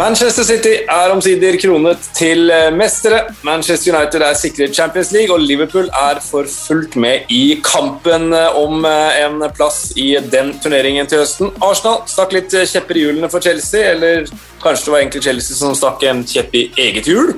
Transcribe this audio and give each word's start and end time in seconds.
Manchester 0.00 0.44
City 0.48 0.70
er 0.88 1.10
omsider 1.12 1.58
kronet 1.60 2.06
til 2.16 2.48
mestere. 2.72 3.18
Manchester 3.44 3.92
United 3.92 4.22
er 4.24 4.38
sikret 4.38 4.72
Champions 4.74 5.10
League, 5.12 5.34
og 5.34 5.42
Liverpool 5.44 5.90
er 5.92 6.22
for 6.24 6.48
fullt 6.48 6.96
med 6.96 7.28
i 7.28 7.60
kampen 7.64 8.32
om 8.32 8.86
en 8.86 9.44
plass 9.52 9.90
i 10.00 10.14
den 10.32 10.54
turneringen 10.62 11.10
til 11.10 11.20
høsten. 11.20 11.52
Arsenal 11.60 12.00
stakk 12.08 12.32
litt 12.32 12.56
kjepper 12.72 12.96
i 12.96 13.02
hjulene 13.04 13.28
for 13.28 13.44
Chelsea, 13.44 13.90
eller 13.92 14.24
kanskje 14.62 14.86
det 14.86 14.94
var 14.94 15.02
egentlig 15.02 15.24
Chelsea 15.26 15.58
som 15.58 15.76
stakk 15.76 16.08
en 16.08 16.24
kjepp 16.24 16.56
i 16.56 16.64
eget 16.86 17.10
hjul. 17.10 17.34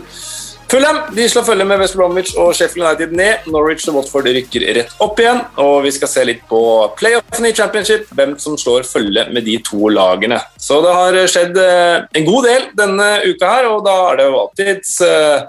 Fulham 0.72 1.02
de 1.12 1.24
slår 1.28 1.44
følge 1.44 1.64
med 1.68 1.82
West 1.82 1.96
Bromwich 1.98 2.30
og 2.40 2.54
Sheffield 2.56 2.86
United 2.86 3.10
ned. 3.12 3.48
Norwich 3.52 3.84
og 3.90 3.98
Watford 3.98 4.30
rykker 4.32 4.62
rett 4.78 4.94
opp 5.04 5.18
igjen. 5.20 5.42
Og 5.60 5.82
vi 5.84 5.90
skal 5.92 6.08
se 6.08 6.24
litt 6.24 6.46
på 6.48 6.60
playoffen 6.96 7.44
i 7.44 7.50
championship, 7.52 8.06
hvem 8.16 8.32
som 8.40 8.56
slår 8.56 8.86
følge 8.88 9.26
med 9.36 9.44
de 9.44 9.58
to 9.66 9.90
lagene. 9.92 10.38
Så 10.56 10.78
det 10.80 10.94
har 10.96 11.18
skjedd 11.28 11.60
eh, 11.60 12.06
en 12.16 12.24
god 12.30 12.48
del 12.48 12.64
denne 12.80 13.10
uka 13.26 13.52
her, 13.52 13.68
og 13.68 13.84
da 13.84 13.98
er 14.06 14.22
det 14.22 14.30
jo 14.30 14.40
alltid 14.46 14.94
eh, 15.10 15.44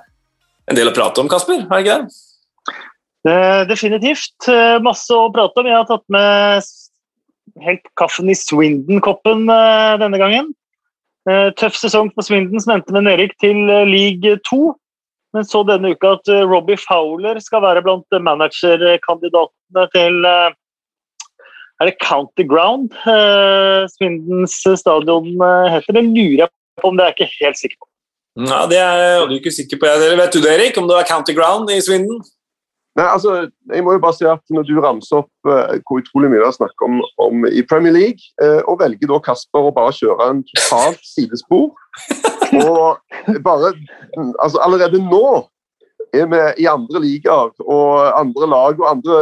en 0.67 0.81
del 0.81 0.91
å 0.91 0.95
prate 0.99 1.23
om, 1.23 1.31
Kasper? 1.31 1.63
Er 1.63 1.71
det 1.71 1.81
ikke 1.85 1.97
det? 2.03 2.19
Eh, 3.31 3.63
definitivt. 3.71 4.51
Masse 4.83 5.15
å 5.15 5.31
prate 5.31 5.63
om. 5.63 5.71
Jeg 5.71 5.79
har 5.79 5.87
tatt 5.87 6.07
med 6.11 6.71
helt 7.63 7.91
kaffen 7.95 8.27
i 8.27 8.39
Swindon-koppen 8.43 9.47
denne 9.47 10.19
gangen. 10.19 10.51
Tøff 11.55 11.79
sesong 11.79 12.11
for 12.11 12.27
Swindon, 12.27 12.59
som 12.59 12.75
endte 12.75 12.91
med 12.91 13.07
nedrykk 13.07 13.39
til 13.39 13.69
league 13.87 14.39
2. 14.51 14.73
Men 15.33 15.45
så 15.49 15.63
denne 15.65 15.93
uka 15.93 16.15
at 16.17 16.29
eh, 16.29 16.43
Robbie 16.45 16.77
Fowler 16.77 17.39
skal 17.41 17.63
være 17.65 17.81
blant 17.85 18.19
managerkandidatene 18.27 19.87
til 19.95 20.27
eh, 20.29 20.51
Er 21.81 21.89
det 21.89 21.95
County 22.03 22.45
Ground 22.49 22.93
eh, 23.09 23.87
Svindens 23.95 24.59
stadion 24.79 25.33
heter? 25.73 25.97
Det 25.97 26.05
lurer 26.05 26.45
jeg 26.45 26.53
på 26.81 26.91
om 26.91 26.99
det 26.99 27.05
er 27.05 27.11
jeg 27.11 27.19
ikke 27.19 27.45
helt 27.45 27.59
sikker 27.61 27.79
på. 27.81 27.89
Ja, 28.49 28.63
Det 28.69 28.79
er 28.81 29.27
du 29.29 29.35
ikke 29.37 29.53
sikker 29.53 29.77
på. 29.81 29.89
Vet 30.17 30.33
du 30.33 30.41
det, 30.41 30.53
Erik, 30.53 30.77
om 30.77 30.87
det 30.89 30.97
er 30.97 31.09
County 31.09 31.35
Ground 31.37 31.69
i 31.69 31.81
Svinden? 31.81 32.21
Nei, 32.93 33.05
altså, 33.09 33.47
jeg 33.73 33.81
må 33.81 33.95
jo 33.95 34.01
bare 34.01 34.13
si 34.13 34.25
at 34.29 34.41
Når 34.53 34.65
du 34.69 34.75
ramser 34.81 35.23
opp 35.23 35.49
uh, 35.49 35.73
hvor 35.81 36.01
utrolig 36.01 36.29
mye 36.29 36.43
det 36.43 36.49
er 36.51 36.57
snakk 36.59 36.83
om, 36.85 36.99
om, 37.25 37.47
i 37.49 37.63
Premier 37.65 37.93
League, 37.95 38.21
uh, 38.37 38.61
og 38.69 38.83
velger 38.83 39.09
da 39.09 39.17
Kasper 39.25 39.69
å 39.69 39.73
bare 39.73 39.95
kjøre 39.97 40.29
en 40.29 40.43
totalt 40.51 41.01
sidespor 41.01 41.71
og 42.61 43.41
bare 43.45 43.73
altså 44.43 44.61
Allerede 44.63 45.01
nå 45.01 45.25
er 46.13 46.27
vi 46.29 46.41
i 46.63 46.69
andre 46.69 47.01
ligaer 47.01 47.53
og 47.63 48.19
andre 48.19 48.49
lag 48.49 48.81
og 48.81 48.89
andre 48.89 49.21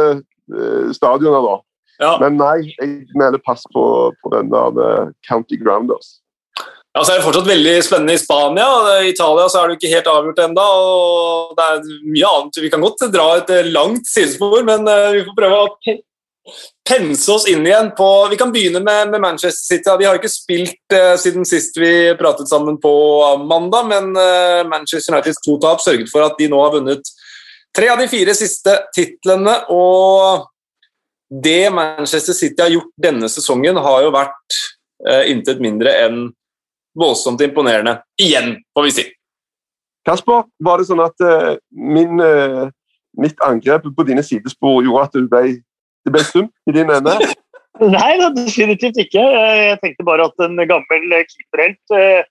uh, 0.52 0.90
stadioner. 0.92 1.46
da. 1.46 1.54
Ja. 2.02 2.16
Men 2.20 2.36
nei, 2.40 2.56
jeg 2.74 3.06
mener 3.16 3.40
pass 3.46 3.64
på, 3.72 3.84
på 4.20 4.32
den 4.34 4.50
der 4.52 5.12
County 5.28 5.56
Grounders. 5.60 6.18
Ja, 6.92 7.00
så 7.00 7.14
er 7.14 7.20
det 7.20 7.24
fortsatt 7.24 7.48
veldig 7.48 7.76
spennende 7.86 8.18
i 8.18 8.20
Spania. 8.20 8.68
I 9.00 9.12
Italia 9.14 9.46
så 9.48 9.62
er 9.62 9.70
det 9.70 9.78
ikke 9.78 9.94
helt 9.94 10.10
avgjort 10.12 10.42
ennå. 10.44 10.66
Det 11.56 11.68
er 11.70 11.86
mye 12.04 12.32
annet. 12.36 12.58
Vi 12.60 12.72
kan 12.74 12.84
godt 12.84 13.06
dra 13.14 13.28
et 13.38 13.52
langt 13.72 14.10
sidespor, 14.10 14.58
men 14.68 14.84
vi 14.84 15.22
får 15.24 15.38
prøve 15.38 15.60
å 15.62 15.70
pense 16.88 17.32
oss 17.32 17.46
inn 17.48 17.66
igjen 17.66 17.90
på 17.96 18.28
Vi 18.30 18.36
kan 18.36 18.52
begynne 18.52 18.80
med, 18.80 19.10
med 19.10 19.20
Manchester 19.20 19.76
City. 19.76 19.90
Vi 19.98 20.04
har 20.04 20.18
ikke 20.18 20.30
spilt 20.30 20.94
eh, 20.94 21.14
siden 21.20 21.46
sist 21.46 21.78
vi 21.78 22.14
pratet 22.18 22.50
sammen 22.50 22.80
på 22.82 22.92
mandag, 23.46 23.86
men 23.88 24.16
eh, 24.18 24.62
Manchester 24.68 25.14
Uniteds 25.14 25.42
to 25.44 25.58
tap 25.62 25.82
sørget 25.82 26.10
for 26.10 26.26
at 26.26 26.38
de 26.38 26.50
nå 26.50 26.58
har 26.62 26.74
vunnet 26.74 27.12
tre 27.76 27.88
av 27.92 28.02
de 28.02 28.08
fire 28.10 28.34
siste 28.36 28.76
titlene. 28.94 29.54
Og 29.72 30.48
det 31.42 31.72
Manchester 31.72 32.36
City 32.36 32.60
har 32.62 32.74
gjort 32.74 32.92
denne 33.00 33.30
sesongen, 33.32 33.78
har 33.78 34.02
jo 34.04 34.12
vært 34.14 34.60
eh, 35.08 35.30
intet 35.32 35.62
mindre 35.62 35.94
enn 36.04 36.22
voldsomt 36.98 37.40
imponerende. 37.40 38.00
Igjen, 38.20 38.56
får 38.74 38.88
vi 38.88 38.96
si. 38.98 39.08
Kasper, 40.04 40.48
var 40.58 40.80
det 40.80 40.88
sånn 40.88 41.00
at 41.00 41.22
min, 41.70 42.18
mitt 43.22 43.44
angrep 43.46 43.84
på 43.94 44.04
dine 44.04 44.24
sidespor 44.26 44.80
gjorde 44.82 45.04
at 45.06 45.14
du 45.14 45.28
ble 45.30 45.60
det 46.06 46.12
ble 46.14 46.24
stumt 46.26 46.52
i 46.68 46.74
din 46.74 46.90
ende? 46.92 47.16
Nei, 47.80 48.12
definitivt 48.36 48.98
ikke. 49.00 49.22
Jeg 49.22 49.80
tenkte 49.82 50.06
bare 50.06 50.28
at 50.28 50.44
en 50.44 50.60
gammel 50.68 51.16
keeperhelt 51.24 51.96
eh, 51.96 52.22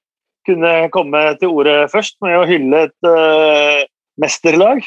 kunne 0.47 0.73
komme 0.93 1.21
til 1.41 1.53
orde 1.53 1.75
først 1.91 2.17
med 2.23 2.39
å 2.39 2.47
hylle 2.49 2.87
et 2.87 3.07
uh, 3.07 3.83
mesterlag. 4.21 4.81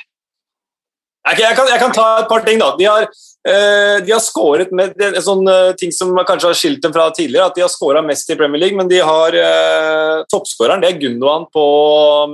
Jeg 1.24 1.56
kan, 1.56 1.68
jeg 1.70 1.80
kan, 1.80 1.92
ta 1.94 2.06
et 2.20 2.28
par 2.28 2.42
ting, 2.44 2.58
da. 2.60 2.74
De 2.76 2.84
har, 2.84 3.06
uh, 3.08 3.96
de 4.04 4.12
har 4.12 4.20
skåret 4.20 4.74
med 4.76 4.98
en 5.00 5.20
sånn 5.24 5.46
uh, 5.48 5.72
ting 5.78 5.94
som 5.94 6.12
kanskje 6.26 6.50
har 6.50 6.58
skilt 6.58 6.82
dem 6.84 6.92
fra 6.92 7.06
tidligere, 7.16 7.48
at 7.48 7.56
de 7.56 7.64
har 7.64 7.72
skåra 7.72 8.02
mest 8.04 8.28
i 8.28 8.36
Premier 8.36 8.60
League, 8.66 8.76
men 8.76 8.90
de 8.90 9.00
har 9.00 9.38
uh, 9.38 10.24
toppskåreren, 10.28 10.82
det 10.84 10.92
er 10.92 11.00
Gundogan 11.00 11.46
på, 11.54 11.66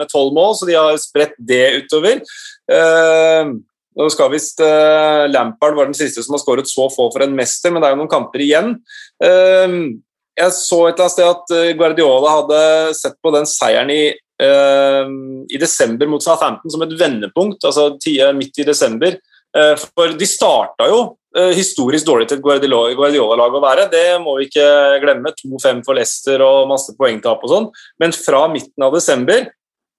med 0.01 0.11
tolv 0.11 0.35
mål, 0.35 0.57
så 0.59 0.69
de 0.69 0.79
har 0.81 0.99
spredt 1.03 1.37
det 1.39 1.65
utover. 1.85 2.25
Uh, 2.73 3.61
nå 4.01 4.09
skal 4.13 4.33
visst 4.33 4.63
uh, 4.65 5.27
Lampard 5.31 5.77
var 5.77 5.91
den 5.91 5.97
siste 5.97 6.25
som 6.25 6.37
har 6.37 6.43
skåret 6.43 6.71
så 6.71 6.89
få 6.93 7.11
for 7.13 7.25
en 7.25 7.37
mester, 7.37 7.73
men 7.73 7.83
det 7.83 7.91
er 7.91 7.97
jo 7.97 8.01
noen 8.03 8.13
kamper 8.13 8.45
igjen. 8.45 8.75
Uh, 9.23 10.01
jeg 10.41 10.57
så 10.57 10.79
et 10.87 10.95
eller 10.95 11.05
annet 11.05 11.13
sted 11.13 11.27
at 11.29 11.51
eh, 11.53 11.73
Guardiola 11.77 12.31
hadde 12.39 12.61
sett 12.97 13.17
på 13.21 13.33
den 13.35 13.45
seieren 13.51 13.91
i, 13.93 14.05
uh, 14.41 15.11
i 15.53 15.59
desember 15.61 16.09
mot 16.09 16.25
Southampton 16.25 16.73
som 16.73 16.85
et 16.87 16.95
vendepunkt, 16.97 17.67
altså 17.67 17.91
midt 18.39 18.63
i 18.63 18.65
desember. 18.65 19.19
for 19.97 20.15
de 20.15 20.27
starta 20.31 20.87
jo 20.87 21.01
historisk 21.59 22.07
dårlig 22.07 22.29
til 22.31 22.39
et 22.39 22.45
Guardiola-lag 22.97 23.57
å 23.59 23.63
være, 23.63 23.89
det 23.91 24.21
må 24.23 24.37
vi 24.39 24.47
ikke 24.47 24.69
glemme. 25.03 25.35
2-5 25.35 25.83
for 25.85 25.99
Leicester 25.99 26.45
og 26.47 26.69
masse 26.71 26.95
poengtap 26.97 27.43
og 27.43 27.51
sånn. 27.51 27.67
Men 27.99 28.15
fra 28.15 28.45
midten 28.49 28.87
av 28.87 28.95
desember 28.95 29.51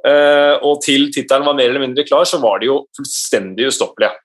og 0.02 0.80
til 0.82 1.12
tittelen 1.14 1.46
var 1.46 1.54
mer 1.58 1.70
eller 1.70 1.84
mindre 1.84 2.06
klar, 2.08 2.26
så 2.26 2.40
var 2.42 2.62
de 2.62 2.72
jo 2.72 2.78
fullstendig 2.98 3.68
ustoppelige. 3.70 4.16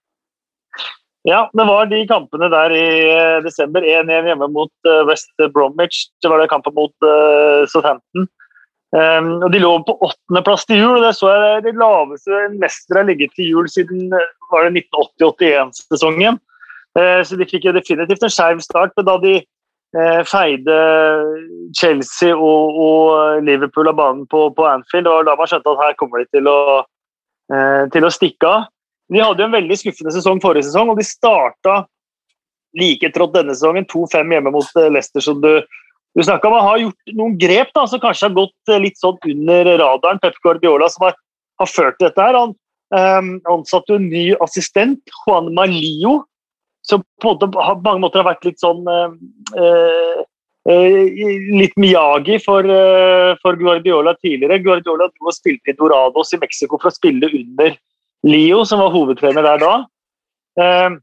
Ja, 1.27 1.49
det 1.59 1.65
var 1.67 1.89
de 1.91 2.05
kampene 2.07 2.47
der 2.53 2.71
i 2.71 2.87
uh, 3.11 3.43
desember. 3.43 3.83
1-1 3.83 4.29
hjemme 4.31 4.47
mot 4.55 4.71
uh, 4.87 5.03
West 5.09 5.33
Bromwich. 5.55 6.07
Det 6.23 6.31
var 6.31 6.39
det 6.39 6.51
kampen 6.53 6.75
mot 6.77 6.95
Southampton. 7.67 8.29
Um, 8.95 9.33
og 9.43 9.51
De 9.51 9.59
lå 9.59 9.73
på 9.89 9.97
åttendeplass 10.07 10.69
til 10.69 10.85
jul. 10.85 11.01
Det 11.03 11.11
så 11.19 11.33
jeg 11.35 11.65
det 11.67 11.75
laveste 11.81 12.45
en 12.45 12.61
mester 12.63 13.01
har 13.01 13.09
ligget 13.11 13.35
til 13.35 13.51
jul 13.57 13.67
siden 13.69 14.15
var 14.53 14.69
det 14.69 14.87
1980-81-sesongen. 14.87 16.39
så 16.97 17.37
de 17.37 17.49
fikk 17.51 17.67
jo 17.67 17.75
definitivt 17.75 18.23
en 18.23 18.33
skeiv 18.33 18.63
start. 18.63 18.95
Men 18.97 19.11
da 19.11 19.19
de 19.21 19.35
Eh, 19.41 19.56
feide 20.29 20.77
Chelsea 21.77 22.35
og, 22.35 22.77
og, 22.77 23.43
Liverpool 23.47 23.91
av 23.91 23.99
banen 23.99 24.25
på, 24.31 24.49
på 24.57 24.67
Anfield. 24.69 25.09
og 25.11 25.27
Da 25.29 25.37
man 25.39 25.51
skjønte 25.51 25.73
at 25.73 25.83
her 25.85 25.99
kommer 26.01 26.23
de 26.23 26.29
til 26.37 26.51
å, 26.51 26.59
eh, 27.53 27.85
til 27.95 28.07
å 28.07 28.13
stikke 28.13 28.51
av. 28.51 28.69
De 29.13 29.23
hadde 29.23 29.43
jo 29.43 29.47
en 29.47 29.55
veldig 29.55 29.79
skuffende 29.79 30.15
sesong 30.15 30.41
forrige 30.43 30.67
sesong, 30.67 30.91
og 30.91 30.99
de 30.99 31.07
starta 31.07 31.77
like 32.77 33.11
trått 33.15 33.37
denne 33.37 33.55
sesongen. 33.55 33.87
2-5 33.93 34.37
hjemme 34.37 34.53
mot 34.55 34.81
eh, 34.81 34.91
Leicester, 34.93 35.25
som 35.25 35.41
du, 35.43 35.53
du 36.17 36.25
snakka 36.27 36.51
om. 36.51 36.59
Har 36.69 36.83
gjort 36.83 37.17
noen 37.19 37.37
grep 37.41 37.73
da, 37.77 37.87
som 37.89 38.03
kanskje 38.03 38.29
har 38.29 38.39
gått 38.39 38.77
litt 38.83 39.01
sånn 39.01 39.21
under 39.33 39.73
radaren. 39.83 40.23
Pep 40.23 40.39
Guardiola 40.45 40.91
som 40.93 41.09
har, 41.09 41.19
har 41.63 41.71
ført 41.71 42.01
dette. 42.03 42.21
her. 42.21 42.37
Han 42.37 42.57
um, 42.95 43.37
ansatte 43.55 43.97
en 43.97 44.11
ny 44.11 44.29
assistent, 44.45 45.03
Juan 45.25 45.53
Malio, 45.57 46.21
som 46.87 47.03
på, 47.23 47.33
måte, 47.35 47.49
på 47.51 47.67
mange 47.85 48.03
måter 48.05 48.23
har 48.23 48.31
vært 48.31 48.47
litt 48.47 48.63
sånn 48.63 48.87
eh, 48.87 49.13
eh, 49.59 50.23
Litt 50.67 51.75
Miyagi 51.79 52.39
for, 52.43 52.67
eh, 52.67 53.35
for, 53.43 53.59
Guardiola 53.59 54.17
tidligere. 54.19 54.63
Guardiola 54.63 55.11
dro 55.11 55.31
og 55.31 55.37
spilte 55.37 55.73
i 55.73 55.77
Dorados 55.79 56.35
i 56.35 56.41
Mexico 56.43 56.79
for 56.79 56.91
å 56.91 56.97
spille 56.97 57.31
under 57.31 57.77
Leo, 58.27 58.65
som 58.67 58.83
var 58.83 58.95
hovedtrener 58.95 59.47
der 59.47 59.63
da. 59.63 59.75
Eh, 60.61 60.97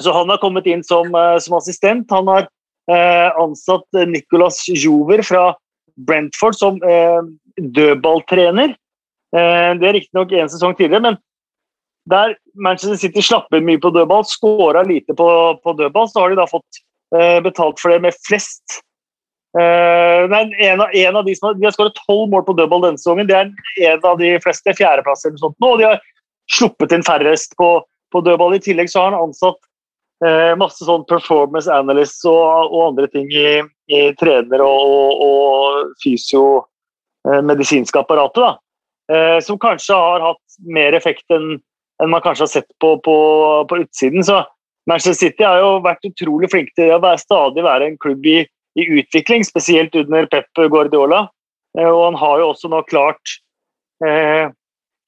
så 0.00 0.14
han 0.14 0.32
har 0.32 0.40
kommet 0.42 0.66
inn 0.66 0.84
som, 0.86 1.14
eh, 1.14 1.38
som 1.38 1.58
assistent. 1.58 2.10
Han 2.10 2.28
har 2.28 2.48
eh, 2.90 3.30
ansatt 3.40 4.06
Nicolas 4.08 4.64
Jover 4.68 5.22
fra 5.22 5.52
Brentford 5.96 6.56
som 6.58 6.80
dødballtrener. 7.54 8.74
det 9.34 9.86
er 9.86 9.94
riktignok 9.94 10.32
én 10.34 10.50
sesong 10.50 10.74
tidligere, 10.74 11.02
men 11.02 11.16
der 12.10 12.34
Manchester 12.54 12.96
City 13.00 13.22
slapper 13.22 13.62
mye 13.64 13.80
på 13.80 13.90
dødball, 13.94 14.24
skåra 14.28 14.82
lite 14.84 15.14
på, 15.16 15.28
på, 15.64 15.76
dødball, 15.78 16.08
så 16.10 16.20
har 16.20 16.32
de 16.32 16.40
da 16.40 16.46
fått 16.50 16.80
eh, 17.16 17.38
betalt 17.44 17.80
for 17.80 17.94
det 17.94 18.02
med 18.04 18.16
flest. 18.26 18.80
Eh, 19.56 20.24
nei, 20.28 20.42
en 20.66 20.82
av, 20.82 20.92
en 20.92 21.16
av 21.20 21.24
De 21.24 21.34
som 21.38 21.48
har, 21.48 21.60
har 21.62 21.76
skåret 21.76 22.00
tolv 22.04 22.26
mål 22.32 22.44
på 22.48 22.56
dødball 22.58 22.84
denne 22.84 23.00
sesongen. 23.00 23.28
Det 23.30 23.38
er 23.38 23.92
en 23.92 24.08
av 24.10 24.18
de 24.20 24.34
fleste. 24.44 24.76
Fjerdeplass 24.76 25.24
eller 25.24 25.40
sånt. 25.40 25.56
Og 25.64 25.78
de 25.80 25.88
har 25.88 26.02
sluppet 26.52 26.92
inn 26.92 27.06
færrest 27.06 27.56
på, 27.60 27.70
på 28.12 28.24
dødball. 28.26 28.58
I 28.58 28.64
tillegg 28.64 28.92
så 28.92 29.04
har 29.04 29.14
han 29.14 29.30
ansatt 29.30 29.60
eh, 30.26 30.52
masse 30.60 30.84
sånn 30.84 31.06
performance 31.08 31.72
analysts 31.72 32.26
og, 32.28 32.42
og 32.68 32.90
andre 32.90 33.08
ting 33.14 33.30
i, 33.32 33.62
i 33.88 34.04
trener- 34.20 34.64
og, 34.64 34.84
og, 34.90 35.24
og 35.24 35.94
fysio 36.04 36.44
eh, 37.30 37.40
apparatet. 37.40 38.42
da. 38.42 38.52
Eh, 39.12 39.38
som 39.44 39.60
kanskje 39.60 39.96
har 39.96 40.22
hatt 40.32 40.60
mer 40.64 40.96
effekt 40.96 41.28
enn 41.32 41.58
enn 42.02 42.10
man 42.10 42.22
kanskje 42.24 42.46
har 42.46 42.52
sett 42.52 42.70
på, 42.82 42.96
på, 43.04 43.16
på, 43.70 43.78
utsiden. 43.84 44.24
Så 44.26 44.42
Manchester 44.90 45.28
City 45.28 45.46
har 45.46 45.60
jo 45.62 45.78
vært 45.84 46.06
utrolig 46.08 46.50
flinke 46.52 46.74
til 46.78 46.94
å 46.94 47.00
være, 47.02 47.22
stadig 47.22 47.64
være 47.64 47.88
en 47.90 47.98
klubb 48.02 48.26
i, 48.28 48.40
i, 48.78 48.88
utvikling, 49.00 49.46
spesielt 49.46 49.94
under 49.98 50.28
Pep 50.30 50.50
Guardiola. 50.58 51.26
og 51.80 52.00
han 52.04 52.18
har 52.20 52.40
jo 52.42 52.50
også 52.52 52.70
nå 52.70 52.82
klart 52.90 53.38
eh, 54.04 54.50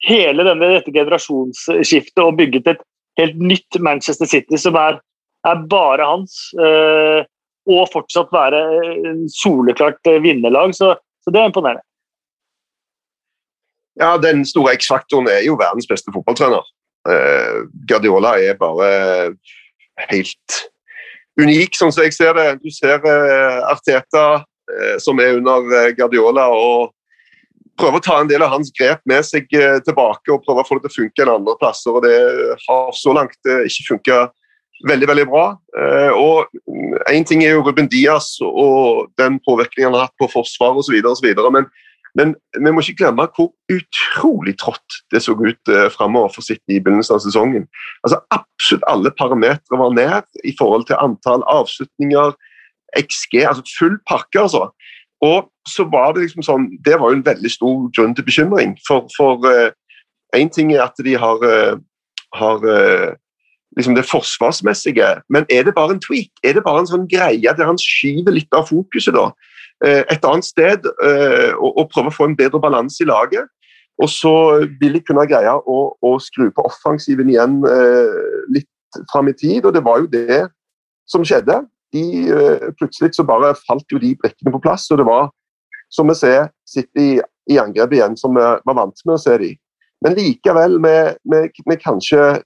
hele 0.07 0.45
denne, 0.47 0.71
dette 0.77 0.93
generasjonsskiftet 0.95 2.23
og 2.23 2.37
bygget 2.39 2.73
et 2.73 2.85
helt 3.17 3.39
nytt 3.41 3.79
Manchester 3.81 4.29
City 4.29 4.59
som 4.61 4.77
er, 4.79 5.01
er 5.47 5.65
bare 5.69 6.05
hans. 6.05 6.39
Eh, 6.59 7.25
og 7.67 7.89
fortsatt 7.91 8.31
være 8.31 8.61
en 9.09 9.25
soleklart 9.27 10.07
vinnerlag. 10.23 10.71
Så, 10.77 10.93
så 11.23 11.33
det 11.33 11.41
er 11.41 11.49
imponerende. 11.49 11.83
Ja, 13.99 14.17
Den 14.17 14.45
store 14.45 14.75
X-faktoren 14.77 15.27
er 15.31 15.41
jo 15.45 15.57
verdens 15.59 15.89
beste 15.89 16.13
fotballtrener. 16.13 16.65
Uh, 17.07 17.67
Guardiola 17.87 18.33
er 18.43 18.57
bare 18.59 18.87
helt 20.09 20.57
unik, 21.39 21.77
sånn 21.77 21.93
som 21.93 22.03
jeg 22.03 22.15
ser 22.17 22.35
det. 22.35 22.47
Du 22.59 22.71
ser 22.73 22.99
uh, 23.05 23.63
Arteta, 23.71 24.25
uh, 24.43 24.95
som 24.99 25.19
er 25.23 25.37
under 25.37 25.93
Guardiola, 25.95 26.49
og 26.51 26.91
prøver 27.77 28.01
å 28.01 28.03
ta 28.03 28.17
en 28.19 28.29
del 28.29 28.43
av 28.43 28.51
hans 28.55 28.73
grep 28.75 29.03
med 29.07 29.23
seg 29.23 29.45
tilbake 29.85 30.33
og 30.33 30.41
prøver 30.43 30.63
å 30.63 30.67
få 30.67 30.79
det 30.79 30.87
til 30.87 30.89
å 30.89 30.97
funke 30.97 31.23
en 31.23 31.33
andre 31.35 31.53
plasser. 31.61 31.93
og 31.93 32.01
Det 32.07 32.15
har 32.63 32.87
så 32.97 33.13
langt 33.13 33.37
ikke 33.45 33.85
funka 33.91 34.15
veldig 34.89 35.09
veldig 35.11 35.25
bra. 35.29 35.43
og 36.17 36.49
Én 37.13 37.27
ting 37.29 37.43
er 37.45 37.53
jo 37.53 37.61
Ruben 37.61 37.85
Diaz 37.85 38.31
og 38.41 39.11
den 39.21 39.37
påvirkningen 39.45 39.91
han 39.91 39.99
har 39.99 40.07
hatt 40.07 40.17
på 40.17 40.25
forsvaret 40.33 40.81
osv., 40.81 41.29
men 41.53 41.69
men 42.17 42.33
vi 42.57 42.71
må 42.73 42.81
ikke 42.81 43.03
glemme 43.03 43.27
hvor 43.35 43.51
utrolig 43.69 44.55
trått 44.57 44.99
det 45.13 45.21
så 45.23 45.35
ut 45.37 45.71
eh, 45.71 45.87
framover 45.93 46.33
for 46.33 46.45
City 46.45 46.77
i 46.77 46.81
begynnelsen 46.81 47.17
av 47.17 47.21
sesongen. 47.23 47.67
Altså 48.03 48.19
Absolutt 48.33 48.85
alle 48.89 49.13
parametere 49.19 49.81
var 49.81 49.93
ned 49.93 50.47
i 50.47 50.55
forhold 50.57 50.87
til 50.89 50.97
antall 50.97 51.45
avslutninger, 51.51 52.33
XG, 52.97 53.43
altså 53.45 53.63
full 53.77 53.99
pakke. 54.09 54.41
altså. 54.41 54.69
Og 55.21 55.51
så 55.69 55.85
var 55.91 56.13
det 56.13 56.25
liksom 56.25 56.45
sånn, 56.45 56.67
det 56.85 56.97
var 56.97 57.11
jo 57.11 57.19
en 57.19 57.25
veldig 57.25 57.51
stor 57.51 57.85
grunn 57.93 58.15
til 58.17 58.25
bekymring. 58.25 58.75
For 58.87 59.05
én 60.35 60.49
uh, 60.49 60.53
ting 60.53 60.73
er 60.73 60.87
at 60.87 60.97
de 61.05 61.13
har, 61.17 61.43
uh, 61.43 61.77
har 62.37 62.65
uh, 62.65 63.13
liksom 63.77 63.97
det 63.97 64.07
forsvarsmessige, 64.09 65.09
men 65.29 65.45
er 65.53 65.67
det 65.67 65.75
bare 65.77 65.97
en 65.97 66.01
tweak? 66.01 66.31
Er 66.43 66.57
det 66.57 66.65
bare 66.65 66.85
en 66.85 66.89
sånn 66.89 67.09
greie 67.11 67.53
der 67.57 67.69
han 67.69 67.81
skyver 67.81 68.33
litt 68.33 68.57
av 68.57 68.69
fokuset 68.71 69.13
da? 69.17 69.29
Eh, 69.85 70.03
et 70.09 70.25
annet 70.25 70.45
sted 70.45 70.87
eh, 71.05 71.53
og, 71.61 71.85
prøve 71.91 72.09
å 72.09 72.15
få 72.15 72.27
en 72.29 72.37
bedre 72.37 72.61
balanse 72.61 73.03
i 73.03 73.09
laget. 73.09 73.45
Og 74.01 74.09
så 74.13 74.33
vil 74.81 74.97
de 74.97 75.01
kunne 75.05 75.25
greie 75.29 75.53
å, 75.53 75.77
å 76.05 76.11
skru 76.21 76.49
på 76.53 76.65
offensiven 76.69 77.29
igjen 77.33 77.59
eh, 77.65 78.17
litt 78.53 79.01
fram 79.11 79.29
i 79.29 79.35
tid, 79.37 79.65
og 79.65 79.73
det 79.75 79.83
var 79.85 80.03
jo 80.03 80.09
det 80.11 80.43
som 81.09 81.25
skjedde. 81.25 81.63
De, 81.95 82.03
plutselig 82.77 83.15
så 83.15 83.25
bare 83.25 83.53
falt 83.61 83.85
jo 83.93 83.99
de 84.01 84.11
brikkene 84.19 84.53
på 84.53 84.61
plass, 84.63 84.85
og 84.91 84.99
det 85.01 85.07
var, 85.07 85.29
som 85.93 86.09
vi 86.09 86.17
ser, 86.19 86.49
City 86.67 87.17
i 87.47 87.59
angrep 87.61 87.93
igjen, 87.95 88.17
som 88.19 88.35
vi 88.35 88.43
var 88.43 88.77
vant 88.77 89.05
med 89.05 89.15
å 89.15 89.21
se 89.21 89.37
de. 89.41 89.51
Men 90.05 90.17
likevel 90.17 90.77
vi, 90.83 90.95
med 91.31 91.81
kanskje 91.81 92.41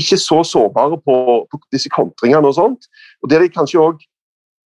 ikke 0.00 0.18
så 0.20 0.42
sårbare 0.46 0.98
på, 1.04 1.16
på, 1.50 1.60
disse 1.72 1.90
kontringene 1.92 2.48
og 2.48 2.56
sånt. 2.56 2.88
Og 3.22 3.30
der 3.30 3.44
de 3.44 3.52
kanskje 3.52 3.80
òg 3.80 4.02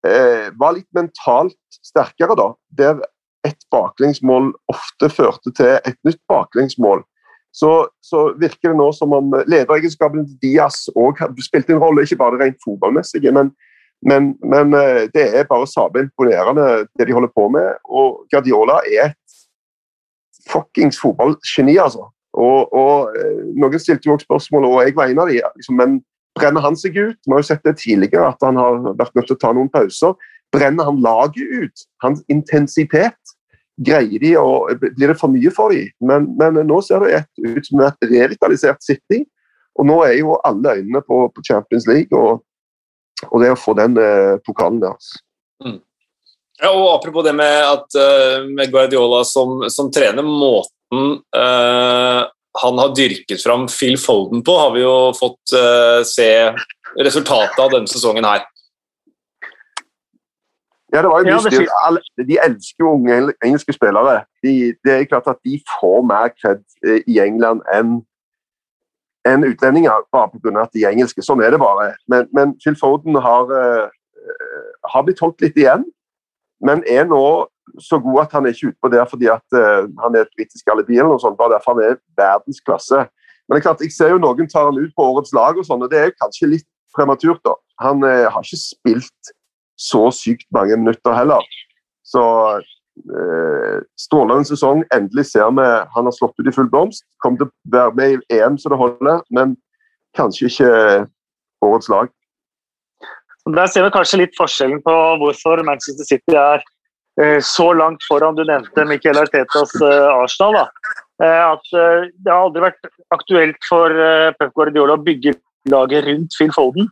eh, 0.06 0.48
var 0.58 0.76
litt 0.76 0.88
mentalt 0.96 1.58
sterkere, 1.82 2.36
da. 2.38 2.50
Der 2.78 3.02
et 3.46 3.68
baklengsmål 3.70 4.50
ofte 4.72 5.10
førte 5.12 5.52
til 5.54 5.76
et 5.76 5.98
nytt 6.06 6.20
baklengsmål. 6.30 7.04
Så, 7.56 7.70
så 8.04 8.26
virker 8.40 8.72
det 8.72 8.76
nå 8.76 8.90
som 8.92 9.14
om 9.16 9.30
lederegenskapen 9.48 10.26
til 10.26 10.40
Diaz 10.42 10.90
òg 10.92 11.22
spilte 11.40 11.72
en 11.72 11.80
rolle, 11.80 12.04
ikke 12.04 12.18
bare 12.20 12.40
rent 12.42 12.58
fotballmessige, 12.64 13.32
men, 13.32 13.52
men, 14.04 14.34
men, 14.44 14.74
eh, 14.76 15.06
det 15.14 15.24
er 15.38 15.48
bare 15.48 15.68
sabla 15.70 16.04
imponerende 16.04 16.66
det 16.98 17.06
de 17.08 17.16
holder 17.16 17.32
på 17.32 17.48
med. 17.54 17.78
Og 17.88 18.26
Guardiola 18.32 18.82
er 18.84 19.14
et 19.14 19.38
fuckings 20.50 21.00
fotballgeni, 21.00 21.78
altså. 21.80 22.10
Og, 22.36 22.74
og, 22.76 23.16
eh, 23.16 23.40
Noen 23.56 23.80
stilte 23.80 24.10
jo 24.10 24.18
også 24.18 24.28
spørsmål, 24.28 24.68
og 24.68 24.82
jeg 24.84 24.96
var 24.98 25.08
en 25.08 25.24
av 25.24 25.32
de, 25.32 25.40
liksom, 25.56 25.80
men 25.80 26.00
Brenner 26.36 26.64
han 26.64 26.76
seg 26.78 26.96
ut? 26.96 27.18
Vi 27.24 27.32
har 27.32 27.42
jo 27.42 27.48
sett 27.48 27.64
det 27.64 27.78
tidligere, 27.80 28.30
at 28.32 28.42
han 28.44 28.58
har 28.60 28.82
vært 28.98 29.14
nødt 29.16 29.30
til 29.30 29.36
å 29.38 29.42
ta 29.42 29.52
noen 29.56 29.70
pauser. 29.72 30.16
Brenner 30.54 30.88
han 30.88 31.00
laget 31.04 31.54
ut? 31.62 31.86
Hans 32.04 32.22
intensitet? 32.32 33.18
Greier 33.86 34.20
de 34.22 34.32
å, 34.40 34.66
Blir 34.80 35.12
det 35.12 35.18
for 35.20 35.32
mye 35.32 35.52
for 35.52 35.74
dem? 35.74 35.88
Men, 36.00 36.30
men 36.40 36.62
nå 36.68 36.80
ser 36.84 37.04
det 37.04 37.24
ut 37.44 37.66
som 37.66 37.82
et 37.84 38.08
revitalisert 38.08 38.84
City. 38.84 39.24
Og 39.76 39.88
nå 39.88 39.98
er 40.06 40.18
jo 40.20 40.38
alle 40.46 40.78
øynene 40.78 41.02
på, 41.04 41.26
på 41.32 41.44
Champions 41.44 41.88
League 41.88 42.16
og, 42.16 42.40
og, 43.28 43.36
det 43.42 43.52
å 43.52 43.58
få 43.60 43.76
den 43.76 43.98
eh, 44.00 44.36
pokalen 44.46 44.80
deres. 44.80 45.10
Mm. 45.64 45.80
Ja, 46.62 46.70
og 46.72 46.86
Apropos 46.94 47.26
det 47.26 47.34
med, 47.36 47.56
at, 47.68 47.98
uh, 48.00 48.46
med 48.48 48.72
Guardiola 48.72 49.20
som, 49.28 49.66
som 49.68 49.90
trener, 49.92 50.24
måten 50.24 51.18
uh, 51.36 52.22
han 52.62 52.78
har 52.78 52.94
dyrket 52.96 53.42
fram 53.42 53.66
Phil 53.68 53.98
Folden 54.00 54.42
på, 54.44 54.56
har 54.58 54.72
vi 54.74 54.82
jo 54.84 54.96
fått 55.16 55.54
uh, 55.56 56.02
se 56.06 56.28
resultatet 57.02 57.58
av 57.60 57.72
denne 57.74 57.90
sesongen 57.90 58.24
her. 58.24 58.46
Ja, 60.94 61.02
det 61.02 61.10
var 61.10 61.24
jo 61.26 61.34
mye 61.34 62.24
De 62.28 62.38
elsker 62.40 62.84
jo 62.84 62.92
unge 62.94 63.16
engelske 63.44 63.74
spillere. 63.74 64.20
De, 64.44 64.72
det 64.86 64.92
er 64.92 65.08
klart 65.10 65.26
at 65.28 65.40
de 65.44 65.58
får 65.80 66.04
mer 66.08 66.30
kred 66.32 66.62
eh, 66.86 67.02
i 67.10 67.18
England 67.20 67.64
enn 67.74 67.98
enn 69.26 69.42
utlendinger, 69.42 70.04
bare 70.14 70.30
pga. 70.30 70.62
at 70.62 70.70
de 70.70 70.84
er 70.84 70.94
engelske. 70.94 71.24
Sånn 71.26 71.42
er 71.42 71.50
det 71.50 71.58
bare. 71.58 71.88
Men, 72.06 72.28
men 72.30 72.52
Phil 72.62 72.76
Foden 72.78 73.18
har, 73.18 73.50
uh, 73.50 73.88
har 74.92 75.02
blitt 75.02 75.18
holdt 75.18 75.42
litt 75.42 75.58
igjen, 75.58 75.82
men 76.62 76.84
er 76.86 77.08
nå 77.10 77.24
så 77.82 77.98
god 78.02 78.20
at 78.22 78.34
han 78.36 78.46
er 78.46 78.54
ikke 78.54 78.70
utpå 78.72 78.90
der 78.92 79.04
fordi 79.10 79.28
at 79.32 79.56
uh, 79.56 79.86
han 80.02 80.16
er 80.16 80.24
et 80.24 80.34
britisk 80.36 80.70
alibi, 80.72 80.98
eller 80.98 81.14
noe 81.14 81.22
sånt, 81.22 81.38
bare 81.38 81.56
derfor 81.56 81.76
han 81.76 81.84
er 81.90 81.98
verdensklasse. 82.18 83.02
Men 83.46 83.54
det 83.54 83.60
er 83.60 83.66
klart, 83.68 83.84
jeg 83.84 83.94
ser 83.94 84.14
jo 84.14 84.22
noen 84.22 84.48
tar 84.50 84.70
han 84.70 84.80
ut 84.80 84.94
på 84.96 85.08
årets 85.12 85.34
lag, 85.36 85.58
og 85.58 85.66
sånn, 85.66 85.84
og 85.84 85.92
det 85.92 86.00
er 86.02 86.16
kanskje 86.18 86.52
litt 86.54 86.68
prematurt. 86.96 87.42
da. 87.46 87.56
Han 87.84 88.04
uh, 88.06 88.28
har 88.32 88.46
ikke 88.46 88.62
spilt 88.62 89.34
så 89.76 90.06
sykt 90.14 90.48
mange 90.56 90.78
minutter 90.80 91.14
heller. 91.16 91.44
Så 92.06 92.22
uh, 92.56 93.76
strålende 94.00 94.48
sesong. 94.48 94.84
Endelig 94.94 95.28
ser 95.32 95.50
vi 95.58 95.66
han 95.66 96.08
har 96.08 96.16
slått 96.16 96.38
ut 96.40 96.48
i 96.48 96.54
full 96.54 96.70
blomst. 96.72 97.04
Kommer 97.22 97.42
til 97.42 97.50
å 97.50 97.74
være 97.74 97.96
med 97.98 98.14
i 98.16 98.38
EM 98.40 98.56
så 98.58 98.72
det 98.72 98.80
holder, 98.80 99.20
men 99.36 99.56
kanskje 100.16 100.48
ikke 100.48 100.70
årets 101.66 101.90
lag. 101.92 102.08
Der 103.54 103.68
ser 103.70 103.84
vi 103.84 103.92
kanskje 103.94 104.22
litt 104.24 104.34
forskjellen 104.38 104.80
på 104.82 104.94
hvorfor 105.20 105.60
Manchester 105.66 106.08
City 106.08 106.34
er 106.34 106.64
så 107.40 107.70
langt 107.72 108.04
foran. 108.04 108.36
Du 108.36 108.44
nevnte 108.44 108.84
Michael 108.84 109.22
Artetas 109.22 109.70
eh, 109.80 110.08
Arsenal. 110.12 110.58
da. 110.58 110.96
Eh, 111.24 111.44
at 111.52 111.70
Det 111.72 112.28
har 112.28 112.42
aldri 112.42 112.64
vært 112.66 112.90
aktuelt 113.14 113.68
for 113.68 113.94
Pep 114.36 114.52
Guardiola 114.52 114.98
å 114.98 115.04
bygge 115.04 115.32
laget 115.72 116.04
rundt 116.04 116.36
Phil 116.36 116.52
Foden. 116.52 116.90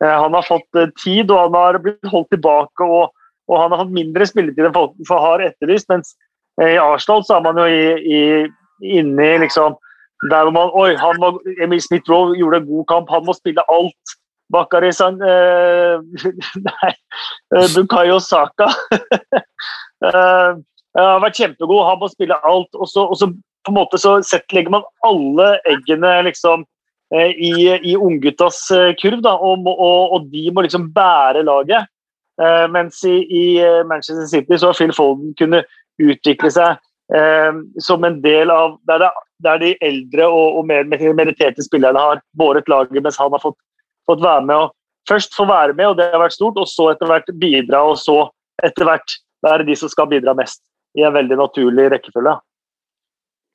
Han 0.00 0.32
har 0.32 0.46
fått 0.46 0.78
tid, 0.96 1.28
og 1.28 1.36
han 1.36 1.54
har 1.54 1.78
blitt 1.84 2.08
holdt 2.08 2.30
tilbake. 2.32 2.82
og, 2.82 3.12
og 3.46 3.60
Han 3.60 3.70
har 3.70 3.84
fått 3.84 3.94
mindre 3.94 4.26
spilletid 4.26 4.64
enn 4.64 4.74
folk 4.74 4.96
har 5.12 5.44
etterlyst. 5.44 5.88
mens 5.92 6.16
i 6.60 6.76
Arsenal 6.80 7.22
så 7.24 7.36
er 7.36 7.44
man 7.44 7.60
jo 7.60 7.66
i, 7.68 7.84
i, 8.00 8.20
inne 8.98 9.28
liksom 9.44 9.76
der 10.28 10.44
hvor 10.44 10.52
man 10.52 10.72
Oi, 10.76 10.94
han 11.00 11.20
må, 11.20 11.32
Emil 11.62 11.80
Smith-Roe 11.80 12.36
gjorde 12.36 12.60
en 12.60 12.68
god 12.68 12.86
kamp, 12.90 13.12
han 13.12 13.24
må 13.24 13.36
spille 13.36 13.64
alt. 13.72 14.16
Bakari 14.50 14.92
San 14.92 15.20
uh, 15.22 16.00
Nei, 16.66 16.92
uh, 17.56 17.68
Bukayo 17.74 18.18
Saka 18.20 18.66
uh, 20.06 20.58
har 20.98 21.22
vært 21.22 21.38
kjempegod. 21.38 21.86
Han 21.86 22.02
må 22.02 22.10
spille 22.10 22.38
alt. 22.46 22.74
Og 22.74 22.90
så, 22.90 23.06
og 23.06 23.16
så 23.18 23.30
på 23.30 23.72
en 23.72 23.78
måte 23.78 24.00
så 24.00 24.18
legger 24.50 24.72
man 24.74 24.86
alle 25.06 25.52
eggene 25.68 26.20
liksom 26.26 26.66
i, 27.10 27.50
i 27.74 27.96
ungguttas 27.98 28.68
kurv, 29.00 29.18
da, 29.24 29.32
og, 29.34 29.66
og, 29.66 30.12
og, 30.14 30.28
de 30.30 30.44
må 30.54 30.62
liksom 30.62 30.84
bære 30.94 31.42
laget. 31.42 31.88
mens 32.70 33.00
i, 33.04 33.16
i, 33.26 33.42
Manchester 33.90 34.28
City 34.30 34.56
så 34.56 34.70
har 34.70 34.78
Phil 34.78 34.94
Folden 34.94 35.34
kunnet 35.38 35.66
utvikle 35.98 36.52
seg 36.54 36.78
som 37.82 38.06
en 38.06 38.20
del 38.22 38.54
av 38.54 38.78
der, 38.86 39.08
der 39.42 39.58
de 39.58 39.72
eldre 39.82 40.30
og, 40.30 40.60
og 40.60 40.70
mer 40.70 40.86
meritterte 40.86 41.66
spillerne 41.66 41.98
har 41.98 42.22
båret 42.38 42.70
laget, 42.70 43.02
mens 43.02 43.18
han 43.18 43.34
har 43.34 43.42
fått 43.42 43.58
fått 44.10 44.22
være 44.24 44.44
med 44.48 44.66
og 44.66 44.76
først 45.08 45.34
få 45.36 45.46
være 45.48 45.74
med, 45.74 45.90
og 45.90 45.98
det 45.98 46.10
har 46.12 46.22
vært 46.22 46.36
stort, 46.36 46.60
og 46.60 46.68
så 46.70 46.90
etter 46.92 47.10
hvert 47.10 47.32
bidra, 47.40 47.82
og 47.88 47.98
så 47.98 48.22
etter 48.62 48.86
hvert 48.86 49.18
være 49.46 49.66
de 49.68 49.76
som 49.78 49.90
skal 49.90 50.10
bidra 50.10 50.36
mest. 50.38 50.62
I 50.98 51.06
en 51.06 51.14
veldig 51.14 51.38
naturlig 51.38 51.90
rekkefølge. 51.92 52.34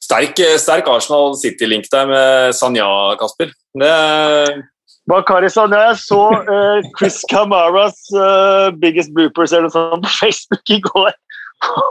Sterk, 0.04 0.40
sterk 0.62 0.88
Arsenal 0.92 1.36
City-link 1.40 1.88
der 1.92 2.08
med 2.10 2.56
Sanja, 2.56 2.88
Kasper. 3.20 3.52
Det 3.76 3.92
Bakari 5.10 5.50
Sanja, 5.54 5.82
jeg 5.90 5.98
så 6.02 6.22
uh, 6.34 6.86
Chris 6.98 7.20
Camaras 7.32 7.98
uh, 8.16 8.72
biggest 8.82 9.14
bloopers 9.14 9.54
eller 9.54 9.68
noe 9.68 9.74
sånt 9.74 10.06
på 10.06 10.14
Facebook 10.20 10.74
i 10.74 10.80
går. 10.88 11.12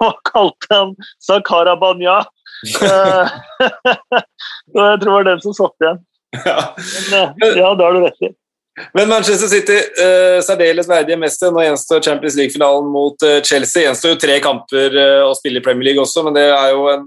Og 0.07 0.17
kalte 0.29 0.71
han 0.71 0.95
Sakara 1.23 1.77
Banya. 1.79 2.23
Uh, 2.81 3.31
jeg 4.79 4.99
tror 5.03 5.05
det 5.05 5.15
var 5.15 5.29
den 5.31 5.45
som 5.45 5.57
satt 5.57 5.85
igjen. 5.85 6.03
Men, 6.35 7.35
ja, 7.55 7.69
det 7.79 7.87
har 7.87 7.95
du 7.95 8.03
rett 8.03 8.27
i. 8.27 8.33
Men 8.95 9.09
Manchester 9.09 9.47
City, 9.47 9.77
uh, 10.03 10.41
særdeles 10.43 10.89
verdige 10.91 11.19
mester. 11.19 11.53
Nå 11.55 11.63
gjenstår 11.63 12.03
Champions 12.03 12.37
League-finalen 12.39 12.91
mot 12.91 13.27
uh, 13.27 13.39
Chelsea. 13.47 13.85
Gjenstår 13.85 14.15
jo 14.15 14.21
tre 14.25 14.39
kamper 14.43 14.97
uh, 14.99 15.23
å 15.29 15.35
spille 15.39 15.63
i 15.63 15.65
Premier 15.65 15.91
League 15.91 16.03
også, 16.03 16.25
men 16.27 16.35
det 16.35 16.49
er 16.51 16.73
jo 16.75 16.89
en, 16.91 17.07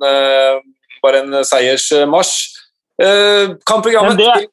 bare 1.04 1.24
en 1.26 1.40
seiersmarsj. 1.48 2.36
kampprogrammet 3.68 4.16
men 4.16 4.18
det, 4.18 4.48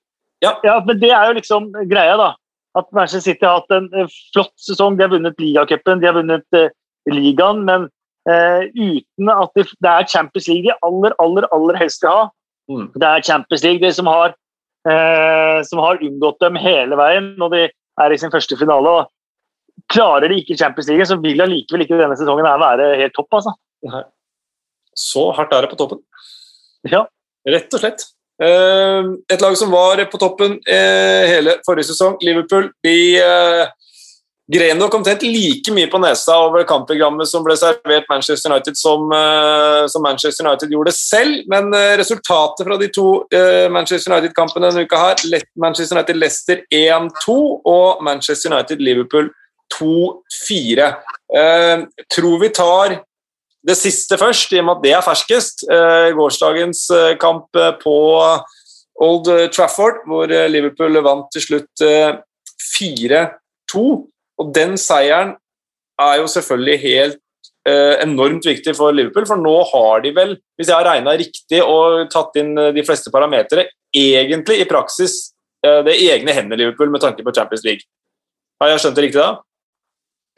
ja. 0.45 0.51
ja. 0.67 0.75
men 0.85 0.99
det 1.01 1.13
er 1.15 1.31
jo 1.31 1.37
liksom 1.39 1.71
greia, 1.89 2.19
da. 2.21 2.33
At 2.77 2.91
Manchester 2.93 3.31
City 3.31 3.47
har 3.47 3.63
hatt 3.63 3.73
en 3.77 4.11
flott 4.35 4.53
sesong. 4.61 4.99
De 4.99 5.07
har 5.07 5.13
vunnet 5.15 5.39
ligacupen, 5.41 6.03
de 6.03 6.11
har 6.11 6.19
vunnet 6.19 6.63
ligaen, 7.09 7.63
men 7.65 7.87
uten 8.27 9.31
at 9.31 9.53
det, 9.55 9.69
det 9.85 9.91
er 9.91 10.09
Champions 10.11 10.49
League 10.49 10.67
de 10.67 10.75
aller, 10.83 11.15
aller, 11.23 11.47
aller 11.55 11.79
helst 11.79 12.03
vil 12.03 12.11
ha. 12.11 12.27
Mm. 12.73 12.89
Det 12.97 13.09
er 13.09 13.27
Champions 13.29 13.63
League 13.63 13.85
de 13.85 13.93
som 13.95 14.11
har 14.11 14.35
som 14.85 15.81
har 15.81 16.03
unngått 16.05 16.43
dem 16.45 16.59
hele 16.61 16.99
veien 17.01 17.31
når 17.41 17.53
de 17.55 17.61
er 18.05 18.13
i 18.13 18.19
sin 18.21 18.33
første 18.33 18.59
finale. 18.61 18.91
og 18.91 19.87
Klarer 19.93 20.29
de 20.29 20.41
ikke 20.43 20.59
Champions 20.61 20.91
League, 20.91 21.07
så 21.09 21.17
vil 21.23 21.41
allikevel 21.41 21.85
ikke 21.87 21.99
denne 21.99 22.17
sesongen 22.19 22.47
her 22.49 22.61
være 22.61 22.91
helt 23.01 23.15
topp. 23.17 23.39
altså. 23.41 23.55
Så 24.95 25.31
hardt 25.37 25.55
er 25.55 25.65
det 25.65 25.71
på 25.73 25.79
toppen. 25.81 26.03
Ja. 26.91 27.05
Rett 27.49 27.75
og 27.77 27.83
slett. 27.83 28.05
Eh, 28.43 29.09
et 29.31 29.43
lag 29.43 29.57
som 29.59 29.71
var 29.75 30.01
på 30.11 30.19
toppen 30.19 30.57
eh, 30.67 31.25
hele 31.31 31.59
forrige 31.67 31.93
sesong, 31.93 32.17
Liverpool, 32.25 32.71
de 32.87 32.97
eh, 34.45 34.59
gren 34.59 34.79
nok 34.79 34.95
omtrent 34.95 35.23
like 35.23 35.73
mye 35.73 35.89
på 35.89 35.99
nesa 35.99 36.37
over 36.47 36.67
kampprogrammet 36.69 37.29
som 37.29 37.45
ble 37.45 37.57
servert 37.57 38.09
Manchester 38.11 38.51
United 38.51 38.77
som, 38.77 39.09
uh, 39.13 39.87
som 39.89 40.03
Manchester 40.03 40.47
United 40.47 40.71
gjorde 40.71 40.93
selv, 40.93 41.45
men 41.49 41.73
uh, 41.73 41.97
resultatet 41.97 42.67
fra 42.67 42.77
de 42.77 42.89
to 42.93 43.25
uh, 43.33 43.71
Manchester 43.73 44.13
United-kampene 44.13 44.69
denne 44.69 44.85
uka 44.85 45.01
her, 45.01 45.17
Manchester 45.57 45.97
United-Leicester 45.97 46.61
1-2 46.71 47.39
og 47.65 48.05
Manchester 48.05 48.53
United-Liverpool 48.53 49.33
2-4. 49.75 50.93
tror 52.13 52.39
vi 52.39 52.49
tar 52.55 53.01
det 53.67 53.77
siste 53.81 54.19
først, 54.21 54.53
i 54.53 54.61
og 54.61 54.67
med 54.69 54.77
at 54.77 54.83
det 54.85 54.93
er 54.93 55.03
ferskest. 55.03 55.65
gårsdagens 56.15 56.85
kamp 57.19 57.49
på 57.81 57.95
Old 59.03 59.51
Trafford, 59.51 60.05
hvor 60.07 60.29
Liverpool 60.29 61.01
vant 61.03 61.27
til 61.33 61.43
slutt 61.43 61.83
4-2. 62.77 64.14
Og 64.43 64.51
den 64.55 64.79
seieren 64.81 65.37
er 66.01 66.17
jo 66.19 66.27
selvfølgelig 66.31 66.79
helt 66.83 67.21
eh, 67.69 67.95
enormt 68.03 68.47
viktig 68.47 68.75
for 68.77 68.95
Liverpool, 68.95 69.27
for 69.31 69.41
nå 69.41 69.55
har 69.71 70.03
de 70.05 70.15
vel, 70.17 70.37
hvis 70.59 70.71
jeg 70.71 70.77
har 70.77 70.89
regna 70.89 71.15
riktig 71.19 71.63
og 71.63 72.09
tatt 72.13 72.37
inn 72.41 72.57
eh, 72.59 72.73
de 72.75 72.85
fleste 72.87 73.13
parametere, 73.15 73.69
egentlig 73.95 74.61
i 74.61 74.69
praksis 74.69 75.17
eh, 75.65 75.81
det 75.87 75.97
egne 76.03 76.35
hender, 76.35 76.59
Liverpool 76.61 76.91
med 76.91 77.05
tanke 77.05 77.23
på 77.27 77.35
Champions 77.37 77.65
League. 77.67 77.87
Har 78.63 78.75
jeg 78.75 78.85
skjønt 78.85 78.99
det 78.99 79.09
riktig 79.09 79.23
da? 79.23 79.33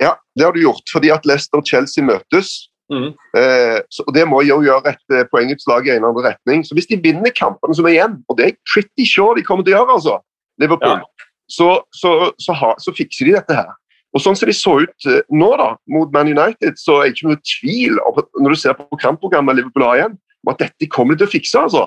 Ja, 0.03 0.17
det 0.37 0.45
har 0.45 0.53
du 0.53 0.61
gjort, 0.61 0.85
fordi 0.93 1.13
at 1.13 1.25
Leicester 1.29 1.63
og 1.63 1.69
Chelsea 1.69 2.05
møtes. 2.05 2.67
Mm. 2.93 3.09
Eh, 3.39 3.79
så, 3.91 4.05
og 4.07 4.15
Det 4.15 4.25
må 4.29 4.43
jo 4.47 4.61
gjøre 4.63 4.93
et 4.93 5.15
eh, 5.15 5.27
poengutslag 5.33 5.89
i 5.89 5.95
en 5.95 5.99
eller 5.99 6.13
annen 6.13 6.27
retning. 6.29 6.65
Så 6.65 6.77
Hvis 6.77 6.89
de 6.91 7.01
vinner 7.03 7.35
kampene 7.35 7.75
som 7.75 7.89
er 7.89 7.97
igjen, 7.97 8.21
og 8.29 8.39
det 8.39 8.47
er 8.47 8.59
pretty 8.73 9.09
sure 9.09 9.37
de 9.39 9.45
kommer 9.47 9.67
til 9.67 9.75
å 9.75 9.81
gjøre, 9.81 9.97
altså, 9.99 10.19
Liverpool, 10.63 11.01
ja. 11.01 11.33
så, 11.51 11.71
så, 11.97 12.13
så, 12.43 12.57
ha, 12.61 12.75
så, 12.83 12.95
fikser 12.97 13.29
de 13.29 13.37
dette 13.39 13.57
her. 13.59 13.73
Og 14.17 14.23
sånn 14.25 14.39
som 14.39 14.49
de 14.49 14.55
så 14.57 14.79
ut 14.81 15.09
eh, 15.11 15.21
nå 15.37 15.51
da, 15.61 15.75
mot 15.93 16.13
Man 16.15 16.31
United, 16.33 16.79
så 16.81 17.03
er 17.03 17.11
det 17.11 17.19
ikke 17.19 17.29
noe 17.29 17.43
tvil 17.45 18.01
når 18.41 18.55
du 18.55 18.61
ser 18.61 18.77
på 18.79 19.01
kampprogrammet 19.03 19.59
Liverpool 19.59 19.85
har 19.85 20.01
igjen, 20.01 20.17
om 20.47 20.53
at 20.55 20.63
dette 20.63 20.89
kommer 20.93 21.15
de 21.15 21.23
til 21.23 21.29
å 21.29 21.35
fikse. 21.35 21.61
altså. 21.61 21.85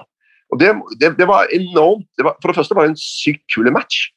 Og 0.53 0.62
det, 0.62 0.71
det, 1.01 1.15
det 1.17 1.27
var 1.29 1.50
enormt. 1.55 2.05
Det 2.17 2.25
var, 2.25 2.38
for 2.41 2.51
det 2.51 2.59
første 2.59 2.77
var 2.77 2.86
det 2.86 2.93
en 2.93 3.01
sykt 3.01 3.45
kul 3.53 3.69
match. 3.74 4.09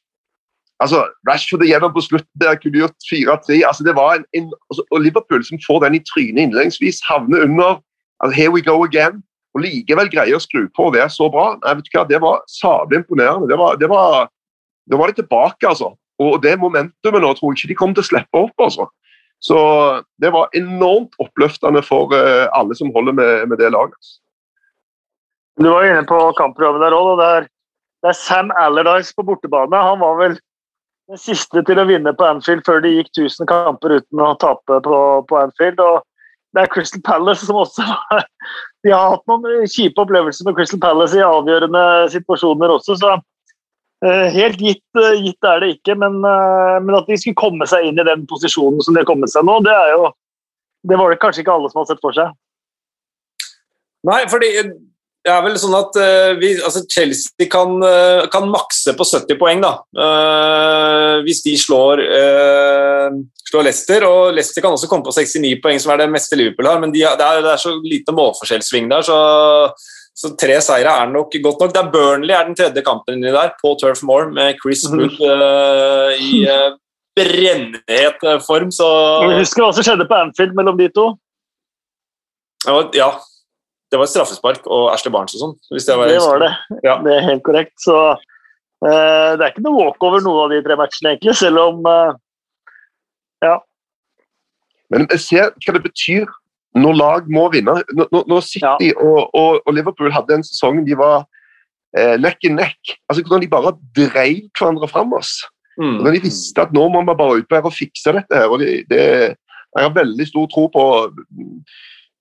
Altså, 0.83 1.03
Rashford 1.29 1.63
igjennom 1.63 1.93
på 1.95 2.03
slutten 2.03 2.41
der 2.41 2.57
kunne 2.59 2.81
gjort 2.81 3.05
4-3. 3.07 3.61
altså 3.65 3.85
altså, 3.93 4.85
Og 4.91 5.01
Liverpool 5.01 5.45
som 5.45 5.61
får 5.67 5.85
den 5.85 5.95
i 5.95 6.03
trynet 6.09 6.41
innledningsvis, 6.47 7.01
havner 7.09 7.45
under 7.45 7.79
altså, 8.21 8.33
Here 8.35 8.51
we 8.51 8.61
go 8.61 8.83
again. 8.83 9.23
Og 9.53 9.61
likevel 9.61 10.09
greier 10.09 10.37
å 10.37 10.41
skru 10.41 10.65
på 10.75 10.89
og 10.89 10.95
være 10.97 11.09
så 11.13 11.29
bra. 11.29 11.53
Nei, 11.61 11.75
vet 11.77 11.89
du 11.89 11.97
hva, 11.97 12.05
Det 12.09 12.21
var 12.21 12.41
sabelig 12.49 13.03
imponerende. 13.03 13.49
Det 13.49 13.57
var, 13.57 13.77
det 13.77 13.89
var, 13.89 14.29
da 14.89 14.97
var 14.97 15.11
de 15.11 15.21
tilbake, 15.21 15.69
altså. 15.69 15.93
Og 16.21 16.41
det 16.43 16.59
momentumet 16.61 17.23
nå 17.23 17.31
tror 17.37 17.53
jeg 17.53 17.63
ikke 17.63 17.71
de 17.71 17.77
kommer 17.79 17.97
til 17.97 18.05
å 18.05 18.09
slippe 18.11 18.43
opp. 18.45 18.53
altså. 18.61 18.87
Så 19.43 19.57
det 20.21 20.31
var 20.31 20.53
enormt 20.55 21.17
oppløftende 21.19 21.81
for 21.83 22.13
uh, 22.13 22.47
alle 22.55 22.77
som 22.79 22.93
holder 22.95 23.17
med, 23.17 23.49
med 23.49 23.59
det 23.59 23.73
laget. 23.73 23.97
Altså. 23.97 24.19
Du 25.61 25.69
var 25.69 25.85
inne 25.85 26.05
på 26.09 26.19
kampprogrammet 26.37 26.85
der 26.85 26.95
òg. 26.97 27.11
Det, 27.19 27.49
det 28.03 28.13
er 28.13 28.19
Sam 28.19 28.53
Allardyce 28.57 29.13
på 29.17 29.25
bortebane. 29.27 29.83
Han 29.89 29.99
var 30.01 30.15
vel 30.21 30.39
den 31.11 31.19
siste 31.19 31.65
til 31.67 31.81
å 31.81 31.87
vinne 31.89 32.13
på 32.15 32.25
Anfield 32.25 32.63
før 32.65 32.79
de 32.85 32.93
gikk 32.93 33.11
1000 33.11 33.49
kamper 33.49 33.99
uten 33.99 34.23
å 34.23 34.33
tape 34.41 34.79
på, 34.85 34.97
på 35.29 35.41
Anfield. 35.41 35.81
og 35.83 36.01
det 36.53 36.63
er 36.63 36.69
Crystal 36.69 37.01
Palace 37.01 37.47
som 37.47 37.57
også 37.57 37.81
De 38.85 38.91
har 38.93 39.15
hatt 39.15 39.23
noen 39.27 39.65
kjipe 39.65 39.97
opplevelser 39.99 40.45
med 40.45 40.55
Crystal 40.57 40.79
Palace 40.79 41.17
i 41.17 41.25
avgjørende 41.25 41.83
situasjoner 42.13 42.75
også, 42.77 42.95
så 43.01 43.15
Eh, 43.15 43.21
helt 44.03 44.59
gitt, 44.59 44.83
eh, 44.99 45.19
gitt, 45.23 45.45
er 45.47 45.61
det 45.63 45.69
ikke, 45.77 45.95
men, 45.95 46.17
eh, 46.27 46.79
men, 46.83 46.95
at 46.97 47.07
de 47.07 47.17
skulle 47.19 47.39
komme 47.39 47.67
seg 47.69 47.87
inn 47.87 47.99
i 47.99 48.07
den 48.07 48.25
posisjonen 48.27 48.81
som 48.83 48.95
de 48.95 48.99
har 48.99 49.07
kommet 49.07 49.31
seg 49.31 49.45
nå, 49.47 49.59
det 49.63 49.75
jo 49.93 50.11
Det 50.83 50.97
var 50.99 51.13
det 51.13 51.21
kanskje 51.21 51.45
ikke 51.45 51.53
alle 51.53 51.69
som 51.71 51.79
hadde 51.79 51.93
sett 51.93 52.01
for 52.03 52.11
seg. 52.11 52.33
Nei, 54.03 54.25
fordi 54.27 54.49
det 55.23 55.31
er 55.31 55.45
vel 55.45 55.55
sånn 55.55 55.77
at 55.77 55.95
vi, 56.41 56.49
altså 56.59 56.81
Chelsea 56.91 57.47
kan, 57.47 57.79
kan, 58.27 58.49
makse 58.51 58.91
på 58.99 59.05
70 59.07 59.39
poeng, 59.39 59.61
da. 59.63 59.77
hvis 61.23 61.39
de 61.45 61.53
slår, 61.55 62.03
slår 63.47 63.63
Leicester. 63.63 64.03
Og 64.03 64.35
Leicester 64.35 64.59
kan 64.59 64.75
også 64.75 64.91
komme 64.91 65.07
på 65.07 65.15
69 65.15 65.53
poeng, 65.63 65.79
som 65.79 65.93
er 65.95 66.03
det 66.03 66.11
meste 66.11 66.35
Liverpool 66.35 66.67
har, 66.67 66.83
men 66.83 66.91
de, 66.91 66.99
det, 66.99 67.29
er, 67.29 67.39
det, 67.39 67.53
er, 67.53 67.63
så 67.63 67.77
lite 67.79 68.11
målforskjellssving 68.19 68.91
der, 68.91 69.07
så 69.07 69.21
så 70.13 70.29
tre 70.37 70.59
seire 70.61 70.93
er 71.01 71.09
nok 71.09 71.33
godt 71.41 71.61
nok. 71.63 71.73
Det 71.73 71.81
er 71.81 71.91
Burnley 71.93 72.33
er 72.35 72.45
den 72.45 72.57
tredje 72.57 72.83
kampen 72.85 73.17
inni 73.17 73.33
der, 73.33 73.53
på 73.61 73.73
Turf 73.81 74.03
Moor, 74.05 74.29
med 74.33 74.59
Chris 74.61 74.85
mhm. 74.89 74.99
Wood 74.99 75.15
uh, 75.25 76.13
i 76.21 76.43
uh, 76.45 76.77
brennhet 77.17 78.25
eh, 78.25 78.39
form. 78.45 78.71
Så 78.73 78.87
Vi 79.25 79.39
husker 79.39 79.65
hva 79.65 79.71
som 79.73 79.85
skjedde 79.85 80.07
på 80.09 80.17
Anfield 80.17 80.53
mellom 80.57 80.77
de 80.77 80.89
to. 80.93 81.11
Ja. 82.65 83.11
Det 83.91 83.99
var 83.99 84.07
et 84.07 84.13
straffespark 84.13 84.63
og 84.73 84.87
Ashley 84.89 85.13
Barnes 85.13 85.35
og 85.37 85.41
sånn. 85.41 85.57
Det 85.69 85.97
var, 85.97 86.09
det, 86.09 86.21
var 86.23 86.39
det. 86.41 86.53
Ja. 86.81 86.95
det 87.05 87.11
er 87.13 87.27
helt 87.27 87.43
korrekt. 87.45 87.75
Så 87.81 87.97
uh, 88.13 88.87
det 88.87 89.41
er 89.41 89.49
ikke 89.51 89.65
noe 89.65 89.81
walkover 89.81 90.23
noen 90.25 90.45
av 90.45 90.53
de 90.53 90.61
tre 90.65 90.77
matchene, 90.77 91.15
egentlig, 91.15 91.37
selv 91.41 91.65
om 91.65 91.89
Ja. 93.43 93.57
Men 94.93 95.09
ser 95.17 95.49
hva 95.57 95.73
det 95.73 95.83
betyr 95.89 96.29
når 96.73 96.97
lag 96.97 97.29
må 97.29 97.45
vinne 97.53 97.75
Når, 97.93 98.23
når 98.29 98.43
City 98.45 98.89
ja. 98.89 98.97
og, 98.97 99.29
og, 99.37 99.61
og, 99.61 99.71
Liverpool 99.75 100.13
hadde 100.13 100.39
en 100.39 100.45
sesong 100.45 100.81
de 100.87 100.97
var 100.97 101.25
eh, 101.97 102.15
nekk 102.21 102.49
i 102.49 102.53
nekk 102.53 102.95
altså 103.09 103.21
Hvordan 103.21 103.43
de 103.43 103.51
bare 103.51 103.75
dreiv 103.93 104.49
hverandre 104.57 104.89
fram 104.89 105.13
oss. 105.13 105.35
Mm. 105.77 105.99
Når 106.05 106.17
de 106.17 106.23
visste 106.27 106.61
at 106.61 106.73
nå 106.73 106.87
må 106.93 107.01
vi 107.01 107.17
bare 107.17 107.39
ut 107.41 107.49
på 107.49 107.57
her 107.57 107.69
og 107.69 107.75
fikse 107.75 108.13
dette. 108.13 108.37
her, 108.37 108.49
og 108.49 108.61
de, 108.61 108.83
det, 108.89 109.03
Jeg 109.73 109.85
har 109.85 109.93
veldig 109.93 110.27
stor 110.29 110.47
tro 110.53 110.67
på 110.73 110.85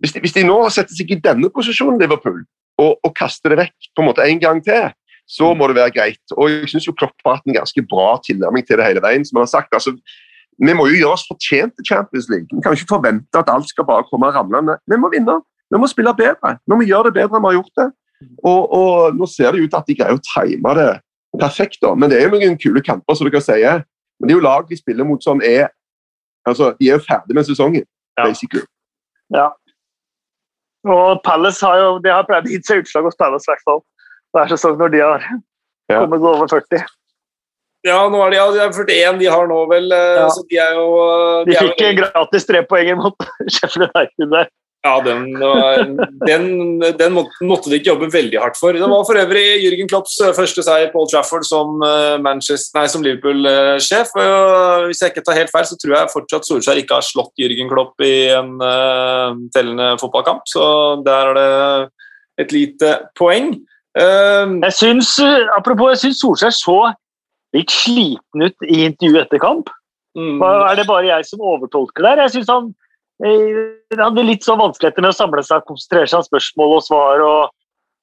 hvis 0.03 0.17
de, 0.17 0.21
hvis 0.25 0.35
de, 0.35 0.43
nå 0.43 0.57
setter 0.75 0.97
seg 0.99 1.13
i 1.15 1.21
denne 1.23 1.47
posisjonen, 1.55 2.01
Liverpool, 2.03 2.41
og, 2.83 2.97
og 3.07 3.13
kaster 3.15 3.53
det 3.53 3.61
vekk 3.61 3.93
på 3.95 4.03
en 4.03 4.09
måte 4.09 4.25
en 4.27 4.41
gang 4.43 4.59
til, 4.67 4.89
så 5.31 5.53
må 5.55 5.69
det 5.71 5.77
være 5.79 5.95
greit. 5.95 6.35
Og 6.35 6.51
Jeg 6.51 6.73
syns 6.73 6.89
Klopp 6.99 7.15
har 7.23 7.39
hatt 7.39 7.47
en 7.47 7.55
ganske 7.55 7.85
bra 7.87 8.17
tilnærming 8.27 8.67
til 8.67 8.81
det 8.81 8.89
hele 8.89 9.03
veien. 9.05 9.23
som 9.25 9.39
han 9.39 9.47
har 9.47 9.53
sagt, 9.53 9.71
altså 9.71 9.95
vi 10.63 10.75
må 10.79 10.87
jo 10.91 10.99
gjøre 11.01 11.17
oss 11.17 11.25
fortjent 11.27 11.75
til 11.79 11.87
Champions 11.89 12.29
League. 12.31 12.47
Vi 12.51 12.63
kan 12.63 12.77
ikke 12.77 12.91
forvente 12.91 13.39
at 13.39 13.51
alt 13.51 13.69
skal 13.71 13.87
bare 13.89 14.07
komme 14.11 14.31
ramlende. 14.31 14.77
Vi 14.87 14.99
må 15.01 15.11
vinne. 15.11 15.41
Vi 15.73 15.81
må 15.81 15.89
spille 15.91 16.13
bedre. 16.15 16.57
Vi 16.67 16.77
må 16.77 16.87
gjøre 16.87 17.11
det 17.11 17.17
bedre 17.19 17.39
enn 17.39 17.45
vi 17.45 17.51
har 17.51 17.59
gjort 17.59 17.81
det. 17.81 17.89
Og, 18.47 18.61
og 18.79 19.17
Nå 19.19 19.27
ser 19.27 19.53
det 19.53 19.65
ut 19.65 19.73
til 19.73 19.81
at 19.81 19.89
de 19.89 19.97
greier 19.99 20.19
å 20.19 20.23
time 20.23 20.75
det 20.79 20.91
perfekt, 21.41 21.81
da. 21.83 21.95
men 21.97 22.11
det 22.13 22.19
er 22.21 22.29
jo 22.29 22.37
noen 22.37 22.59
kule 22.61 22.83
kamper, 22.85 23.17
som 23.17 23.27
dere 23.27 23.41
sier. 23.43 23.83
Men 24.21 24.29
det 24.29 24.35
er 24.35 24.39
jo 24.39 24.45
lag 24.45 24.69
de 24.69 24.79
spiller 24.79 25.09
mot 25.09 25.23
som 25.25 25.41
er 25.43 25.71
altså, 26.47 26.75
De 26.79 26.91
er 26.91 26.99
jo 26.99 27.07
ferdig 27.07 27.35
med 27.35 27.49
sesongen, 27.49 27.87
ja. 28.19 28.27
basically. 28.27 28.63
Ja. 29.35 29.49
Og 30.87 31.23
Palace 31.25 31.65
har 31.67 31.79
jo 31.79 31.89
det 32.05 32.13
har 32.13 32.27
pleid 32.29 32.47
å 32.47 32.53
gi 32.53 32.61
seg 32.67 32.83
utslag 32.83 33.07
hos 33.07 33.19
Palace, 33.19 33.49
i 33.49 33.53
hvert 33.53 33.67
fall 33.67 33.83
hver 34.33 34.53
sesong 34.53 34.79
når 34.81 34.93
de 34.93 35.03
har 35.03 35.25
kommet 35.91 36.25
over 36.25 36.49
40. 36.51 36.85
Ja, 37.83 37.99
nå 38.07 38.19
er 38.23 38.31
de, 38.31 38.39
ja, 38.39 38.47
de 38.55 38.61
er 38.63 38.71
41, 38.71 39.17
de 39.19 39.31
har 39.31 39.49
nå 39.51 39.61
vel 39.71 39.91
eh, 39.91 40.17
ja. 40.21 40.27
så 40.31 40.45
De 40.47 40.59
er 40.63 40.75
jo 40.79 40.91
De, 41.49 41.51
de 41.51 41.57
fikk 41.59 41.81
jo, 41.83 41.95
gratis 42.05 42.47
trepoenger 42.47 42.99
mot 43.01 43.31
Sheffield 43.55 43.89
United 43.91 44.35
der. 44.35 44.51
Ja, 44.83 44.97
den, 44.99 45.29
den, 46.27 46.47
den, 46.99 47.13
måtte 47.15 47.71
de 47.71 47.77
ikke 47.79 47.93
jobbe 47.93 48.09
veldig 48.11 48.41
hardt 48.43 48.59
for. 48.59 48.75
Det 48.75 48.83
var 48.91 49.05
for 49.07 49.19
øvrig 49.21 49.45
Jürgen 49.63 49.91
Klopps 49.91 50.17
eh, 50.19 50.33
første 50.35 50.65
seier 50.67 50.91
på 50.91 51.05
Old 51.05 51.13
Trafford 51.13 51.47
som, 51.47 51.77
eh, 51.87 52.89
som 52.91 53.05
Liverpool-sjef. 53.07 54.11
Hvis 54.89 55.03
jeg 55.05 55.13
ikke 55.13 55.23
tar 55.27 55.39
helt 55.39 55.53
feil, 55.55 55.69
så 55.71 55.79
tror 55.79 55.95
jeg 55.95 56.11
fortsatt 56.15 56.49
Solskjær 56.49 56.83
ikke 56.83 56.99
har 56.99 57.07
slått 57.07 57.39
Jürgen 57.39 57.71
Klopp 57.71 58.03
i 58.03 58.15
en 58.35 58.57
uh, 58.59 59.39
tellende 59.55 59.93
fotballkamp, 60.03 60.43
så 60.51 60.65
der 61.07 61.31
er 61.31 61.39
det 61.39 62.43
et 62.43 62.57
lite 62.57 62.97
poeng. 63.19 63.55
Uh, 63.95 64.59
jeg 64.67 64.79
syns, 64.81 65.15
apropos, 65.55 65.95
jeg 65.95 66.09
syns 66.09 66.25
Solskjær 66.27 66.59
så 66.59 66.81
litt 67.57 67.73
sliten 67.73 68.47
ut 68.47 68.69
i 68.69 68.85
intervjuet 68.87 69.27
etter 69.27 69.43
kamp. 69.43 69.71
Mm. 70.19 70.43
Er 70.45 70.77
det 70.77 70.89
bare 70.89 71.09
jeg 71.09 71.27
som 71.29 71.45
overtolker 71.45 72.05
der? 72.05 72.21
Jeg 72.27 72.37
synes 72.37 72.53
han, 72.53 72.71
eh, 73.25 73.61
han 73.95 74.05
hadde 74.11 74.29
litt 74.29 74.45
så 74.45 74.57
vanskeligheter 74.61 75.05
med 75.05 75.15
å 75.15 75.17
samle 75.17 75.45
seg, 75.47 75.63
og 75.63 75.73
konsentrere 75.73 76.11
seg 76.11 76.21
om 76.21 76.29
spørsmål 76.29 76.77
og 76.79 76.87
svar. 76.89 77.27
og, 77.27 77.53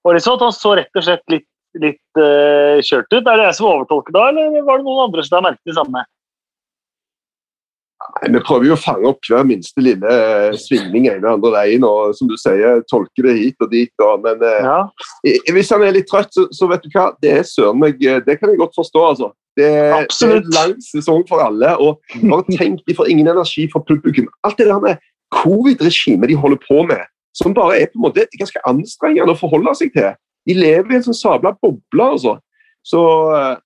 og 0.06 0.16
liksom 0.16 0.38
at 0.38 0.46
Han 0.48 0.56
så 0.56 0.76
rett 0.80 0.96
og 1.02 1.06
slett 1.06 1.26
litt, 1.30 1.50
litt 1.78 2.22
uh, 2.22 2.82
kjørt 2.82 3.12
ut. 3.14 3.28
Er 3.28 3.36
det 3.38 3.50
jeg 3.50 3.60
som 3.60 3.70
overtolker 3.70 4.16
da, 4.16 4.30
eller 4.32 4.64
var 4.66 4.80
det 4.80 4.88
noen 4.88 5.06
andre 5.10 5.26
som 5.26 5.38
har 5.38 5.52
merket 5.52 5.70
det 5.70 5.78
samme? 5.78 6.06
Nei, 8.10 8.32
Vi 8.34 8.42
prøver 8.48 8.72
jo 8.72 8.78
å 8.78 8.80
fange 8.80 9.10
opp 9.12 9.28
hver 9.28 9.44
minste 9.46 9.84
lille 9.84 10.08
eh, 10.08 10.56
svingning 10.58 11.10
ene 11.12 11.28
og 11.28 11.34
andre 11.36 11.52
veien, 11.58 11.84
og 11.84 12.16
som 12.18 12.30
du 12.32 12.38
sier, 12.40 12.80
tolke 12.90 13.26
det 13.26 13.36
hit 13.38 13.66
og 13.66 13.70
dit. 13.74 13.92
Og, 14.02 14.24
men 14.24 14.42
Ja, 14.64 14.80
eh, 15.28 15.52
hvis 15.54 15.70
han 15.76 15.84
er 15.86 15.94
litt 15.94 16.08
trøtt, 16.10 16.32
så, 16.34 16.48
så 16.56 16.72
vet 16.72 16.88
du 16.88 16.90
hva, 16.96 17.10
det 17.22 17.36
er 17.42 17.46
søren 17.46 17.84
meg 17.84 18.00
Det 18.00 18.40
kan 18.40 18.50
jeg 18.50 18.62
godt 18.64 18.80
forstå, 18.80 19.04
altså. 19.12 19.30
Det, 19.60 19.70
det 19.70 20.28
er 20.30 20.36
en 20.38 20.52
lang 20.56 20.76
sesong 20.84 21.26
for 21.28 21.44
alle, 21.44 21.76
og 21.84 22.00
bare 22.24 22.56
tenk, 22.56 22.84
de 22.88 22.96
får 22.96 23.12
ingen 23.12 23.28
energi 23.28 23.68
fra 23.72 23.84
publikum. 23.84 24.30
Alt 24.48 24.60
det 24.62 24.70
der 24.70 24.84
med 24.84 25.02
covid-regimet 25.36 26.32
de 26.32 26.38
holder 26.40 26.62
på 26.64 26.84
med, 26.90 27.04
som 27.36 27.54
bare 27.54 27.80
er 27.80 27.92
på 27.92 28.00
en 28.00 28.06
måte 28.08 28.28
ganske 28.40 28.62
anstrengende 28.70 29.36
å 29.36 29.40
forholde 29.40 29.76
seg 29.78 29.92
til. 29.96 30.14
De 30.48 30.56
lever 30.56 30.94
i 30.94 31.00
en 31.00 31.06
sånn 31.10 31.18
sabla 31.18 31.54
boble, 31.60 32.06
altså. 32.06 32.38
Så 32.88 33.02
eh, 33.36 33.58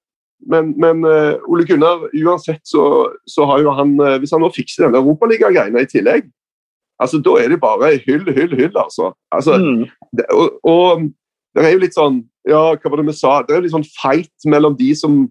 men, 0.49 0.73
men 0.81 1.05
eh, 1.07 1.35
Ole 1.47 1.65
Gunnar, 1.67 2.07
uansett 2.11 2.63
så, 2.67 2.85
så 3.29 3.45
har 3.47 3.61
jo 3.63 3.73
han 3.77 3.93
eh, 4.01 4.17
Hvis 4.19 4.33
han 4.35 4.41
nå 4.43 4.49
fikser 4.51 4.87
denne 4.87 4.99
Europaliga-greiene 4.99 5.83
i 5.85 5.89
tillegg, 5.89 6.27
altså 7.01 7.19
da 7.23 7.37
er 7.39 7.53
det 7.53 7.61
bare 7.61 7.93
hyll, 8.03 8.25
hyll, 8.33 8.55
hyll, 8.57 8.73
altså. 8.75 9.13
altså 9.33 9.57
mm. 9.61 9.85
det, 10.17 10.27
og, 10.33 10.57
og 10.67 11.05
det 11.55 11.63
er 11.63 11.75
jo 11.75 11.83
litt 11.85 11.97
sånn 11.97 12.21
Ja, 12.49 12.73
hva 12.75 12.91
var 12.91 12.99
det 12.99 13.07
vi 13.07 13.15
sa? 13.15 13.37
Det 13.45 13.53
er 13.53 13.61
jo 13.61 13.65
litt 13.67 13.75
sånn 13.77 13.91
fight 13.95 14.49
mellom 14.49 14.75
de 14.79 14.89
som 14.99 15.23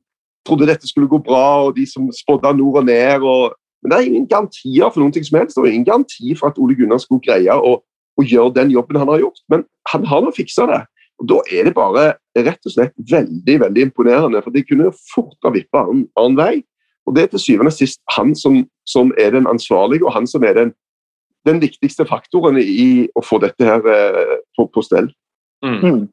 trodde 0.47 0.69
dette 0.69 0.89
skulle 0.89 1.11
gå 1.11 1.21
bra, 1.23 1.67
og 1.67 1.77
de 1.77 1.87
som 1.89 2.11
spådde 2.15 2.55
nord 2.59 2.83
og 2.83 2.89
ned. 2.89 3.23
Og, 3.23 3.55
men 3.83 3.93
det 3.93 3.99
er 3.99 4.09
ingen 4.09 4.29
garantier 4.31 4.91
for 4.91 5.03
noen 5.03 5.15
ting 5.15 5.27
som 5.27 5.39
helst. 5.41 5.57
Det 5.57 5.69
er 5.69 5.75
ingen 5.75 5.89
garanti 5.89 6.35
for 6.39 6.51
at 6.51 6.59
Ole 6.63 6.77
Gunnar 6.79 7.03
skulle 7.03 7.25
greie 7.25 7.55
å, 7.55 7.77
å 7.83 8.27
gjøre 8.27 8.57
den 8.61 8.75
jobben 8.75 9.01
han 9.01 9.13
har 9.13 9.23
gjort. 9.23 9.43
Men 9.53 9.65
han 9.93 10.09
har 10.11 10.25
nå 10.25 10.35
fiksa 10.37 10.69
det. 10.71 10.83
Og 11.23 11.29
Da 11.31 11.39
er 11.55 11.69
det 11.69 11.75
bare 11.77 12.13
rett 12.35 12.67
og 12.67 12.75
slett 12.75 12.95
veldig 13.11 13.59
veldig 13.67 13.89
imponerende. 13.89 14.43
For 14.43 14.55
de 14.55 14.65
kunne 14.67 14.93
fort 15.15 15.39
ha 15.47 15.53
vippa 15.55 15.87
annen, 15.87 16.07
annen 16.19 16.39
vei. 16.39 16.55
Og 17.07 17.17
det 17.17 17.25
er 17.25 17.33
til 17.33 17.43
syvende 17.43 17.73
og 17.73 17.77
sist 17.77 18.01
han 18.15 18.35
som, 18.39 18.63
som 18.87 19.11
er 19.19 19.35
den 19.35 19.49
ansvarlige, 19.51 20.07
og 20.07 20.15
han 20.15 20.27
som 20.31 20.45
er 20.47 20.55
den, 20.55 20.73
den 21.47 21.59
viktigste 21.63 22.07
faktoren 22.07 22.61
i 22.63 23.09
å 23.19 23.23
få 23.27 23.41
dette 23.43 23.67
her 23.67 23.83
eh, 23.91 24.37
på, 24.57 24.69
på 24.71 24.85
stell. 24.87 25.11
Mm. 25.67 26.07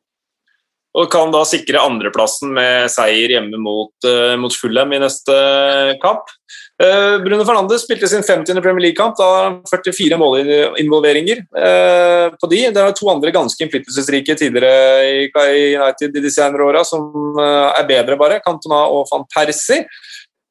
Og 0.98 1.06
kan 1.14 1.30
da 1.34 1.44
sikre 1.46 1.84
andreplassen 1.86 2.50
med 2.56 2.90
seier 2.90 3.36
hjemme 3.36 3.60
mot, 3.62 3.94
uh, 4.08 4.34
mot 4.42 4.54
Fulham 4.58 4.96
i 4.96 5.02
neste 5.04 5.36
kamp. 6.02 6.32
Uh, 6.80 7.20
Bruno 7.22 7.44
Fernandes 7.46 7.84
spilte 7.84 8.08
sin 8.08 8.24
50. 8.24 8.58
Premier 8.64 8.88
League-kamp. 8.88 9.18
Da 9.20 9.28
har 9.30 9.44
han 9.50 9.60
44 9.70 10.18
målinvolveringer 10.18 11.44
uh, 11.54 12.34
på 12.40 12.50
de. 12.50 12.62
Det 12.74 12.82
er 12.82 12.96
to 12.98 13.10
andre 13.12 13.34
ganske 13.36 13.66
innflytelsesrike 13.66 14.38
tidligere 14.40 15.30
i 15.30 15.76
United 15.76 16.16
de 16.16 16.32
senere 16.32 16.66
åra 16.66 16.84
som 16.88 17.36
eh, 17.40 17.80
er 17.80 17.88
bedre, 17.88 18.18
bare. 18.20 18.40
Cantona 18.46 18.86
og 18.90 19.06
van 19.12 19.26
Persie. 19.30 19.86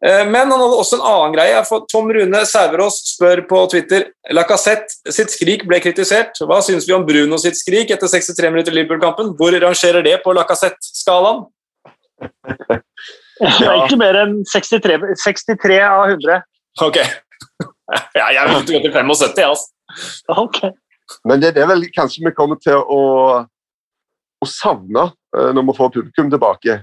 Eh, 0.07 0.25
Men 0.31 0.50
han 0.52 0.61
hadde 0.61 0.78
også 0.78 0.99
en 0.99 1.07
annen 1.11 1.35
greie. 1.35 1.61
For 1.67 1.87
Tom 1.90 2.11
Rune 2.14 2.43
Sæverås 2.47 3.00
spør 3.15 3.43
på 3.50 3.63
Twitter 3.73 4.08
Lacassette 4.34 5.13
sitt 5.15 5.34
skrik 5.34 5.67
ble 5.69 5.80
kritisert. 5.82 6.39
Hva 6.47 6.61
syns 6.65 6.87
vi 6.89 6.95
om 6.97 7.06
Bruno 7.06 7.39
sitt 7.43 7.58
skrik 7.58 7.91
etter 7.95 8.11
63 8.11 8.52
minutter 8.54 8.76
Liverpool-kampen? 8.76 9.34
Hvor 9.39 9.54
rangerer 9.67 10.06
det 10.06 10.19
på 10.25 10.34
Lacassette-skalaen? 10.39 11.47
Det 13.39 13.67
er 13.67 13.84
ikke 13.84 13.99
mer 14.00 14.17
enn 14.25 14.41
63, 14.50 14.99
63 15.23 15.80
av 15.87 16.08
100. 16.11 16.43
Ok. 16.82 16.99
Ja, 18.19 18.26
jeg 18.34 18.43
vil 18.49 18.56
gå 18.69 18.80
til 18.84 18.93
75, 18.93 19.39
jeg, 19.39 19.49
altså. 19.49 19.71
Ok. 20.28 20.58
Men 21.25 21.41
det, 21.41 21.54
det 21.56 21.63
er 21.63 21.71
vel 21.71 21.87
kanskje 21.95 22.26
vi 22.26 22.34
kommer 22.37 22.58
til 22.61 22.76
å, 22.76 22.99
å 24.45 24.49
savne 24.49 25.06
eh, 25.08 25.50
når 25.56 25.69
vi 25.71 25.76
får 25.78 25.93
publikum 25.95 26.28
tilbake. 26.34 26.80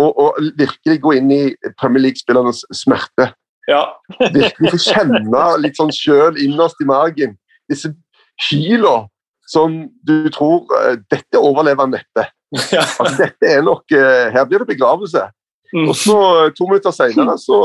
Og, 0.00 0.10
og 0.18 0.38
virkelig 0.58 0.98
gå 1.04 1.12
inn 1.20 1.30
i 1.30 1.42
Premier 1.78 2.08
League-spillernes 2.08 2.64
smerte. 2.74 3.28
Ja. 3.70 3.84
Virkelig 4.34 4.74
få 4.74 4.80
kjenne 4.82 5.44
litt 5.62 5.78
sånn 5.78 5.92
sjøl 5.94 6.40
innerst 6.42 6.82
i 6.82 6.88
magen. 6.88 7.36
Disse 7.70 7.92
kila 8.48 9.04
som 9.48 9.84
du 10.08 10.26
tror 10.32 10.66
eh, 10.80 10.98
Dette 11.12 11.40
overlever 11.40 11.84
han 11.84 11.94
neppe. 11.94 12.26
Ja. 12.74 12.82
Altså, 12.82 13.14
dette 13.18 13.48
er 13.50 13.64
nok, 13.66 13.86
eh, 13.94 14.28
her 14.34 14.44
blir 14.50 14.62
det 14.62 14.72
begravelse. 14.74 15.24
Mm. 15.74 15.88
Og 15.88 15.96
så 15.98 16.18
eh, 16.44 16.52
To 16.58 16.68
minutter 16.68 16.94
senere 16.94 17.34
så 17.42 17.58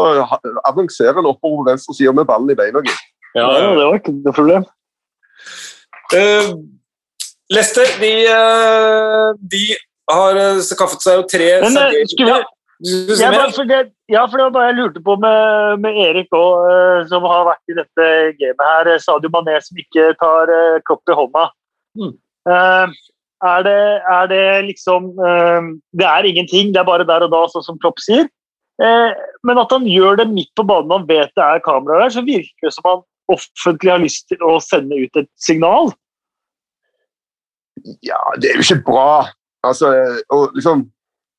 avanserer 0.69 1.19
han 1.19 1.29
oppover 1.29 1.63
på 1.63 1.69
venstre 1.71 1.97
side 1.97 2.13
med 2.15 2.29
ballen 2.29 2.51
i 2.53 2.57
beina. 2.57 2.83
Ja, 2.85 2.97
Ja, 3.37 3.47
det 3.77 3.85
var 3.85 3.97
ikke 3.99 4.15
noe 4.15 4.33
problem. 4.33 4.63
Uh, 6.09 6.57
Lester, 7.53 7.85
de, 8.01 8.13
eh, 8.29 9.27
de 9.51 9.63
har 10.09 10.39
eh, 10.41 10.61
skaffet 10.65 11.01
seg 11.05 11.19
jo 11.19 11.27
tre 11.29 11.49
Men, 11.65 11.77
eh, 11.77 12.05
skulle 12.13 12.39
vi- 12.39 12.55
Ja, 13.19 13.29
bare, 13.33 13.51
for 13.51 13.65
det, 13.67 13.91
ja, 14.07 14.21
for 14.27 14.37
det 14.39 14.43
var 14.47 14.51
bare 14.55 14.67
jeg 14.69 14.77
lurte 14.79 15.01
på 15.03 15.17
med, 15.19 15.79
med 15.83 15.97
Erik 15.99 16.29
òg, 16.31 17.07
som 17.09 17.23
har 17.27 17.43
vært 17.49 17.73
i 17.73 17.75
dette 17.75 18.07
gamet 18.39 18.65
her. 18.69 18.87
eh, 18.93 18.97
Sadio 19.03 19.29
Mané 19.33 19.57
som 19.61 19.77
ikke 19.81 20.13
tar 20.17 20.47
Klopp 20.87 21.03
i 21.11 21.17
hånda. 21.17 21.49
Mm. 21.99 22.13
Eh, 22.47 22.87
er, 23.43 23.63
det, 23.67 23.75
er 24.15 24.27
det 24.31 24.45
liksom 24.69 25.11
eh, 25.19 25.67
Det 25.95 26.07
er 26.07 26.23
ingenting, 26.31 26.71
det 26.73 26.79
er 26.79 26.87
bare 26.87 27.03
der 27.07 27.23
og 27.27 27.31
da, 27.35 27.43
sånn 27.51 27.63
som 27.67 27.77
Klopp 27.83 27.99
sier. 27.99 28.29
Eh, 28.81 29.11
men 29.43 29.57
at 29.59 29.71
han 29.75 29.83
gjør 29.83 30.15
det 30.21 30.29
midt 30.31 30.53
på 30.55 30.63
banen, 30.63 30.91
han 31.01 31.07
vet 31.07 31.35
det 31.35 31.43
er 31.43 31.59
kamera 31.59 31.99
der, 32.05 32.13
så 32.15 32.23
virker 32.23 32.69
det 32.69 32.73
som 32.77 32.87
han 32.87 33.01
offentlig 33.29 33.91
har 33.91 33.99
lyst 33.99 34.29
til 34.31 34.39
å 34.47 34.55
sende 34.63 34.95
ut 35.03 35.19
et 35.19 35.27
signal. 35.35 35.91
Ja, 38.03 38.19
det 38.39 38.51
er 38.51 38.59
jo 38.59 38.63
ikke 38.65 38.83
bra. 38.87 39.11
Altså, 39.65 39.91
og 40.31 40.55
liksom, 40.55 40.85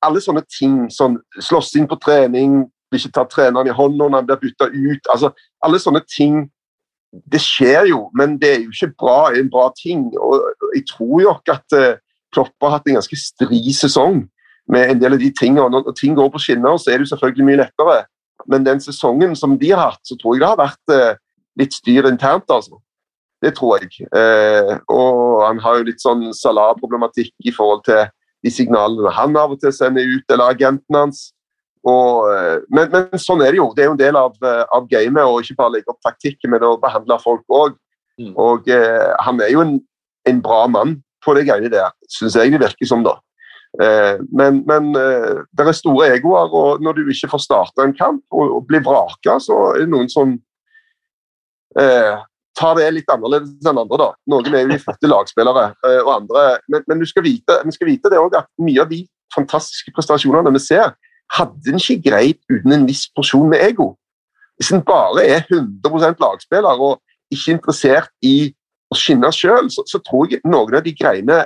alle 0.05 0.21
sånne 0.21 0.43
ting, 0.53 0.85
sånn 0.93 1.19
slåss 1.41 1.75
inn 1.81 1.89
på 1.89 1.99
trening, 2.03 2.65
blir 2.91 3.03
ikke 3.03 3.15
tatt 3.17 3.33
treneren 3.33 3.71
i 3.71 3.75
hånda 3.75 4.09
når 4.09 4.19
han 4.19 4.29
blir 4.29 4.41
bytta 4.43 4.71
ut. 4.73 5.13
altså 5.13 5.31
Alle 5.65 5.79
sånne 5.79 6.03
ting 6.11 6.49
Det 7.11 7.41
skjer 7.43 7.89
jo, 7.91 8.05
men 8.15 8.37
det 8.39 8.51
er 8.55 8.61
jo 8.63 8.71
ikke 8.71 8.95
bra, 9.03 9.33
en 9.35 9.49
bra 9.51 9.65
ting. 9.75 10.05
Og 10.15 10.45
jeg 10.77 10.85
tror 10.93 11.17
jo 11.25 11.33
ikke 11.33 11.57
at 11.57 11.75
uh, 11.75 11.99
Klopp 12.31 12.55
har 12.63 12.77
hatt 12.77 12.87
en 12.87 13.01
ganske 13.01 13.17
stri 13.19 13.73
sesong 13.75 14.21
med 14.71 14.93
en 14.93 15.01
del 15.01 15.17
av 15.17 15.19
de 15.19 15.31
tingene. 15.35 15.67
Når 15.75 15.91
ting 15.99 16.15
går 16.15 16.31
på 16.31 16.39
skinner, 16.39 16.79
så 16.79 16.93
er 16.93 17.01
det 17.01 17.09
jo 17.09 17.17
selvfølgelig 17.17 17.49
mye 17.49 17.61
lettere. 17.65 17.97
Men 18.47 18.69
den 18.69 18.79
sesongen 18.85 19.35
som 19.35 19.57
de 19.59 19.73
har 19.73 19.83
hatt, 19.89 20.05
så 20.07 20.15
tror 20.21 20.37
jeg 20.37 20.45
det 20.45 20.53
har 20.53 20.61
vært 20.61 20.95
eh, 20.95 21.19
litt 21.59 21.75
styr 21.75 22.07
internt, 22.07 22.47
altså. 22.47 22.79
Det 23.41 23.55
tror 23.57 23.81
jeg. 23.81 24.07
Eh, 24.13 24.73
og 24.93 25.45
han 25.47 25.61
har 25.65 25.79
jo 25.79 25.87
litt 25.89 26.03
sånn 26.03 26.29
Salah-problematikk 26.37 27.33
i 27.49 27.55
forhold 27.57 27.85
til 27.89 28.03
de 28.45 28.53
signalene 28.53 29.13
han 29.17 29.37
av 29.37 29.55
og 29.55 29.61
til 29.63 29.73
sender 29.73 30.05
ut, 30.09 30.27
eller 30.29 30.53
agenten 30.55 30.97
hans. 30.97 31.23
Og, 31.89 32.29
eh, 32.29 32.59
men, 32.69 32.91
men 32.93 33.21
sånn 33.21 33.41
er 33.45 33.55
det 33.55 33.63
jo. 33.63 33.71
Det 33.77 33.85
er 33.85 33.89
jo 33.89 33.97
en 33.97 34.03
del 34.03 34.19
av, 34.21 34.37
eh, 34.45 34.65
av 34.77 34.89
gamet 34.91 35.25
å 35.25 35.41
ikke 35.41 35.57
bare 35.63 35.79
legge 35.79 35.93
opp 35.93 36.03
taktikken, 36.05 36.53
men 36.53 36.67
å 36.69 36.77
behandle 36.81 37.17
folk 37.23 37.45
òg. 37.49 37.79
Mm. 38.21 38.35
Og 38.37 38.69
eh, 38.69 39.09
han 39.25 39.41
er 39.41 39.55
jo 39.55 39.65
en, 39.65 39.79
en 40.29 40.45
bra 40.45 40.67
mann 40.69 40.99
på 41.25 41.35
det 41.37 41.47
greiene 41.49 41.73
der, 41.73 41.93
syns 42.13 42.37
jeg 42.37 42.53
det 42.53 42.61
virker 42.61 42.89
som, 42.89 43.05
da. 43.05 43.17
Eh, 43.81 44.21
men 44.35 44.63
men 44.67 44.91
eh, 44.99 45.43
det 45.57 45.67
er 45.67 45.77
store 45.77 46.11
egoer, 46.17 46.53
og 46.53 46.83
når 46.83 46.99
du 46.99 47.13
ikke 47.13 47.31
får 47.31 47.45
starta 47.45 47.87
en 47.87 47.97
kamp 47.97 48.23
og, 48.33 48.57
og 48.57 48.67
blir 48.69 48.83
vraka, 48.85 49.39
så 49.41 49.61
er 49.75 49.85
det 49.85 49.93
noen 49.93 50.11
som 50.11 50.35
eh, 51.79 52.17
tar 52.59 52.77
det 52.79 52.89
litt 52.95 53.13
annerledes 53.13 53.53
enn 53.67 53.79
andre. 53.79 53.99
da. 54.01 54.09
Noen 54.31 54.55
er 54.55 54.65
jo 54.65 54.73
de 54.73 54.81
fødte 54.83 55.11
lagspillere, 55.11 55.71
eh, 55.87 56.01
og 56.03 56.13
andre 56.17 56.45
Men, 56.69 56.85
men 56.89 57.01
du 57.01 57.07
skal 57.07 57.25
vite, 57.25 57.61
vi 57.65 57.77
skal 57.77 57.91
vite 57.91 58.11
det 58.11 58.19
også, 58.19 58.43
at 58.43 58.49
mye 58.61 58.83
av 58.83 58.91
de 58.91 59.05
fantastiske 59.35 59.93
prestasjonene 59.95 60.53
vi 60.55 60.63
ser, 60.63 60.95
hadde 61.37 61.71
en 61.71 61.79
ikke 61.79 62.03
greid 62.11 62.39
uten 62.51 62.75
en 62.75 62.87
viss 62.89 63.07
porsjon 63.15 63.49
med 63.51 63.63
ego. 63.63 63.95
Hvis 64.59 64.73
en 64.75 64.83
bare 64.85 65.25
er 65.25 65.45
100% 65.47 66.19
lagspiller 66.21 66.83
og 66.83 66.99
ikke 67.33 67.55
interessert 67.55 68.11
i 68.27 68.51
å 68.91 68.99
skinne 68.99 69.31
sjøl, 69.33 69.71
så, 69.71 69.85
så 69.87 70.01
tror 70.03 70.33
jeg 70.33 70.43
noen 70.45 70.75
av 70.75 70.85
de 70.85 70.95
greiene 70.97 71.45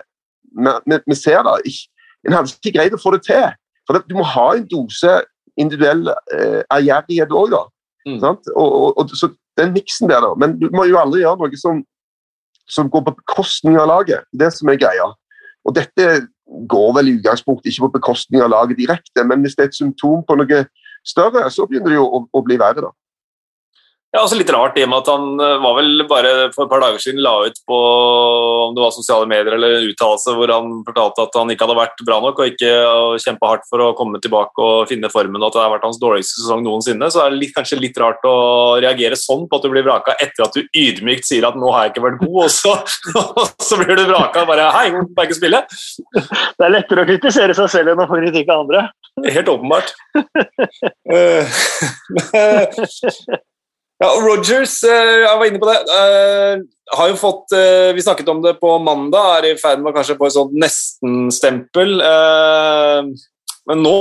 vi, 0.54 1.18
ser 1.18 1.44
da, 1.44 1.58
ikke, 1.66 1.90
en 2.24 2.36
hadde 2.38 2.56
ikke 2.56 2.74
greid 2.78 2.96
å 2.96 3.00
få 3.00 3.12
det 3.14 3.24
til. 3.26 3.52
For 3.84 3.96
det, 3.96 4.06
Du 4.08 4.16
må 4.16 4.24
ha 4.24 4.48
en 4.56 4.66
dose 4.70 5.20
individuell 5.60 6.08
eh, 6.08 6.62
ærgjerrighet 6.72 7.34
òg, 7.34 7.52
da. 7.52 7.62
Mm. 8.08 8.18
Sant? 8.22 8.48
Og, 8.54 8.70
og, 8.80 8.98
og, 9.00 9.12
så 9.16 9.30
den 9.60 9.74
miksen 9.74 10.10
der, 10.10 10.22
da. 10.24 10.32
Men 10.38 10.56
du 10.60 10.68
må 10.74 10.86
jo 10.88 10.98
aldri 11.00 11.22
gjøre 11.22 11.40
noe 11.40 11.60
som, 11.60 11.82
som 12.70 12.90
går 12.90 13.04
på 13.06 13.16
bekostning 13.20 13.78
av 13.80 13.90
laget. 13.90 14.26
Det 14.32 14.50
som 14.54 14.70
er 14.72 14.80
greia. 14.80 15.10
Og 15.64 15.76
dette 15.76 16.08
går 16.70 16.90
vel 16.98 17.08
i 17.08 17.14
utgangspunktet 17.18 17.70
ikke 17.70 17.86
på 17.86 17.94
bekostning 17.98 18.42
av 18.44 18.52
laget 18.52 18.80
direkte, 18.80 19.24
men 19.24 19.44
hvis 19.44 19.56
det 19.56 19.64
er 19.64 19.72
et 19.72 19.78
symptom 19.78 20.24
på 20.26 20.36
noe 20.38 20.64
større, 21.06 21.46
så 21.52 21.66
begynner 21.68 21.94
det 21.94 21.98
jo 21.98 22.04
å, 22.04 22.20
å 22.28 22.44
bli 22.44 22.58
verre, 22.60 22.88
da. 22.88 22.92
Ja, 24.14 24.20
også 24.22 24.37
litt 24.38 24.50
rart 24.55 24.77
i 24.79 24.85
og 24.85 24.90
med 24.92 25.00
at 25.00 25.09
han 25.11 25.40
eh, 25.42 25.57
var 25.59 25.72
vel 25.74 26.05
bare 26.07 26.33
for 26.55 26.68
et 26.68 26.70
par 26.70 26.83
dager 26.85 27.03
siden 27.03 27.18
la 27.24 27.33
ut 27.48 27.57
på 27.66 27.79
om 28.68 28.77
det 28.77 28.83
var 28.85 28.92
sosiale 28.94 29.27
medier 29.27 29.57
eller 29.57 29.88
uttalelse 29.88 30.35
hvor 30.37 30.53
han 30.55 30.68
fortalte 30.87 31.24
at 31.24 31.38
han 31.40 31.50
ikke 31.50 31.66
hadde 31.66 31.81
vært 31.81 32.03
bra 32.07 32.20
nok 32.22 32.38
og 32.38 32.53
ikke 32.53 32.70
kjempa 33.24 33.48
hardt 33.50 33.66
for 33.66 33.83
å 33.83 33.88
komme 33.98 34.20
tilbake 34.22 34.62
og 34.62 34.87
finne 34.87 35.11
formen, 35.11 35.42
og 35.42 35.48
at 35.48 35.57
det 35.57 35.62
har 35.64 35.72
vært 35.72 35.87
hans 35.88 35.98
dårligste 35.98 36.38
sesong 36.38 36.62
noensinne. 36.62 37.09
Så 37.11 37.24
er 37.24 37.35
det 37.35 37.40
litt, 37.40 37.55
kanskje 37.57 37.81
litt 37.81 37.98
rart 37.98 38.22
å 38.29 38.37
reagere 38.85 39.18
sånn 39.18 39.48
på 39.50 39.59
at 39.59 39.66
du 39.66 39.72
blir 39.72 39.87
vraka 39.87 40.14
etter 40.22 40.46
at 40.46 40.55
du 40.55 40.62
ydmykt 40.62 41.27
sier 41.27 41.46
at 41.48 41.59
'nå 41.59 41.72
har 41.74 41.88
jeg 41.88 41.94
ikke 41.94 42.07
vært 42.07 42.22
god', 42.22 42.44
og 42.44 42.50
så, 42.55 42.74
og 43.18 43.42
så 43.68 43.81
blir 43.81 43.98
du 43.98 44.05
vraka 44.12 44.44
og 44.44 44.53
bare 44.53 44.70
'hei, 44.77 44.87
får 44.94 45.24
jeg 45.24 45.31
ikke 45.31 45.40
spille'. 45.40 45.62
Det 46.59 46.68
er 46.68 46.77
lettere 46.77 47.03
å 47.03 47.09
kritisere 47.09 47.55
seg 47.59 47.66
selv 47.72 47.88
enn 47.92 48.05
å 48.05 48.07
få 48.07 48.20
kritikk 48.22 48.46
av 48.55 48.62
andre. 48.62 48.81
Helt 49.27 49.50
åpenbart. 49.50 49.90
Ja, 54.02 54.09
Rogers, 54.18 54.80
eh, 54.83 55.20
jeg 55.22 55.38
var 55.38 55.46
inne 55.46 55.61
på 55.62 55.68
det, 55.70 55.76
eh, 55.94 56.62
har 56.98 57.11
jo 57.12 57.18
fått 57.18 57.54
eh, 57.54 57.92
Vi 57.94 58.02
snakket 58.02 58.28
om 58.28 58.40
det 58.42 58.57
på 58.59 58.72
mandag, 58.83 59.38
er 59.38 59.52
i 59.52 59.61
ferd 59.61 59.85
med 59.85 59.94
kanskje 59.94 60.18
få 60.18 60.26
et 60.26 60.35
sånt 60.35 60.57
nesten-stempel. 60.59 61.94
Men 63.64 63.80
nå 63.80 63.94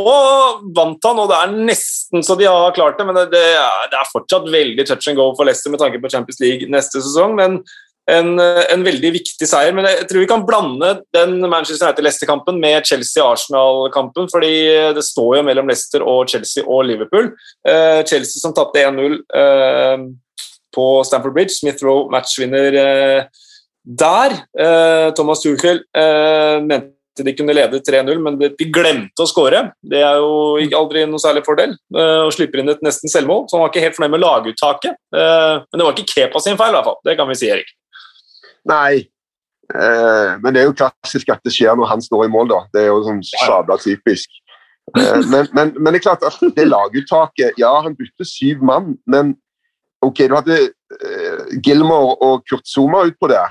vant 0.75 1.05
han, 1.07 1.21
og 1.23 1.29
det 1.31 1.37
er 1.39 1.53
nesten 1.69 2.25
så 2.25 2.35
de 2.35 2.49
har 2.49 2.73
klart 2.75 2.97
det. 2.99 3.05
Men 3.07 3.21
det, 3.21 3.29
det 3.31 3.99
er 3.99 4.09
fortsatt 4.11 4.49
veldig 4.51 4.87
touch 4.89 5.07
and 5.07 5.19
go 5.19 5.29
for 5.37 5.47
Leicester 5.47 5.71
med 5.71 5.79
tanke 5.79 6.01
på 6.03 6.11
Champions 6.11 6.41
League 6.43 6.67
neste 6.73 6.99
sesong. 6.99 7.37
Men 7.39 7.61
en, 8.11 8.39
en, 8.39 8.83
veldig 8.83 9.11
viktig 9.15 9.47
seier. 9.47 9.75
Men 9.75 9.87
jeg 9.87 10.07
tror 10.09 10.23
vi 10.23 10.29
kan 10.29 10.45
blande 10.47 10.91
den 11.15 11.37
Manchester 11.41 11.87
United-Leicester-kampen 11.87 12.59
med 12.61 12.87
Chelsea-Arsenal-kampen, 12.89 14.27
fordi 14.31 14.53
det 14.97 15.05
står 15.07 15.37
jo 15.39 15.45
mellom 15.47 15.69
Leicester 15.71 16.03
og 16.03 16.27
Chelsea 16.31 16.65
og 16.65 16.83
Liverpool. 16.89 17.31
Uh, 17.67 18.01
Chelsea 18.07 18.41
som 18.41 18.55
tapte 18.55 18.83
1-0 18.83 18.99
uh, 18.99 19.19
eh, 19.43 20.09
på 20.73 20.87
Stamford 21.07 21.35
Bridge. 21.35 21.55
Smith 21.55 21.85
Rowe 21.85 22.09
matchvinner 22.11 22.79
uh, 22.79 23.45
der. 23.83 24.35
Thomas 25.17 25.41
Tuchel 25.43 25.81
mente 26.63 26.93
de 27.19 27.33
kunne 27.35 27.53
lede 27.53 27.81
3-0, 27.83 28.21
men 28.23 28.37
de 28.39 28.67
glemte 28.71 29.25
å 29.25 29.27
skåre. 29.27 29.59
Det 29.83 29.99
er 29.99 30.21
jo 30.23 30.55
aldri 30.79 31.03
noe 31.03 31.19
særlig 31.19 31.43
fordel. 31.43 31.75
Og 31.91 32.31
slipper 32.31 32.63
inn 32.63 32.71
et 32.71 32.81
nesten 32.85 33.11
selvmål. 33.11 33.43
Så 33.45 33.57
han 33.57 33.65
var 33.65 33.73
ikke 33.73 33.83
helt 33.83 33.99
fornøyd 33.99 34.15
med 34.15 34.23
laguttaket. 34.23 34.95
men 35.11 35.75
det 35.75 35.83
var 35.83 35.93
ikke 35.93 36.15
Kepa 36.15 36.41
sin 36.41 36.57
feil, 36.57 36.71
i 36.71 36.79
hvert 36.79 36.87
fall. 36.87 37.01
Det 37.03 37.19
kan 37.19 37.27
vi 37.27 37.37
si, 37.43 37.51
Erik. 37.51 37.75
Nei. 38.69 39.03
Eh, 39.73 40.31
men 40.43 40.53
det 40.53 40.61
er 40.61 40.67
jo 40.67 40.75
klassisk 40.77 41.31
at 41.33 41.43
det 41.45 41.53
skjer 41.55 41.77
når 41.79 41.89
han 41.91 42.03
står 42.03 42.25
i 42.27 42.31
mål, 42.33 42.51
da. 42.51 42.59
Det 42.73 42.83
er 42.83 42.91
jo 42.91 43.03
sånn 43.07 43.21
sabla 43.31 43.77
typisk. 43.81 44.29
Eh, 44.97 45.19
men, 45.31 45.47
men, 45.55 45.73
men, 45.79 45.89
det 45.93 46.01
er 46.01 46.05
klart 46.09 46.25
at 46.27 46.41
det 46.57 46.65
laguttaket 46.67 47.55
Ja, 47.57 47.71
han 47.85 47.95
bytter 47.95 48.27
syv 48.27 48.63
mann, 48.67 48.97
men 49.07 49.37
ok, 50.03 50.25
du 50.27 50.35
hadde 50.35 50.57
eh, 50.59 51.59
Gilmore 51.63 52.17
og 52.25 52.43
Kurt 52.49 52.67
Zuma 52.67 53.05
ut 53.07 53.17
på 53.21 53.31
det. 53.31 53.43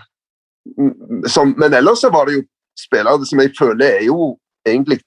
Som, 1.33 1.57
men 1.59 1.75
ellers 1.75 2.05
så 2.05 2.12
var 2.12 2.29
det 2.29 2.37
jo 2.37 2.46
spillere 2.79 3.27
som 3.27 3.40
jeg 3.42 3.55
føler 3.59 3.98
er 3.98 4.05
jo 4.07 4.35
egentlig 4.68 5.01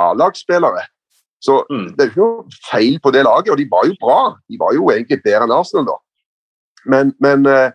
A-lagsspillere. 0.00 0.84
Så 1.42 1.64
mm. 1.70 1.86
det 1.96 2.04
er 2.04 2.06
jo 2.06 2.12
ikke 2.12 2.22
noe 2.22 2.58
feil 2.68 2.98
på 3.02 3.10
det 3.10 3.24
laget, 3.26 3.50
og 3.50 3.58
de 3.58 3.66
var 3.70 3.88
jo 3.88 3.96
bra. 4.00 4.20
De 4.46 4.58
var 4.60 4.76
jo 4.76 4.90
egentlig 4.92 5.18
bedre 5.24 5.48
enn 5.48 5.54
Arsenal, 5.56 5.88
da. 5.88 5.96
Men, 6.92 7.10
men 7.22 7.48
eh, 7.50 7.72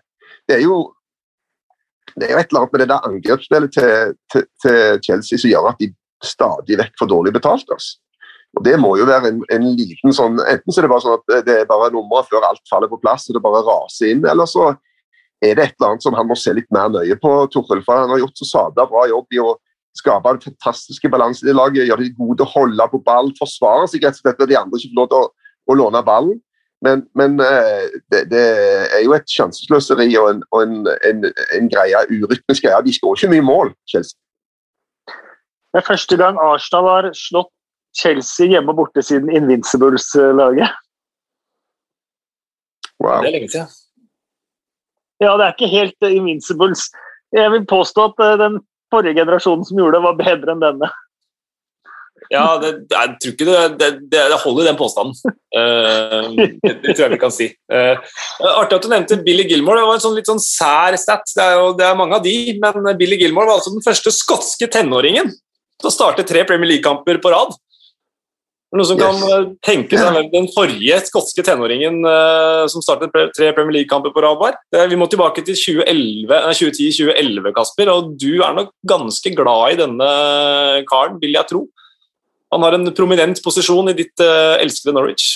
det 0.48 0.56
er 0.56 0.64
jo 0.64 0.78
det 2.16 2.28
er 2.28 2.34
jo 2.34 2.40
et 2.40 2.50
eller 2.50 2.64
annet 2.64 2.74
med 2.74 2.82
det 2.82 2.90
der 2.90 3.08
angrepsspillet 3.08 3.72
til, 3.74 4.12
til, 4.32 4.44
til, 4.64 5.00
Chelsea 5.04 5.40
som 5.40 5.50
gjør 5.50 5.70
at 5.72 5.80
de 5.82 5.90
stadig 6.24 6.78
vekk 6.80 6.94
får 7.00 7.10
dårlig 7.12 7.32
betalt. 7.36 7.68
Altså. 7.74 7.98
Og 8.56 8.64
Det 8.64 8.74
må 8.80 8.94
jo 8.96 9.06
være 9.08 9.30
en, 9.30 9.40
en, 9.52 9.70
liten 9.76 10.14
sånn 10.16 10.38
Enten 10.40 10.72
så 10.72 10.80
er 10.80 10.86
det 10.86 10.92
bare 10.92 11.04
sånn 11.04 11.18
at 11.18 11.46
det 11.46 11.56
er 11.60 11.68
bare 11.68 11.90
nummeret 11.92 12.30
før 12.30 12.46
alt 12.48 12.64
faller 12.70 12.90
på 12.90 13.00
plass 13.02 13.28
og 13.28 13.36
det 13.36 13.44
bare 13.44 13.64
raser 13.66 14.14
inn, 14.14 14.24
eller 14.24 14.48
så 14.48 14.70
er 15.44 15.54
det 15.54 15.68
et 15.68 15.74
eller 15.76 15.92
annet 15.92 16.06
som 16.06 16.16
han 16.18 16.26
må 16.26 16.34
se 16.38 16.54
litt 16.56 16.68
mer 16.74 16.88
nøye 16.90 17.18
på. 17.22 17.32
Torhild, 17.54 17.84
for 17.86 18.00
Han 18.00 18.14
har 18.14 18.22
gjort 18.24 18.40
så 18.40 18.48
sabla 18.48 18.88
bra 18.90 19.04
jobb 19.10 19.36
i 19.36 19.42
å 19.42 19.54
skape 19.98 20.32
en 20.32 20.42
fantastiske 20.42 21.10
balanse 21.10 21.46
i 21.46 21.54
laget, 21.54 21.86
gjøre 21.86 22.06
de 22.06 22.16
gode 22.16 22.38
til 22.38 22.46
å 22.46 22.52
holde 22.54 22.88
på 22.90 23.00
ball, 23.06 23.30
forsvare 23.38 23.86
seg 23.90 24.04
rett 24.06 24.18
og 24.18 24.24
slett 24.24 24.42
når 24.42 24.50
de 24.50 24.58
andre 24.58 24.80
ikke 24.80 24.92
får 24.92 25.00
lov 25.00 25.08
til 25.12 25.20
å, 25.20 25.30
å 25.68 25.78
låne 25.78 26.02
ballen. 26.06 26.36
Men, 26.86 27.08
men 27.18 27.40
eh, 27.42 27.88
det, 28.12 28.28
det, 28.30 28.42
er 28.94 29.02
jo 29.02 29.14
et 29.16 29.26
sjansesløseri 29.26 30.12
og 30.20 30.28
en, 30.30 30.42
og 30.54 30.62
en, 30.62 30.86
en, 31.08 31.24
en 31.56 31.70
greie, 31.72 32.02
urytmisk 32.06 32.62
greie. 32.62 32.84
De 32.86 32.94
skårer 32.94 33.18
ikke 33.18 33.32
mye 33.34 33.46
mål, 33.46 33.72
Chelsea. 33.90 34.14
Det 35.72 35.82
er 35.82 35.88
første 35.88 36.16
gang 36.16 36.38
Arsenal 36.40 36.86
har 36.88 37.10
slått 37.18 37.50
Chelsea 37.98 38.46
hjemme 38.52 38.72
og 38.72 38.78
borte 38.84 39.02
siden 39.02 39.32
Invincibles-laget. 39.34 40.70
Wow. 43.02 43.22
Det 43.22 43.28
er 43.28 43.36
lenge 43.36 43.50
siden. 43.52 43.74
Ja, 45.20 45.34
det 45.34 45.44
er 45.44 45.54
ikke 45.56 45.72
helt 45.74 46.08
Invincibles. 46.14 46.86
Jeg 47.34 47.50
vil 47.52 47.66
påstå 47.66 48.04
at 48.12 48.24
eh, 48.24 48.38
den 48.44 48.60
forrige 48.94 49.18
generasjonen 49.18 49.66
som 49.66 49.78
gjorde 49.80 49.98
det, 49.98 50.06
var 50.06 50.20
bedre 50.22 50.54
enn 50.54 50.62
denne. 50.62 50.90
Ja, 52.28 52.44
det, 52.60 52.70
jeg 52.92 53.12
tror 53.22 53.32
ikke 53.32 53.46
det, 53.48 53.60
det, 53.80 53.88
det 54.12 54.40
holder 54.42 54.66
i 54.66 54.68
den 54.68 54.78
påstanden. 54.78 55.14
Uh, 55.56 56.28
det, 56.36 56.92
tror 56.92 57.04
jeg 57.06 57.12
vi 57.14 57.20
kan 57.22 57.32
si. 57.32 57.46
Uh, 57.72 57.96
artig 58.50 58.76
at 58.76 58.84
du 58.84 58.90
nevnte 58.92 59.20
Billy 59.24 59.46
Gilmore. 59.48 59.80
Det 59.80 59.88
var 59.88 60.00
en 60.00 60.04
sånn 60.04 60.18
litt 60.18 60.28
sånn 60.28 60.42
sær 60.42 60.96
stat. 61.00 61.24
Det 61.32 61.44
er, 61.44 61.56
jo, 61.56 61.70
det 61.78 61.86
er 61.88 61.96
mange 61.98 62.18
av 62.18 62.26
de, 62.26 62.34
men 62.60 62.90
Billy 63.00 63.20
Gilmore 63.22 63.48
var 63.48 63.62
altså 63.62 63.72
den 63.72 63.84
første 63.86 64.12
skotske 64.12 64.68
tenåringen 64.72 65.32
til 65.78 65.88
å 65.88 65.94
starte 65.94 66.26
tre 66.26 66.44
Premier 66.44 66.74
League-kamper 66.74 67.20
på 67.22 67.32
rad. 67.32 67.56
Noen 68.76 68.84
som 68.84 68.98
kan 69.00 69.16
yes. 69.16 69.24
kan 69.24 69.46
tenke 69.64 69.96
seg 69.96 70.12
hvem 70.12 70.26
den 70.34 70.46
forrige 70.52 70.98
skotske 71.06 71.40
tenåringen 71.46 72.02
uh, 72.04 72.66
som 72.68 72.84
startet 72.84 73.14
tre 73.32 73.48
Premier 73.56 73.78
League-kamper 73.78 74.12
på 74.12 74.20
rad, 74.20 74.36
var? 74.42 74.58
vi 74.90 74.98
må 75.00 75.08
tilbake 75.08 75.40
til 75.46 75.56
2010-2011, 75.56 77.48
Kasper, 77.56 77.94
og 77.94 78.12
du 78.20 78.42
er 78.44 78.52
nok 78.58 78.74
ganske 78.88 79.32
glad 79.32 79.72
i 79.72 79.80
denne 79.80 80.12
karen, 80.90 81.16
vil 81.22 81.38
jeg 81.38 81.48
tro. 81.48 81.64
Han 82.54 82.64
har 82.64 82.76
en 82.78 82.92
prominent 82.96 83.42
posisjon 83.44 83.92
i 83.92 83.96
ditt 83.98 84.24
uh, 84.24 84.56
elskede 84.62 84.96
Norwich. 84.96 85.34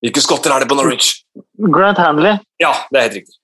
Hvilke 0.00 0.22
skotter 0.24 0.54
er 0.54 0.64
det 0.64 0.70
på 0.70 0.78
Norwich? 0.78 1.12
Grant 1.60 2.00
Hanley. 2.00 2.40
Ja, 2.62 2.72
det 2.90 2.98
er 2.98 3.06
helt 3.08 3.20
riktig. 3.20 3.36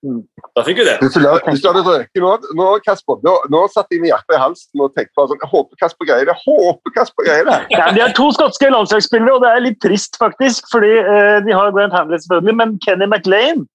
Mm. 0.00 0.20
Da 0.56 0.62
fikk 0.64 0.78
vi 0.80 0.84
det. 0.86 0.94
Hvis 1.02 1.60
du 1.60 1.66
hadde 1.68 1.82
røket 1.84 2.22
nå, 2.24 2.30
nå, 2.56 2.68
Kasper, 2.86 3.18
nå, 3.24 3.34
nå 3.52 3.60
satte 3.68 3.94
jeg 3.94 4.00
med 4.00 4.10
hjertet 4.14 4.36
i 4.36 4.40
halsen 4.40 4.84
og 4.84 4.94
tenkte 4.96 5.12
på 5.18 5.26
sånn, 5.28 5.40
jeg 5.42 5.50
håper 5.52 5.80
Kasper 5.82 6.08
greier 6.08 6.30
det. 6.30 6.36
håper 6.40 6.94
Kasper 6.94 7.26
greier 7.26 7.48
det. 7.48 7.58
Ja, 7.74 7.90
de 7.92 8.02
har 8.02 8.14
to 8.16 8.30
skotske 8.36 8.70
landslagsspillere, 8.72 9.36
og 9.36 9.44
det 9.44 9.50
er 9.52 9.66
litt 9.66 9.80
trist, 9.84 10.16
faktisk. 10.20 10.70
fordi 10.72 10.94
uh, 11.04 11.36
De 11.44 11.52
har 11.52 11.74
Grant 11.76 11.96
Hanley, 11.96 12.22
selvfølgelig, 12.24 12.56
men 12.62 12.74
Kenny 12.86 13.10
McLean, 13.10 13.66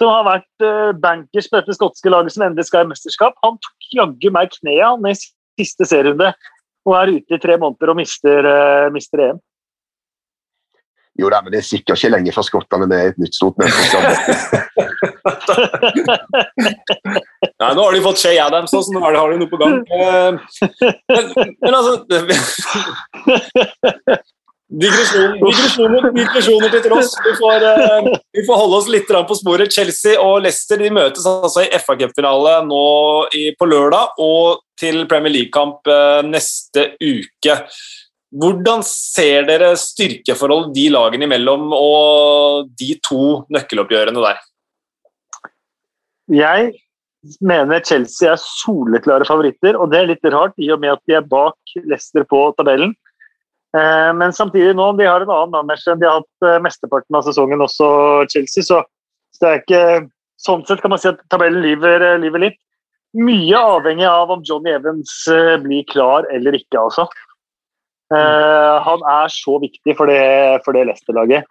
som 0.00 0.12
har 0.14 0.24
vært 0.30 0.64
uh, 0.64 0.96
bankers 1.04 1.50
på 1.50 1.60
dette 1.60 1.76
skotske 1.76 2.14
laget 2.16 2.34
som 2.34 2.48
endelig 2.48 2.70
skal 2.70 2.86
i 2.86 2.92
mesterskap, 2.94 3.36
han 3.44 3.60
tok 3.60 3.92
jaggu 4.00 4.32
meg 4.34 4.54
kneet 4.56 5.12
i 5.12 5.14
siste 5.58 5.88
serierunde 5.88 6.32
og 6.88 6.96
er 6.96 7.12
ute 7.18 7.36
i 7.36 7.42
tre 7.42 7.58
måneder 7.60 7.92
og 7.92 7.98
mister, 7.98 8.46
uh, 8.48 8.88
mister 8.94 9.18
EM. 9.28 9.38
Jo 11.18 11.26
da, 11.32 11.40
men 11.42 11.50
det 11.50 11.58
er 11.58 11.66
sikkert 11.66 11.98
ikke 11.98 12.12
lenge 12.14 12.32
før 12.34 12.44
skottene 12.46 12.86
er 12.94 13.08
et 13.10 13.16
nytt 13.18 13.34
stort 13.34 13.56
mesterskap. 13.58 14.04
Nei, 17.58 17.70
nå 17.74 17.82
har 17.82 17.96
de 17.96 18.02
fått 18.04 18.22
Shay 18.22 18.38
Adams 18.38 18.70
også, 18.78 18.94
nå 18.94 19.02
har 19.02 19.18
de 19.18 19.40
noe 19.40 19.50
på 19.50 19.58
gang. 19.58 19.82
Eh, 19.82 20.30
men, 21.10 21.24
men 21.58 21.74
altså 21.74 21.92
Digresjoner, 24.68 26.10
digresjoner, 26.12 26.68
til 26.68 26.82
tross. 26.84 27.14
Vi 27.24 27.30
får, 27.38 27.62
uh, 27.64 28.08
vi 28.36 28.42
får, 28.44 28.58
holde 28.60 28.80
oss 28.82 28.88
litt 28.92 29.08
på 29.08 29.36
sporet. 29.38 29.72
Chelsea 29.72 30.18
og 30.20 30.42
Leicester 30.44 30.76
de 30.76 30.90
møtes 30.92 31.24
altså 31.24 31.64
i 31.64 31.70
FA 31.80 31.96
Cup-finale 31.96 32.58
nå 32.68 32.82
på 33.56 33.68
lørdag 33.70 34.20
og 34.20 34.60
til 34.78 35.06
Premier 35.08 35.32
League-kamp 35.32 35.88
uh, 35.88 36.20
neste 36.26 36.90
uke. 37.00 37.56
Hvordan 38.28 38.84
ser 38.84 39.48
dere 39.48 39.72
styrkeforholdet 39.80 40.74
de 40.76 40.84
lagene 40.92 41.24
imellom 41.24 41.72
og 41.72 42.68
de 42.76 42.92
to 43.00 43.48
nøkkeloppgjørene 43.48 44.20
der? 44.20 44.44
Jeg 46.28 46.74
mener 47.40 47.80
Chelsea 47.88 48.34
er 48.34 48.40
soleklare 48.42 49.24
favoritter, 49.24 49.80
og 49.80 49.88
det 49.90 50.02
er 50.02 50.10
litt 50.12 50.28
rart 50.28 50.60
i 50.60 50.68
og 50.74 50.84
med 50.84 50.92
at 50.98 51.08
de 51.08 51.16
er 51.16 51.24
bak 51.24 51.56
Leicester 51.88 52.28
på 52.28 52.50
tabellen. 52.60 52.92
Eh, 53.76 54.12
men 54.16 54.32
samtidig 54.32 54.72
nå, 54.76 54.92
de 54.96 55.08
har 55.08 55.24
en 55.24 55.32
annen 55.32 55.52
manager 55.52 55.92
enn 55.92 56.00
de 56.00 56.08
har 56.08 56.22
hatt 56.22 56.46
eh, 56.46 56.60
mesteparten 56.64 57.18
av 57.18 57.26
sesongen, 57.26 57.64
også 57.64 57.88
Chelsea. 58.32 58.64
Så, 58.64 58.84
det 59.42 59.50
er 59.50 59.60
ikke 59.64 59.82
Sånn 60.38 60.60
sett 60.68 60.78
kan 60.78 60.92
man 60.92 61.00
si 61.02 61.08
at 61.10 61.18
tabellen 61.34 61.64
lyver, 61.64 61.98
eh, 61.98 62.20
lyver 62.22 62.44
litt. 62.44 62.60
Mye 63.18 63.58
avhengig 63.58 64.06
av 64.06 64.30
om 64.30 64.44
Johnny 64.46 64.70
Evans 64.70 65.10
blir 65.64 65.82
klar 65.90 66.28
eller 66.30 66.54
ikke, 66.54 66.78
altså. 66.78 67.08
Uh, 68.08 68.78
han 68.84 69.02
er 69.04 69.32
så 69.32 69.58
viktig 69.60 69.96
for 69.98 70.08
det, 70.08 70.20
for 70.64 70.76
det 70.76 70.84
Leicester-laget. 70.86 71.48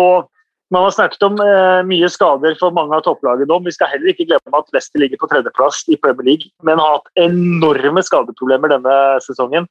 Og 0.00 0.26
man 0.74 0.88
har 0.88 0.96
snakket 0.96 1.22
om 1.28 1.38
uh, 1.38 1.84
mye 1.86 2.08
skader 2.10 2.56
for 2.58 2.74
mange 2.74 2.96
av 2.96 3.04
topplagene 3.06 3.46
nå. 3.48 3.60
Vi 3.68 3.76
skal 3.76 3.92
heller 3.92 4.10
ikke 4.10 4.26
glemme 4.32 4.58
at 4.58 4.74
Leicester 4.74 5.04
ligger 5.04 5.20
på 5.20 5.30
tredjeplass 5.30 5.84
i 5.92 6.00
Premier 6.00 6.32
League, 6.32 6.50
men 6.66 6.82
har 6.82 6.98
hatt 6.98 7.22
enorme 7.28 8.02
skadeproblemer 8.04 8.74
denne 8.74 8.98
sesongen. 9.24 9.70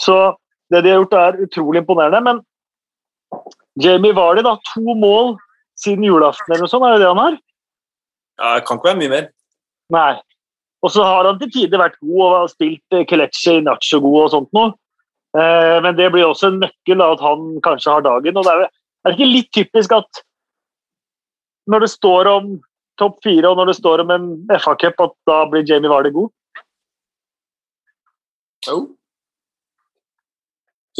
Så 0.00 0.16
det 0.70 0.82
de 0.84 0.92
har 0.92 1.00
gjort, 1.02 1.18
er 1.18 1.44
utrolig 1.44 1.82
imponerende. 1.82 2.20
Men 2.24 2.42
Jamie 3.80 4.14
Vardy, 4.16 4.44
da. 4.46 4.56
To 4.74 4.94
mål 4.98 5.36
siden 5.80 6.04
julaften 6.04 6.52
eller 6.52 6.66
noe 6.66 6.72
sånt, 6.72 6.86
er 6.86 6.96
det 6.96 7.04
det 7.04 7.12
han 7.12 7.22
har? 7.22 7.38
Ja, 8.40 8.54
det 8.56 8.66
kan 8.66 8.78
ikke 8.78 8.90
være 8.90 9.00
mye 9.00 9.12
mer. 9.14 9.30
Nei. 9.94 10.12
Og 10.80 10.92
så 10.94 11.04
har 11.04 11.28
han 11.28 11.40
til 11.40 11.50
tider 11.52 11.80
vært 11.80 11.98
god 12.00 12.22
og 12.24 12.36
har 12.36 12.52
spilt 12.52 12.96
eh, 12.96 13.04
Kelechi 13.08 13.58
Nacho 13.64 14.00
god 14.00 14.20
og 14.22 14.30
sånt 14.34 14.50
noe. 14.56 14.72
Eh, 15.36 15.76
men 15.84 15.96
det 15.98 16.08
blir 16.14 16.26
også 16.26 16.50
en 16.50 16.62
nøkkel 16.62 17.02
da, 17.02 17.10
at 17.14 17.24
han 17.24 17.50
kanskje 17.64 17.94
har 17.94 18.06
dagen. 18.06 18.36
og 18.36 18.46
det 18.46 18.54
er, 18.54 18.64
er 18.70 19.12
det 19.12 19.18
ikke 19.18 19.34
litt 19.34 19.50
typisk 19.56 19.94
at 19.96 20.22
når 21.70 21.84
det 21.84 21.90
står 21.92 22.30
om 22.30 22.54
topp 23.00 23.20
fire 23.24 23.50
og 23.50 23.60
når 23.60 23.70
det 23.70 23.76
står 23.78 24.02
om 24.04 24.14
en 24.14 24.30
FA-cup, 24.56 25.04
at 25.04 25.14
da 25.28 25.42
blir 25.50 25.66
Jamie 25.68 25.92
Vardy 25.92 26.12
god? 26.14 26.32
Jo. 28.66 28.80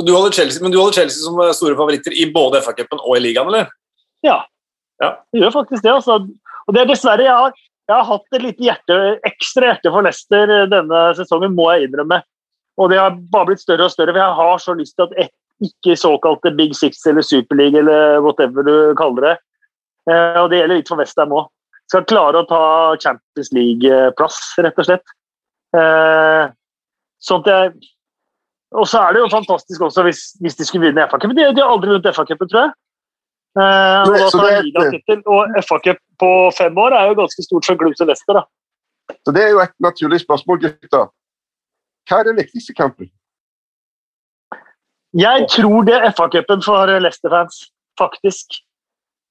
Så 0.01 0.07
du 0.07 0.15
holder 0.15 0.33
Chelsea, 0.33 0.63
men 0.65 0.73
du 0.73 0.79
holder 0.79 0.97
Chelsea 1.03 1.21
som 1.21 1.37
store 1.53 1.77
favoritter 1.77 2.15
i 2.17 2.23
både 2.33 2.63
FA-cupen 2.65 3.03
og 3.03 3.19
i 3.19 3.21
ligaen, 3.21 3.51
eller? 3.51 3.67
Ja. 4.25 4.39
Ja. 5.03 5.11
Jeg 5.35 5.43
gjør 5.43 5.59
faktisk 5.59 5.85
det. 5.85 5.93
Altså. 5.93 6.17
Og 6.65 6.73
det 6.73 6.81
er 6.81 6.89
dessverre 6.89 7.27
jeg 7.27 7.37
har, 7.37 7.59
jeg 7.91 7.97
har 7.99 8.07
hatt 8.09 8.39
et 8.39 8.47
lite 8.47 8.65
hjerte, 8.65 8.97
ekstra 9.29 9.69
hjerte 9.69 9.93
for 9.93 10.07
Leicester 10.07 10.55
denne 10.73 11.03
sesongen, 11.19 11.53
må 11.53 11.69
jeg 11.75 11.91
innrømme. 11.91 12.23
Og 12.81 12.89
det 12.89 13.03
har 13.03 13.19
bare 13.35 13.51
blitt 13.51 13.61
større 13.61 13.91
og 13.91 13.93
større. 13.93 14.15
for 14.15 14.23
Jeg 14.23 14.39
har 14.41 14.65
så 14.65 14.79
lyst 14.79 14.97
til 14.97 15.05
at 15.11 15.15
et, 15.27 15.37
ikke 15.61 15.99
såkalte 16.01 16.55
Big 16.57 16.73
Six 16.73 17.05
eller 17.05 17.21
Superleague 17.21 17.83
eller 17.83 18.23
whatever 18.25 18.65
du 18.65 18.75
kaller 18.97 19.27
det. 19.29 19.37
Eh, 20.09 20.41
og 20.41 20.49
det 20.49 20.63
gjelder 20.63 20.81
litt 20.81 20.89
for 20.89 21.03
Westham 21.03 21.37
òg. 21.37 21.51
Skal 21.93 22.09
klare 22.09 22.41
å 22.41 22.49
ta 22.49 22.65
Champions 23.03 23.53
League-plass, 23.53 24.41
rett 24.65 24.81
og 24.81 24.89
slett. 24.89 25.17
Eh, 25.77 26.45
sånn 27.21 27.45
at 27.45 27.53
jeg 27.53 27.91
Og 28.71 28.87
så 28.87 29.01
er 29.03 29.13
det 29.13 29.23
jo 29.25 29.31
fantastisk 29.33 29.83
også 29.83 30.03
hvis, 30.07 30.21
hvis 30.41 30.55
de 30.59 30.65
skulle 30.67 30.87
vinne 30.87 31.07
FA-cupen. 31.11 31.37
De, 31.37 31.49
de 31.57 31.63
har 31.63 31.73
aldri 31.75 31.91
vunnet 31.91 32.15
FA-cupen, 32.15 32.51
tror 32.51 32.61
jeg. 32.67 32.73
Eh, 33.59 34.01
og 34.07 34.13
det 34.15 35.17
og 35.27 35.57
FA-cup 35.67 35.99
på 36.23 36.31
fem 36.59 36.79
år 36.79 36.95
er 36.95 37.09
jo 37.11 37.17
ganske 37.19 37.43
stort 37.43 37.67
for 37.67 37.75
en 37.75 37.95
og 38.01 38.07
Leicester. 38.07 38.39
da. 38.39 38.45
Så 39.27 39.35
det 39.35 39.43
er 39.43 39.51
jo 39.51 39.63
et 39.65 39.75
naturlig 39.83 40.21
spørsmål, 40.23 40.61
gutter. 40.63 41.09
Hva 42.07 42.21
er 42.21 42.29
den 42.31 42.39
viktigste 42.39 42.75
kampen? 42.75 43.11
Jeg 45.19 45.49
tror 45.51 45.83
det 45.89 45.97
er 45.99 46.13
FA-cupen 46.15 46.63
for 46.63 46.87
Leicester-fans, 46.87 47.73
faktisk. 47.99 48.61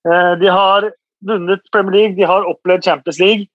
Eh, 0.07 0.33
De 0.41 0.51
har 0.51 0.91
vunnet 1.23 1.63
Premier 1.71 1.95
League, 1.95 2.15
de 2.19 2.27
har 2.27 2.43
opplevd 2.43 2.83
Champions 2.83 3.19
League. 3.19 3.47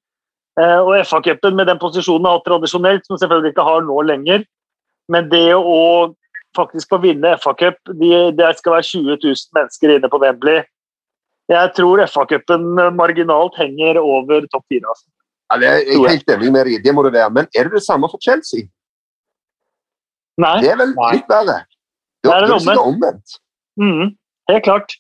eh, 0.60 0.80
Og 0.80 0.96
FA-cupen 1.04 1.56
med 1.56 1.66
den 1.66 1.78
posisjonen 1.78 2.24
har 2.24 2.38
hatt 2.38 2.48
tradisjonelt, 2.48 3.06
som 3.06 3.18
selvfølgelig 3.20 3.52
ikke 3.52 3.68
har 3.68 3.80
nå 3.84 4.00
lenger. 4.00 4.44
Men 5.12 5.28
det 5.28 5.54
å 5.56 6.14
faktisk 6.56 6.92
få 6.94 7.00
vinne 7.02 7.34
FA-cup 7.42 7.92
de, 7.98 8.10
Det 8.36 8.52
skal 8.60 8.76
være 8.76 8.86
20 8.88 9.18
000 9.24 9.58
mennesker 9.58 9.96
inne 9.96 10.10
på 10.10 10.20
Wembley. 10.22 10.62
Jeg 11.50 11.72
tror 11.76 12.00
FA-cupen 12.08 12.70
marginalt 12.96 13.58
henger 13.60 14.00
over 14.00 14.46
topp 14.48 14.64
fire. 14.72 14.86
Altså. 14.88 15.06
Ja, 15.52 15.58
det 15.60 15.68
er 15.68 15.82
jeg 15.84 16.00
er 16.00 16.14
helt 16.14 16.30
enig 16.36 16.52
med 16.54 16.64
deg, 16.64 16.72
i, 16.78 16.82
det 16.86 16.94
må 16.96 17.04
det 17.04 17.12
være. 17.12 17.32
Men 17.36 17.48
er 17.52 17.68
det 17.68 17.76
det 17.80 17.84
samme 17.84 18.08
for 18.08 18.22
Chelsea? 18.22 18.64
Nei, 20.40 20.56
Det 20.64 20.70
er 20.72 20.78
vel 20.80 20.94
Nei. 20.96 21.10
litt 21.18 21.28
verre. 21.30 21.58
Det 22.24 22.32
er 22.32 22.40
det 22.40 22.50
det 22.50 22.60
sikkert 22.64 22.86
omvendt. 22.88 23.36
Mm, 23.78 24.06
helt 24.50 24.64
klart. 24.64 24.96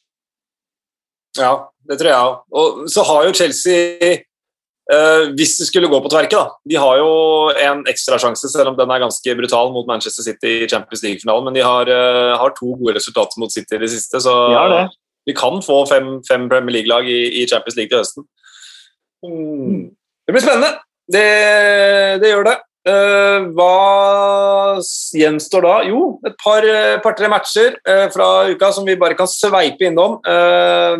Ja, 1.38 1.52
det 1.88 1.98
tror 1.98 2.10
jeg 2.10 2.20
òg. 2.28 2.36
Og 2.60 2.84
så 2.92 3.02
har 3.08 3.24
jo 3.26 3.32
Chelsea 3.40 4.12
eh, 4.92 5.30
Hvis 5.36 5.56
det 5.60 5.68
skulle 5.68 5.88
gå 5.88 6.00
på 6.02 6.10
tverke, 6.12 6.36
da 6.36 6.50
De 6.68 6.76
har 6.80 6.98
jo 7.00 7.08
en 7.60 7.84
ekstra 7.90 8.18
sjanse, 8.20 8.50
selv 8.52 8.72
om 8.72 8.76
den 8.78 8.90
er 8.90 9.02
ganske 9.04 9.36
brutal 9.38 9.72
mot 9.72 9.88
Manchester 9.88 10.26
City 10.26 10.64
i 10.64 10.68
Champions 10.68 11.04
League-finalen. 11.06 11.48
Men 11.48 11.56
de 11.56 11.64
har, 11.64 11.88
uh, 11.88 12.34
har 12.40 12.54
to 12.58 12.74
gode 12.76 12.96
resultater 12.98 13.40
mot 13.40 13.52
City 13.52 13.78
i 13.78 13.82
det 13.84 13.90
siste, 13.94 14.20
så 14.20 14.34
det. 14.72 14.84
vi 15.30 15.36
kan 15.36 15.62
få 15.64 15.84
fem, 15.90 16.18
fem 16.28 16.48
Premier 16.48 16.80
League-lag 16.80 17.08
i, 17.08 17.42
i 17.42 17.46
Champions 17.46 17.76
League 17.78 17.92
til 17.92 18.02
høsten. 18.02 18.28
Mm. 19.24 19.90
Det 20.26 20.32
blir 20.36 20.44
spennende. 20.44 20.72
Det, 21.12 21.26
det 22.20 22.30
gjør 22.32 22.48
det. 22.48 22.58
Eh, 22.84 23.44
hva 23.56 24.76
gjenstår 25.16 25.64
da? 25.64 25.74
Jo, 25.88 26.18
et 26.28 26.34
par- 26.42 27.00
par-tre 27.04 27.30
matcher 27.32 27.78
eh, 27.88 28.08
fra 28.12 28.26
uka 28.52 28.68
som 28.76 28.84
vi 28.84 28.96
bare 29.00 29.16
kan 29.16 29.26
sveipe 29.30 29.86
innom. 29.88 30.18
Eh, 30.20 30.96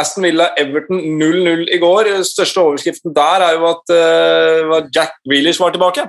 Aston 0.00 0.24
Villa 0.24 0.50
Everton 0.56 0.96
0-0 1.20 1.66
i 1.74 1.78
går. 1.82 2.08
Største 2.24 2.62
overskriften 2.64 3.12
der 3.16 3.44
er 3.50 3.58
jo 3.58 3.68
at 3.68 3.92
eh, 3.92 4.88
Jack 4.96 5.18
Grealish 5.28 5.60
var 5.60 5.74
tilbake. 5.76 6.08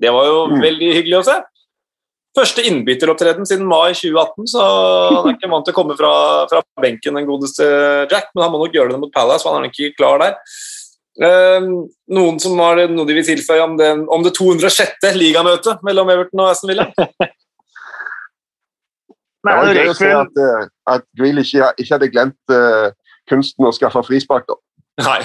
Det 0.00 0.10
var 0.10 0.24
jo 0.26 0.46
Mm. 0.48 0.60
veldig 0.64 0.94
hyggelig 0.96 1.18
å 1.20 1.24
se. 1.28 1.36
Første 2.34 2.62
innbytteropptreden 2.64 3.44
siden 3.44 3.66
mai 3.68 3.92
2018, 3.92 4.46
så 4.48 4.60
han 4.64 5.26
er 5.28 5.34
ikke 5.36 5.50
vant 5.52 5.66
til 5.68 5.74
å 5.74 5.76
komme 5.76 5.96
fra, 5.98 6.12
fra 6.48 6.62
benken, 6.80 7.12
den 7.14 7.26
godeste 7.28 8.08
Jack, 8.10 8.30
men 8.34 8.42
han 8.46 8.52
må 8.54 8.62
nok 8.64 8.72
gjøre 8.72 8.94
det 8.94 9.00
mot 9.02 9.12
Palace, 9.12 9.42
for 9.44 9.52
han 9.52 9.60
er 9.60 9.68
nok 9.68 9.76
ikke 9.76 9.98
klar 10.00 10.16
der. 10.18 10.38
Eh, 11.20 11.64
noen 12.16 12.38
som 12.40 12.56
har 12.62 12.80
noe 12.88 13.04
de 13.08 13.14
vil 13.18 13.26
tilføye 13.26 13.60
om, 13.66 13.76
den, 13.76 14.06
om 14.08 14.22
det 14.24 14.32
206. 14.38 15.12
ligamøtet 15.18 15.82
mellom 15.84 16.08
Everton 16.12 16.40
og 16.40 16.52
Aston 16.54 16.72
Villa? 16.72 16.88
Nei, 19.42 19.52
Det 19.52 19.58
var 19.58 19.74
gøy 19.76 19.90
å 19.90 19.98
se 19.98 20.10
at, 20.14 20.36
eh, 20.38 20.66
at 20.94 21.04
Grealish 21.18 21.52
ikke, 21.56 21.72
ikke 21.82 21.94
hadde 21.96 22.12
glemt 22.14 22.54
uh, 22.54 22.88
kunsten 23.30 23.66
å 23.66 23.72
skaffe 23.74 24.02
frispark. 24.06 24.46
da. 24.46 24.54
Nei. 25.02 25.20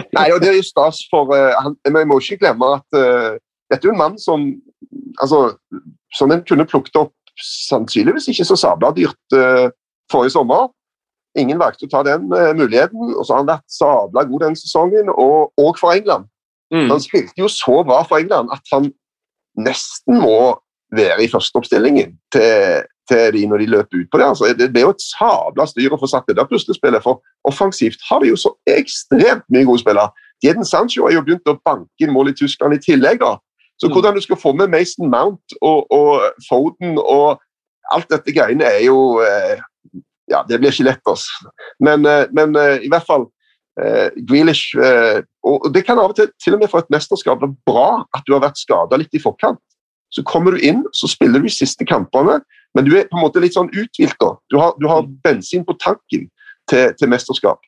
Nei, 0.16 0.26
og 0.34 0.40
det 0.42 0.50
er 0.50 0.58
jo 0.58 0.66
stas 0.66 1.04
for 1.10 1.30
uh, 1.34 1.54
han, 1.62 1.76
Vi 1.86 2.04
må 2.10 2.18
ikke 2.18 2.40
glemme 2.42 2.66
at 2.80 2.98
uh, 2.98 3.38
dette 3.70 3.84
er 3.84 3.90
jo 3.90 3.94
en 3.94 4.02
mann 4.02 4.18
som 4.18 4.48
altså, 5.22 5.54
som 6.14 6.34
en 6.34 6.42
kunne 6.46 6.66
plukket 6.66 6.98
opp 6.98 7.14
sannsynligvis 7.40 8.28
ikke 8.32 8.48
så 8.48 8.58
sabla 8.58 8.90
dyrt 8.96 9.38
uh, 9.38 9.70
forrige 10.10 10.34
sommer. 10.34 10.68
Ingen 11.38 11.60
valgte 11.60 11.86
å 11.86 11.90
ta 11.92 12.02
den 12.06 12.30
eh, 12.34 12.52
muligheten, 12.58 13.14
og 13.14 13.22
så 13.22 13.34
har 13.36 13.44
han 13.44 13.50
vært 13.52 13.66
sabla 13.70 14.24
god 14.26 14.46
den 14.46 14.56
sesongen, 14.58 15.10
og, 15.14 15.52
og 15.60 15.78
for 15.78 15.94
England. 15.94 16.26
Mm. 16.74 16.88
Han 16.90 17.02
spilte 17.02 17.38
jo 17.38 17.50
så 17.50 17.82
bra 17.86 18.00
for 18.06 18.18
England 18.22 18.50
at 18.54 18.62
han 18.72 18.90
nesten 19.58 20.20
må 20.22 20.56
være 20.94 21.24
i 21.24 21.28
førsteoppstillingen 21.30 22.16
til, 22.34 22.82
til 23.10 23.34
de 23.34 23.44
når 23.46 23.62
de 23.62 23.68
løper 23.74 24.02
ut 24.02 24.10
på 24.10 24.18
det. 24.18 24.26
Altså, 24.26 24.50
det, 24.58 24.70
er 24.70 24.86
jo 24.86 24.94
et 24.94 25.04
sabla 25.04 25.66
styr 25.70 25.94
å 25.94 26.00
få 26.00 26.10
satt 26.10 26.26
det 26.30 26.38
der 26.38 26.48
puslespillet, 26.50 27.02
for 27.02 27.22
offensivt 27.46 28.02
har 28.08 28.22
de 28.22 28.32
jo 28.32 28.38
så 28.38 28.54
ekstremt 28.70 29.46
mye 29.50 29.66
gode 29.68 29.82
spillere. 29.82 30.10
Jeden 30.42 30.64
Sancho 30.64 31.06
har 31.06 31.14
jo 31.14 31.22
begynt 31.26 31.50
å 31.50 31.58
banke 31.66 32.06
inn 32.06 32.14
mål 32.14 32.32
i 32.32 32.36
Tyskland 32.38 32.74
i 32.74 32.82
tillegg. 32.82 33.20
da. 33.20 33.36
Så 33.80 33.88
Mm. 33.88 33.92
hvordan 33.94 34.14
du 34.14 34.20
skal 34.20 34.36
få 34.36 34.52
med 34.52 34.68
Mason 34.68 35.10
Mount 35.10 35.54
og, 35.62 35.86
og 35.92 36.32
Foden 36.48 36.98
og 36.98 37.40
alt 37.90 38.10
dette 38.10 38.32
greiene 38.32 38.64
er 38.64 38.84
jo 38.84 39.20
eh, 39.24 39.60
Ja, 40.30 40.44
det 40.48 40.60
blir 40.60 40.72
ikke 40.72 40.86
lett, 40.86 41.02
altså. 41.10 41.50
Men, 41.82 42.06
eh, 42.06 42.26
men 42.36 42.56
eh, 42.58 42.84
i 42.86 42.90
hvert 42.92 43.06
fall 43.08 43.26
eh, 43.80 44.10
Grealish 44.28 44.76
eh, 44.78 45.22
Og 45.46 45.70
det 45.74 45.82
kan 45.88 45.98
av 45.98 46.12
og 46.12 46.18
til, 46.18 46.30
til 46.42 46.54
og 46.54 46.62
med 46.62 46.70
for 46.70 46.84
et 46.84 46.92
mesterskap, 46.92 47.40
være 47.42 47.56
bra 47.66 48.04
at 48.16 48.26
du 48.26 48.34
har 48.36 48.44
vært 48.44 48.60
skada 48.60 48.98
litt 49.00 49.14
i 49.16 49.22
forkant. 49.22 49.60
Så 50.10 50.24
kommer 50.26 50.54
du 50.54 50.62
inn, 50.66 50.82
så 50.92 51.08
spiller 51.08 51.40
du 51.40 51.46
de 51.48 51.54
siste 51.54 51.86
kampene, 51.86 52.40
men 52.74 52.86
du 52.86 52.92
er 52.98 53.08
på 53.08 53.18
en 53.18 53.24
måte 53.24 53.42
litt 53.42 53.56
sånn 53.56 53.70
uthvilt. 53.70 54.18
da. 54.20 54.34
Du 54.50 54.58
har, 54.60 54.74
du 54.82 54.86
har 54.90 55.06
bensin 55.24 55.64
på 55.66 55.76
tanken 55.80 56.26
til, 56.70 56.94
til 56.98 57.10
mesterskap. 57.10 57.62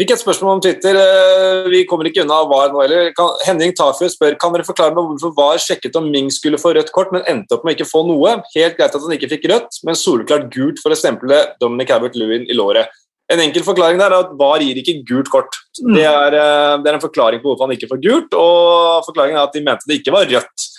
Fikk 0.00 0.14
et 0.14 0.20
spørsmål 0.22 0.54
om 0.54 0.60
Twitter. 0.64 0.96
eh, 0.96 1.68
Vi 1.68 1.84
kommer 1.84 2.08
ikke 2.08 2.22
unna 2.22 2.38
VAR 2.48 2.70
nå 2.72 2.80
heller. 2.80 3.12
Henning 3.44 3.74
Tafjord 3.76 4.08
spør 4.08 4.38
kan 4.40 4.54
dere 4.54 4.64
forklare 4.64 4.94
meg 4.96 5.04
hvorfor 5.04 5.34
VAR 5.36 5.58
sjekket 5.60 5.98
om 6.00 6.10
Ming 6.10 6.30
skulle 6.32 6.56
få 6.56 6.72
rødt 6.72 6.90
kort, 6.90 7.12
men 7.12 7.20
endte 7.28 7.52
opp 7.52 7.66
med 7.66 7.76
ikke 7.76 7.90
få 7.90 8.00
noe. 8.08 8.40
Helt 8.54 8.78
greit 8.78 8.94
at 8.96 9.02
han 9.04 9.12
ikke 9.12 9.28
fikk 9.28 9.44
rødt, 9.52 9.76
men 9.84 9.94
soleklart 9.94 10.48
gult 10.54 10.80
for 10.80 10.90
å 10.90 10.96
stemple 10.96 11.36
Dominic 11.60 11.92
Herbert-Lewin 11.92 12.48
i 12.48 12.56
låret. 12.56 12.88
En 13.30 13.44
enkel 13.44 13.62
forklaring 13.62 14.00
der 14.00 14.08
er 14.08 14.24
at 14.24 14.32
VAR 14.40 14.64
gir 14.64 14.80
ikke 14.80 15.04
gult 15.04 15.28
kort. 15.28 15.52
Det 15.76 16.06
er, 16.08 16.32
eh, 16.32 16.78
det 16.80 16.88
er 16.88 16.94
en 16.96 17.04
forklaring 17.04 17.42
på 17.42 17.52
hvorfor 17.52 17.68
han 17.68 17.76
ikke 17.76 17.92
får 17.92 18.00
gult, 18.00 18.32
og 18.32 19.04
forklaringen 19.04 19.36
er 19.36 19.44
at 19.44 19.52
de 19.52 19.60
mente 19.60 19.84
det 19.86 20.00
ikke 20.00 20.16
var 20.16 20.24
rødt. 20.24 20.70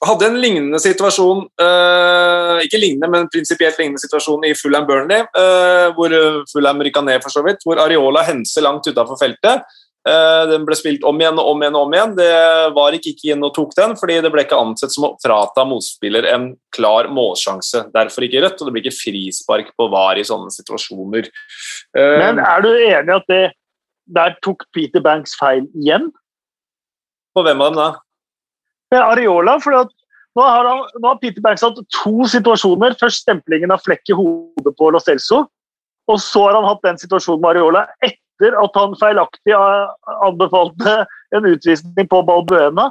Eh, 0.00 0.08
hadde 0.08 0.30
en 0.30 0.38
lignende 0.40 0.80
situasjon 0.80 1.44
eh, 1.60 2.64
Ikke 2.66 2.80
lignende, 2.80 3.10
men 3.12 3.28
prinsipielt 3.32 3.78
lignende 3.80 4.00
situasjon 4.02 4.46
i 4.48 4.54
Fulham 4.56 4.88
Burnley, 4.88 5.26
eh, 5.36 5.90
hvor 5.96 6.14
Fulham 6.52 6.80
rykka 6.80 7.04
ned, 7.04 7.22
for 7.22 7.32
så 7.34 7.44
vidt. 7.46 7.62
Hvor 7.66 7.80
Areola 7.82 8.24
henser 8.26 8.64
langt 8.64 8.88
utafor 8.88 9.20
feltet. 9.20 9.66
Eh, 10.08 10.42
den 10.48 10.64
ble 10.64 10.76
spilt 10.78 11.02
om 11.04 11.18
igjen 11.20 11.36
og 11.36 11.50
om 11.52 11.60
igjen 11.60 11.76
og 11.76 11.86
om 11.86 11.96
igjen. 11.96 12.14
Det 12.16 12.30
var 12.76 12.96
ikke 12.96 13.12
gikk 13.12 13.26
inn 13.34 13.44
og 13.44 13.52
tok 13.56 13.74
den, 13.76 13.96
fordi 14.00 14.20
det 14.24 14.30
ble 14.32 14.46
ikke 14.46 14.60
ansett 14.60 14.94
som 14.94 15.10
å 15.10 15.14
frata 15.20 15.66
motspiller 15.68 16.28
en 16.32 16.54
klar 16.72 17.10
målsjanse. 17.12 17.90
Derfor 17.92 18.24
ikke 18.24 18.40
rødt, 18.46 18.60
og 18.60 18.68
det 18.68 18.76
blir 18.76 18.86
ikke 18.86 19.00
frispark 19.02 19.74
på 19.76 19.90
VAR 19.92 20.20
i 20.20 20.24
sånne 20.24 20.52
situasjoner. 20.54 21.28
Eh, 21.96 22.16
Men 22.24 22.40
er 22.40 22.64
du 22.64 22.70
enig 22.72 23.16
at 23.18 23.28
det 23.28 23.44
der 24.10 24.32
tok 24.42 24.64
Peter 24.74 25.04
Banks 25.04 25.36
feil 25.38 25.68
igjen? 25.76 26.08
på 27.30 27.44
hvem 27.46 27.60
av 27.62 27.70
dem 27.70 27.78
da? 27.78 27.90
Med 28.90 29.02
Areola, 29.02 29.56
for 29.62 29.76
nå, 29.76 30.42
har 30.42 30.66
har 30.66 31.18
Peter 31.22 31.42
Banks 31.42 31.62
hatt 31.62 31.78
to 31.94 32.26
situasjoner. 32.30 32.96
Først 32.98 33.24
stemplingen 33.24 33.70
av 33.74 33.82
flekk 33.86 34.10
i 34.10 34.16
hodet 34.18 34.74
på 34.78 34.90
Lo 34.90 35.00
Celso, 35.02 35.44
og 36.10 36.18
så 36.22 36.46
har 36.48 36.58
han 36.58 36.68
hatt 36.68 36.82
den 36.86 36.98
situasjonen 36.98 37.42
med 37.42 37.54
Areola 37.54 37.84
etter 38.06 38.56
at 38.56 38.78
han 38.78 38.96
feilaktig 38.98 39.54
anbefalte 40.24 41.04
en 41.36 41.46
utvisning 41.52 42.08
på 42.10 42.22
Balbuena. 42.26 42.90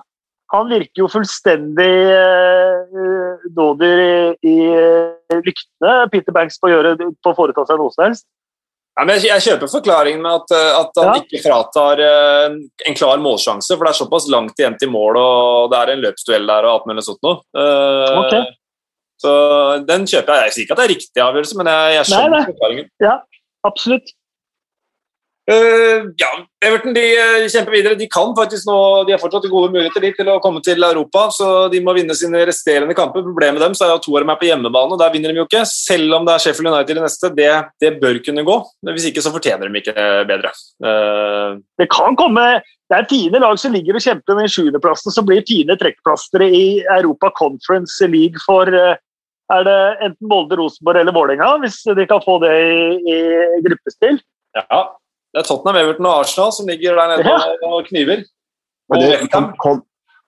han 0.51 0.69
virker 0.69 1.03
jo 1.03 1.07
fullstendig 1.13 1.93
uh, 2.09 3.41
dådyr 3.53 3.99
i, 4.01 4.55
i 4.55 4.57
lyktene, 5.45 6.07
Peter 6.09 6.33
Banks, 6.33 6.57
på 6.57 6.69
å, 6.69 6.71
gjøre, 6.73 6.95
på 6.97 7.33
å 7.33 7.37
foreta 7.37 7.67
seg 7.69 7.77
noe 7.77 7.93
som 7.93 8.07
helst. 8.07 8.25
Ja, 8.99 9.05
men 9.07 9.21
jeg 9.23 9.43
kjøper 9.45 9.69
forklaringen 9.71 10.19
med 10.25 10.41
at, 10.41 10.51
at 10.75 10.97
han 10.99 11.13
ja. 11.13 11.19
ikke 11.21 11.39
fratar 11.39 12.01
uh, 12.03 12.55
en 12.89 12.97
klar 12.97 13.21
målsjanse, 13.23 13.71
for 13.71 13.87
det 13.87 13.93
er 13.93 13.99
såpass 14.01 14.25
langt 14.27 14.59
igjen 14.59 14.75
til 14.81 14.91
mål, 14.91 15.15
og 15.21 15.69
det 15.71 15.77
er 15.79 15.91
en 15.93 16.01
løpsduell 16.03 16.49
der 16.49 16.67
og 16.67 16.73
alt 16.73 16.89
mulig 16.89 17.05
sånt 17.07 17.21
noe. 17.23 17.39
Uh, 17.55 18.19
okay. 18.25 18.49
Så 19.23 19.31
den 19.87 20.03
kjøper 20.07 20.35
jeg. 20.35 20.49
Jeg 20.49 20.55
sier 20.55 20.65
ikke 20.65 20.75
at 20.75 20.81
det 20.81 20.87
er 20.87 20.93
riktig 20.93 21.23
avgjørelse, 21.23 21.59
men 21.61 21.71
jeg, 21.71 21.95
jeg 21.95 22.09
skjønner 22.09 22.33
nei, 22.33 22.41
nei. 22.41 22.49
forklaringen. 22.51 22.91
Ja, 23.05 23.15
absolutt. 23.67 24.13
Uh, 25.49 26.11
ja, 26.19 26.29
Everton 26.61 26.93
de 26.93 27.03
uh, 27.17 27.47
kjemper 27.49 27.73
videre. 27.73 27.97
De 27.97 28.05
kan 28.11 28.35
faktisk 28.37 28.67
nå, 28.69 28.77
de 29.07 29.15
har 29.15 29.21
fortsatt 29.21 29.47
gode 29.49 29.71
muligheter 29.73 30.03
de, 30.03 30.11
til 30.13 30.29
å 30.29 30.37
komme 30.43 30.61
til 30.65 30.83
Europa, 30.85 31.23
så 31.33 31.47
de 31.73 31.81
må 31.81 31.95
vinne 31.97 32.13
sine 32.17 32.43
resterende 32.45 32.93
kamper. 32.97 33.25
Problemet 33.25 33.57
med 33.57 33.65
dem 33.65 33.77
så 33.77 33.87
er 33.87 33.95
at 33.95 34.05
to 34.05 34.13
av 34.13 34.21
dem 34.21 34.33
er 34.33 34.37
på 34.41 34.49
hjemmebane, 34.49 34.93
og 34.93 35.01
der 35.01 35.15
vinner 35.15 35.33
de 35.33 35.41
jo 35.41 35.47
ikke. 35.47 35.63
Selv 35.69 36.19
om 36.19 36.27
det 36.27 36.35
er 36.35 36.43
Sheffield 36.45 36.69
United 36.69 37.01
i 37.01 37.05
neste. 37.07 37.33
Det, 37.39 37.49
det 37.81 37.93
bør 38.03 38.21
kunne 38.27 38.45
gå. 38.45 38.59
Hvis 38.91 39.09
ikke 39.09 39.25
så 39.25 39.33
fortjener 39.33 39.65
de 39.65 39.81
ikke 39.81 40.07
bedre. 40.29 40.53
Uh, 40.85 41.57
det 41.81 41.89
kan 41.89 42.19
komme 42.19 42.45
Det 42.89 42.97
er 42.97 43.09
fine 43.09 43.41
lag 43.41 43.57
som 43.61 43.73
ligger 43.73 43.97
og 43.97 44.05
kjemper 44.05 44.37
med 44.37 44.53
sjuendeplassen, 44.53 45.13
som 45.13 45.25
blir 45.25 45.45
fine 45.49 45.77
trekkplastere 45.81 46.45
i 46.45 46.65
Europa 46.99 47.33
Conference 47.37 48.05
League 48.09 48.41
for 48.45 48.69
er 49.49 49.65
det 49.65 49.77
enten 50.05 50.29
Molde, 50.29 50.57
Rosenborg 50.57 51.01
eller 51.01 51.13
Vålerenga, 51.13 51.55
hvis 51.63 51.81
de 51.97 52.05
kan 52.09 52.21
få 52.21 52.37
det 52.43 52.53
i, 52.53 53.13
i 53.13 53.19
gruppespill. 53.65 54.19
Ja, 54.57 54.81
det 55.33 55.41
er 55.41 55.45
Tottenham, 55.45 55.77
Everton 55.83 56.09
og 56.09 56.23
Arsenal 56.23 56.51
som 56.55 56.69
ligger 56.69 56.97
der 56.97 57.13
nede 57.13 57.29
ja. 57.29 57.37
og 57.69 57.85
kniver. 57.85 58.25
Og 58.89 59.01
det, 59.01 59.09
kom, 59.33 59.51
kom, 59.61 59.81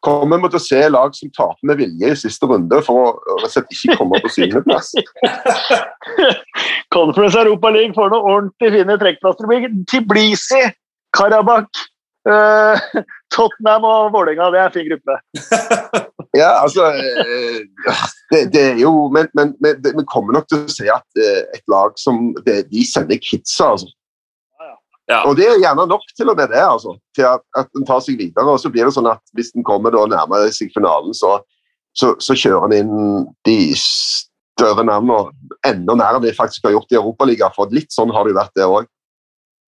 kommer 0.05 0.41
vi 0.41 0.49
til 0.51 0.59
å 0.59 0.63
se 0.63 0.81
lag 0.93 1.15
som 1.17 1.31
taper 1.33 1.69
med 1.69 1.79
vilje 1.81 2.11
i 2.13 2.19
siste 2.19 2.49
runde 2.49 2.81
for 2.85 3.17
å 3.17 3.47
ikke 3.47 3.97
komme 3.97 4.21
på 4.21 4.33
syvendeplass? 4.33 4.93
Conference 6.95 7.39
Europa 7.39 7.71
League 7.73 7.97
får 7.97 8.13
noen 8.13 8.29
ordentlig 8.35 8.73
fine 8.75 8.97
trekkplasser. 9.01 9.67
Tiblisi, 9.89 10.61
Karabakh, 11.17 11.85
uh, 12.29 13.03
Tottenham 13.33 13.87
og 13.87 14.11
Vålerenga, 14.15 14.49
det 14.53 14.61
er 14.61 14.69
en 14.69 14.75
fin 14.75 14.89
gruppe. 14.89 15.17
ja, 16.41 16.51
altså 16.61 16.91
eh, 16.93 17.61
det, 18.31 18.41
det, 18.53 18.61
er 18.73 18.77
jo 18.79 19.09
Men, 19.13 19.27
men, 19.33 19.55
men 19.63 19.81
vi 19.83 20.05
kommer 20.07 20.37
nok 20.37 20.47
til 20.51 20.61
å 20.61 20.71
se 20.71 20.87
at 20.91 21.19
eh, 21.19 21.41
et 21.55 21.63
lag 21.71 21.95
som 21.99 22.31
det, 22.45 22.65
De 22.71 22.85
sender 22.87 23.19
kidsa, 23.21 23.73
altså. 23.73 23.89
Ja. 25.11 25.21
Og 25.27 25.35
det 25.35 25.47
er 25.49 25.59
gjerne 25.59 25.87
nok 25.89 26.03
til 26.15 26.31
og 26.31 26.37
med 26.39 26.51
det, 26.53 26.61
altså, 26.63 26.95
til 27.17 27.27
at, 27.27 27.43
at 27.57 27.67
den 27.75 27.87
tar 27.87 27.99
seg 28.03 28.19
videre. 28.21 28.47
og 28.47 28.59
så 28.61 28.71
blir 28.71 28.87
det 28.87 28.95
sånn 28.95 29.09
at 29.11 29.23
Hvis 29.35 29.51
den 29.55 29.65
kommer 29.67 29.91
da 29.93 30.05
nærmere 30.07 30.51
seg 30.55 30.71
finalen, 30.75 31.15
så, 31.17 31.39
så, 31.97 32.13
så 32.23 32.37
kjører 32.37 32.71
den 32.71 32.85
inn 32.85 33.25
de 33.47 33.57
større 33.75 34.85
navnene 34.87 35.33
enda 35.67 35.97
nærmere 35.97 36.29
de 36.29 36.37
faktisk 36.37 36.67
har 36.67 36.77
gjort 36.77 36.95
i 36.95 36.99
Europaligaen. 37.01 37.55
For 37.57 37.73
litt 37.75 37.91
sånn 37.91 38.13
har 38.15 38.25
det 38.25 38.33
jo 38.33 38.39
vært, 38.39 38.55
det 38.55 38.69
òg. 38.69 38.87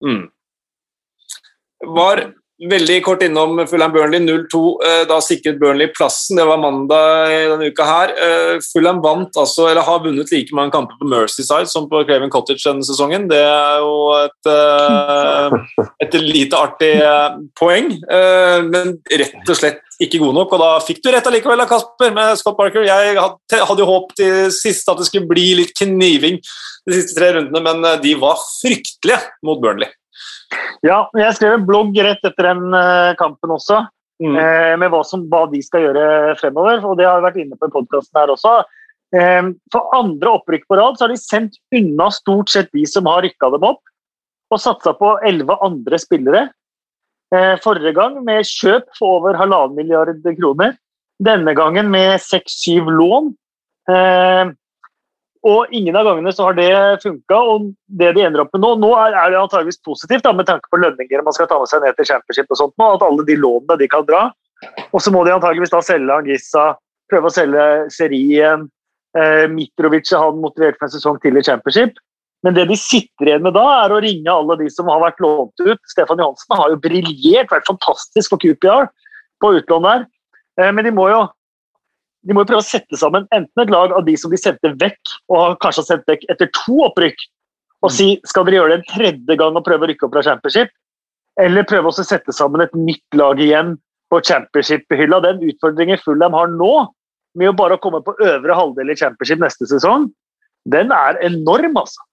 Mm. 0.03 0.23
Var 1.97 2.23
Veldig 2.69 2.99
kort 3.03 3.23
innom 3.25 3.57
Fulham 3.67 3.91
Burnley 3.91 4.21
0-2. 4.23 4.59
Eh, 4.85 5.01
da 5.09 5.17
sikret 5.23 5.59
Burnley 5.59 5.89
plassen. 5.91 6.37
Det 6.39 6.45
var 6.47 6.61
mandag 6.61 7.31
denne 7.51 7.69
uka 7.71 7.85
her. 7.87 8.11
Eh, 8.13 8.59
Fulham 8.63 9.01
vant 9.03 9.39
altså, 9.39 9.65
eller 9.71 9.83
har 9.83 10.03
vunnet 10.03 10.31
like 10.31 10.55
mange 10.55 10.71
kamper 10.75 10.99
på 10.99 11.07
Mercyside 11.11 11.67
som 11.71 11.89
på 11.91 12.03
Craven 12.07 12.31
Cottage 12.31 12.63
denne 12.63 12.85
sesongen. 12.87 13.25
Det 13.31 13.39
er 13.41 13.81
jo 13.83 13.95
et, 14.19 14.51
eh, 14.53 15.87
et 16.05 16.19
lite 16.21 16.59
artig 16.59 16.93
poeng, 17.59 17.89
men 18.69 18.93
rett 19.11 19.49
og 19.49 19.57
slett 19.57 19.81
ikke 20.01 20.21
god 20.21 20.37
nok. 20.37 20.53
Og 20.53 20.61
da 20.61 20.69
fikk 20.85 21.01
du 21.03 21.09
rett 21.11 21.27
allikevel, 21.27 21.65
Kasper, 21.67 22.13
med 22.15 22.37
Scott 22.39 22.57
Parker. 22.57 22.85
Jeg 22.85 23.17
hadde 23.17 23.81
jo 23.83 23.89
håpet 23.89 24.23
i 24.23 24.29
siste 24.53 24.93
at 24.93 25.01
det 25.01 25.09
skulle 25.09 25.29
bli 25.29 25.53
litt 25.59 25.75
kniving 25.79 26.39
de 26.87 26.95
siste 26.95 27.17
tre 27.17 27.33
rundene, 27.35 27.63
men 27.65 28.01
de 28.03 28.15
var 28.19 28.39
fryktelige 28.61 29.19
mot 29.43 29.59
Burnley. 29.63 29.91
Ja, 30.83 31.05
jeg 31.15 31.35
skrev 31.37 31.57
en 31.57 31.67
blogg 31.67 31.95
rett 32.03 32.23
etter 32.27 32.49
den 32.49 32.73
uh, 32.75 33.15
kampen 33.19 33.53
også, 33.55 33.85
mm. 34.23 34.35
uh, 34.35 34.73
med 34.81 34.91
hva, 34.91 34.99
som, 35.07 35.23
hva, 35.31 35.45
de 35.51 35.61
skal 35.63 35.85
gjøre 35.85 36.05
fremover. 36.41 36.81
og 36.83 36.97
Det 36.99 37.07
har 37.07 37.19
jeg 37.19 37.27
vært 37.27 37.39
inne 37.45 37.59
på 37.59 37.69
i 37.69 37.75
podkasten 37.75 38.19
her 38.19 38.33
også. 38.33 38.57
Uh, 39.15 39.53
for 39.71 39.95
andre 39.95 40.35
opprykk 40.39 40.67
på 40.67 40.79
rad 40.79 40.99
så 40.99 41.07
har 41.07 41.13
de 41.13 41.21
sendt 41.21 41.59
unna 41.75 42.09
stort 42.11 42.51
sett 42.51 42.71
de 42.75 42.83
som 42.89 43.07
har 43.07 43.23
rykka 43.23 43.51
dem 43.55 43.67
opp, 43.71 43.81
og 44.51 44.61
satsa 44.61 44.93
på 44.97 45.15
elleve 45.25 45.57
andre 45.65 45.97
spillere. 46.01 46.49
Forrige 47.63 47.95
gang 47.97 48.19
med 48.21 48.45
kjøp 48.45 48.91
for 48.93 49.15
over 49.15 49.33
halvannen 49.39 49.73
milliard 49.73 50.19
kroner. 50.37 50.75
Denne 51.17 51.55
gangen 51.57 51.87
med 51.89 52.21
seks-syv 52.21 52.91
lån. 52.93 53.31
Og 55.43 55.73
ingen 55.75 55.95
av 55.99 56.05
gangene 56.07 56.31
så 56.31 56.47
har 56.47 56.55
det 56.55 56.69
funka. 57.03 57.39
Og 57.39 57.71
det 57.99 58.13
de 58.15 58.23
ender 58.23 58.45
opp 58.45 58.53
med 58.55 58.63
nå 58.63 58.75
Nå 58.79 58.93
er, 58.95 59.17
det 59.31 59.41
antageligvis 59.41 59.81
positivt 59.83 60.23
da, 60.23 60.31
med 60.35 60.47
tanke 60.47 60.71
på 60.71 60.79
lønninger 60.79 61.25
man 61.25 61.35
skal 61.35 61.49
ta 61.51 61.59
med 61.59 61.71
seg 61.71 61.83
ned 61.83 61.97
til 61.97 62.07
championship 62.13 62.53
og 62.53 62.61
sånt 62.61 62.77
nå, 62.79 62.93
at 62.95 63.03
alle 63.05 63.27
de 63.27 63.35
lånene 63.39 63.79
de 63.79 63.89
kan 63.91 64.07
dra. 64.07 64.29
Og 64.95 65.03
så 65.03 65.11
må 65.11 65.25
de 65.27 65.35
antageligvis 65.35 65.73
da 65.73 65.81
selge 65.83 66.15
Angissa, 66.15 66.71
prøve 67.11 67.27
å 67.27 67.35
selge 67.35 67.67
serien. 67.91 68.69
Eh, 69.19 69.45
Mitrovic 69.51 70.09
har 70.15 70.31
motivert 70.37 70.79
for 70.79 70.87
en 70.87 70.95
sesong 70.95 71.19
til 71.23 71.37
i 71.37 71.45
championship. 71.45 71.99
Men 72.43 72.55
det 72.55 72.65
de 72.71 72.75
sitter 72.79 73.29
igjen 73.29 73.43
med 73.43 73.55
da, 73.55 73.63
er 73.83 73.93
å 73.93 74.01
ringe 74.03 74.31
alle 74.31 74.57
de 74.59 74.67
som 74.71 74.89
har 74.91 75.03
vært 75.03 75.21
lånt 75.23 75.63
ut. 75.63 75.79
Stefan 75.91 76.19
Johansen 76.19 76.57
har 76.59 76.71
jo 76.71 76.81
briljert, 76.83 77.51
vært 77.51 77.69
fantastisk 77.69 78.33
for 78.33 78.43
QPR 78.43 78.89
på 79.43 79.53
utlån 79.59 79.87
der. 79.87 80.05
Eh, 80.59 80.71
men 80.71 80.87
de 80.87 80.95
må 80.95 81.07
jo 81.11 81.23
de 82.23 82.35
må 82.35 82.43
jo 82.43 82.49
prøve 82.53 82.63
å 82.63 82.65
sette 82.65 82.99
sammen 82.99 83.25
enten 83.35 83.63
et 83.63 83.71
lag 83.73 83.93
av 83.95 84.05
de 84.07 84.15
som 84.19 84.31
de 84.31 84.39
sendte 84.39 84.71
vekk, 84.79 85.15
og 85.33 85.57
kanskje 85.63 85.83
har 85.83 85.89
sendt 85.89 86.09
vekk 86.09 86.25
etter 86.31 86.51
to 86.55 86.77
opprykk, 86.85 87.25
og 87.83 87.89
mm. 87.91 87.95
si 87.97 88.07
skal 88.29 88.47
dere 88.47 88.61
gjøre 88.61 88.73
det 88.73 88.79
en 88.79 88.89
tredje 88.93 89.37
gang 89.41 89.59
og 89.59 89.65
prøve 89.67 89.85
å 89.85 89.91
rykke 89.91 90.07
opp 90.07 90.15
fra 90.15 90.25
championship, 90.29 90.71
eller 91.43 91.67
prøve 91.67 91.89
å 91.89 91.97
sette 91.97 92.35
sammen 92.35 92.63
et 92.63 92.75
nytt 92.77 93.17
lag 93.19 93.41
igjen 93.41 93.75
på 94.13 94.21
championship-hylla. 94.23 95.19
Den 95.25 95.43
utfordringen 95.49 95.99
Fulham 96.03 96.37
har 96.37 96.51
nå, 96.53 96.73
med 97.39 97.49
å 97.49 97.57
bare 97.57 97.79
komme 97.81 98.03
på 98.05 98.13
øvre 98.21 98.55
halvdel 98.55 98.93
i 98.93 98.97
championship 98.99 99.41
neste 99.41 99.67
sesong, 99.67 100.07
den 100.69 100.93
er 100.95 101.19
enorm, 101.25 101.75
altså. 101.81 102.05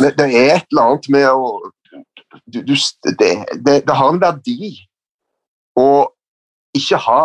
Det, 0.00 0.14
det 0.16 0.26
er 0.32 0.56
et 0.56 0.70
eller 0.72 0.88
annet 0.88 1.08
med 1.12 1.26
å 1.28 1.48
du, 2.50 2.62
du, 2.64 2.72
det, 3.20 3.28
det, 3.60 3.74
det, 3.84 3.94
har 3.94 4.08
en 4.10 4.18
verdi 4.18 4.72
å 5.78 6.08
ikke 6.74 6.98
ha 7.04 7.18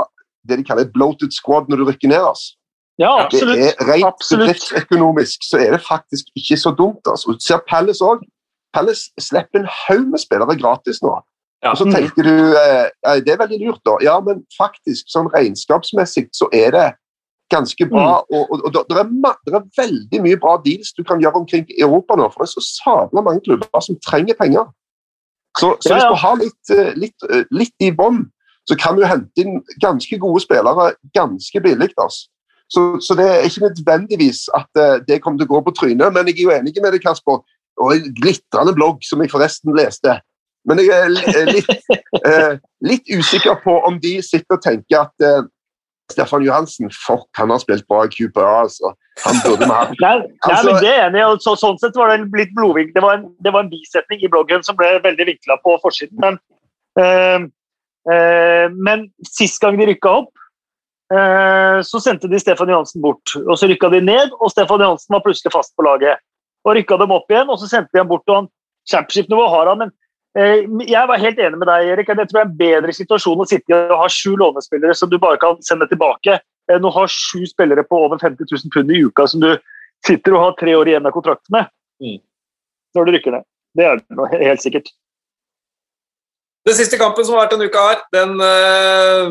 det 0.50 0.60
de 0.60 0.66
kaller 0.68 0.88
et 0.88 0.96
bloated 0.96 1.32
squad 1.36 1.70
når 1.70 1.82
du 1.82 1.86
rykker 1.90 2.12
ned. 2.12 2.26
Altså. 2.32 2.56
Ja, 3.00 3.14
absolutt. 3.24 3.58
Det 3.58 3.72
er 3.72 3.90
Rent 3.94 4.26
bedriftsøkonomisk 4.26 5.46
så 5.48 5.62
er 5.64 5.76
det 5.78 5.82
faktisk 5.88 6.32
ikke 6.36 6.58
så 6.60 6.76
dumt. 6.76 7.04
Altså. 7.08 7.32
Du 7.32 7.44
ser 7.44 7.64
Palace 7.70 8.04
òg. 8.06 8.26
Palace 8.76 9.10
slipper 9.22 9.64
en 9.64 9.70
haug 9.88 10.10
med 10.12 10.22
spillere 10.22 10.58
gratis 10.60 11.02
nå. 11.02 11.16
Ja. 11.64 11.72
Og 11.72 11.78
så 11.82 11.86
tenker 11.92 12.24
du 12.24 12.36
eh, 12.56 13.20
det 13.26 13.34
er 13.34 13.40
veldig 13.42 13.60
lurt, 13.66 13.82
da. 13.88 13.98
Ja, 14.04 14.20
men 14.24 14.44
faktisk, 14.56 15.10
sånn 15.12 15.28
regnskapsmessig 15.34 16.30
så 16.36 16.48
er 16.56 16.76
det 16.76 16.88
ganske 17.52 17.88
bra. 17.90 18.22
Mm. 18.22 18.36
Og, 18.38 18.44
og, 18.52 18.66
og 18.68 18.76
det, 18.76 18.98
er, 19.00 19.10
er, 19.58 19.66
veldig 19.82 20.22
mye 20.24 20.40
bra 20.40 20.56
deals 20.64 20.94
du 20.96 21.04
kan 21.04 21.24
gjøre 21.24 21.42
omkring 21.42 21.66
i 21.68 21.82
Europa 21.84 22.16
nå, 22.20 22.30
for 22.32 22.44
det 22.44 22.50
er 22.50 22.56
så 22.56 22.66
sabla 22.68 23.24
mange 23.26 23.44
klubber 23.48 23.84
som 23.84 24.00
trenger 24.06 24.38
penger. 24.40 24.70
Så, 25.60 25.74
så 25.84 25.96
ja, 25.96 25.98
ja. 25.98 26.00
hvis 26.00 26.12
du 26.12 26.22
har 26.24 26.36
litt, 26.44 26.74
eh, 26.76 26.92
litt, 27.04 27.28
eh, 27.28 27.48
litt 27.52 27.84
i 27.84 27.92
bånn, 27.96 28.24
så 28.70 28.78
kan 28.78 28.98
du 28.98 29.06
hente 29.08 29.42
inn 29.42 29.62
ganske 29.82 30.20
gode 30.22 30.44
spillere 30.44 30.92
ganske 31.18 31.62
billig. 31.66 31.90
Altså. 31.98 32.30
Så, 32.70 32.82
så, 33.02 33.16
det 33.18 33.26
er 33.26 33.48
ikke 33.48 33.66
nødvendigvis 33.68 34.46
at 34.54 34.70
uh, 34.78 35.02
det 35.08 35.22
kommer 35.22 35.42
til 35.42 35.50
å 35.50 35.54
gå 35.56 35.62
på 35.65 35.76
trynet, 35.80 36.13
men 36.13 36.30
jeg 36.30 36.38
er 36.38 36.44
jo 36.44 36.58
enig 36.60 36.76
med 36.78 36.94
deg, 36.94 37.02
Kasper. 37.02 37.42
Og 37.80 37.94
en 37.96 38.10
glitrende 38.13 38.76
blogg 38.78 39.00
som 39.08 39.22
jeg 39.24 39.32
forresten 39.32 39.74
leste. 39.74 40.20
Men 40.67 40.82
jeg 40.84 40.92
er 40.92 41.48
litt, 41.48 41.70
eh, 42.28 42.58
litt 42.84 43.08
usikker 43.08 43.56
på 43.63 43.78
om 43.88 43.96
de 44.04 44.17
sitter 44.22 44.58
og 44.58 44.65
tenker 44.65 45.06
at 45.06 45.24
eh, 45.24 45.48
Stefan 46.12 46.44
Johansen, 46.44 46.92
fuck, 46.92 47.30
han 47.40 47.54
har 47.54 47.62
spilt 47.63 47.88
bra 47.88 48.04
i 48.04 48.12
QPA. 48.12 48.50
altså. 48.65 48.92
Han 49.24 49.40
burde 49.46 49.63
vi 49.63 49.72
hatt. 49.72 49.96
Nei, 50.04 50.13
altså, 50.44 50.74
men 50.74 50.84
det 50.84 50.92
er 50.92 51.06
enig. 51.08 51.24
Så, 51.46 51.56
sånn 51.63 51.80
sett 51.80 51.96
var 51.98 52.12
det 52.12 52.28
blitt 52.34 52.52
blodvink. 52.60 52.92
Det, 52.92 53.02
det, 53.40 53.56
var 53.56 53.63
en 53.63 53.72
bisetning 53.72 54.28
i 54.28 54.32
bloggen 54.36 54.67
som 54.67 54.78
ble 54.78 54.98
veldig 55.08 55.30
vinkla 55.32 55.58
på 55.63 55.80
forsiden. 55.86 56.20
men 56.20 56.42
Eh, 56.98 57.40
men 58.10 59.04
sist 59.28 59.60
gang 59.62 59.78
de 59.78 59.86
rykka 59.90 60.12
opp, 60.22 60.32
eh, 61.14 61.82
så 61.82 62.02
sendte 62.02 62.30
de 62.32 62.40
Stefan 62.40 62.70
Johansen 62.72 63.02
bort. 63.02 63.36
Og 63.46 63.58
så 63.60 63.70
rykka 63.70 63.90
de 63.94 64.02
ned, 64.02 64.34
og 64.40 64.52
Stefan 64.54 64.82
Johansen 64.82 65.14
var 65.14 65.24
plutselig 65.26 65.54
fast 65.54 65.76
på 65.78 65.86
laget. 65.86 66.22
Og 66.68 66.76
rykka 66.78 66.98
dem 67.00 67.14
opp 67.16 67.32
igjen, 67.32 67.50
og 67.50 67.60
så 67.62 67.70
sendte 67.70 67.94
de 67.94 68.02
ham 68.02 68.10
bort. 68.10 68.28
og 68.28 68.36
han 68.36 68.50
Championship-nivå 68.90 69.48
har 69.54 69.70
han, 69.70 69.84
men 69.84 69.92
eh, 70.40 70.64
jeg 70.90 71.10
var 71.10 71.22
helt 71.22 71.40
enig 71.40 71.60
med 71.62 71.70
deg, 71.70 71.92
Erik. 71.94 72.08
Jeg 72.10 72.30
tror 72.30 72.40
det 72.40 72.42
er 72.42 72.48
en 72.48 72.62
bedre 72.62 72.96
situasjon 72.96 73.44
å 73.44 73.50
sitte 73.50 73.74
i 73.74 73.78
og 73.78 74.00
ha 74.02 74.08
sju 74.12 74.32
lånespillere 74.40 74.96
som 74.98 75.12
du 75.12 75.20
bare 75.22 75.38
kan 75.42 75.60
sende 75.66 75.88
tilbake, 75.92 76.40
enn 76.72 76.86
å 76.86 76.94
ha 76.96 77.06
sju 77.10 77.44
spillere 77.50 77.86
på 77.86 78.00
over 78.08 78.22
50 78.22 78.50
000 78.50 78.74
pund 78.74 78.94
i 78.94 79.04
uka 79.06 79.28
som 79.30 79.44
du 79.44 79.52
sitter 80.08 80.36
og 80.36 80.44
har 80.46 80.58
tre 80.60 80.76
år 80.78 80.90
igjen 80.90 81.06
av 81.06 81.14
kontrakten 81.16 81.54
med. 81.54 81.70
Mm. 82.02 82.20
Når 82.96 83.06
du 83.06 83.14
rykker 83.14 83.36
ned. 83.36 83.46
Det 83.78 83.86
er 83.86 84.02
det 84.02 84.42
helt 84.48 84.64
sikkert. 84.64 84.90
Den 86.70 86.78
siste 86.78 87.00
kampen 87.02 87.26
som 87.26 87.34
har 87.34 87.48
vært 87.48 87.56
denne 87.56 87.65
uka 87.65 87.82
her, 87.82 88.02
den 88.13 88.36
uh, 88.38 89.30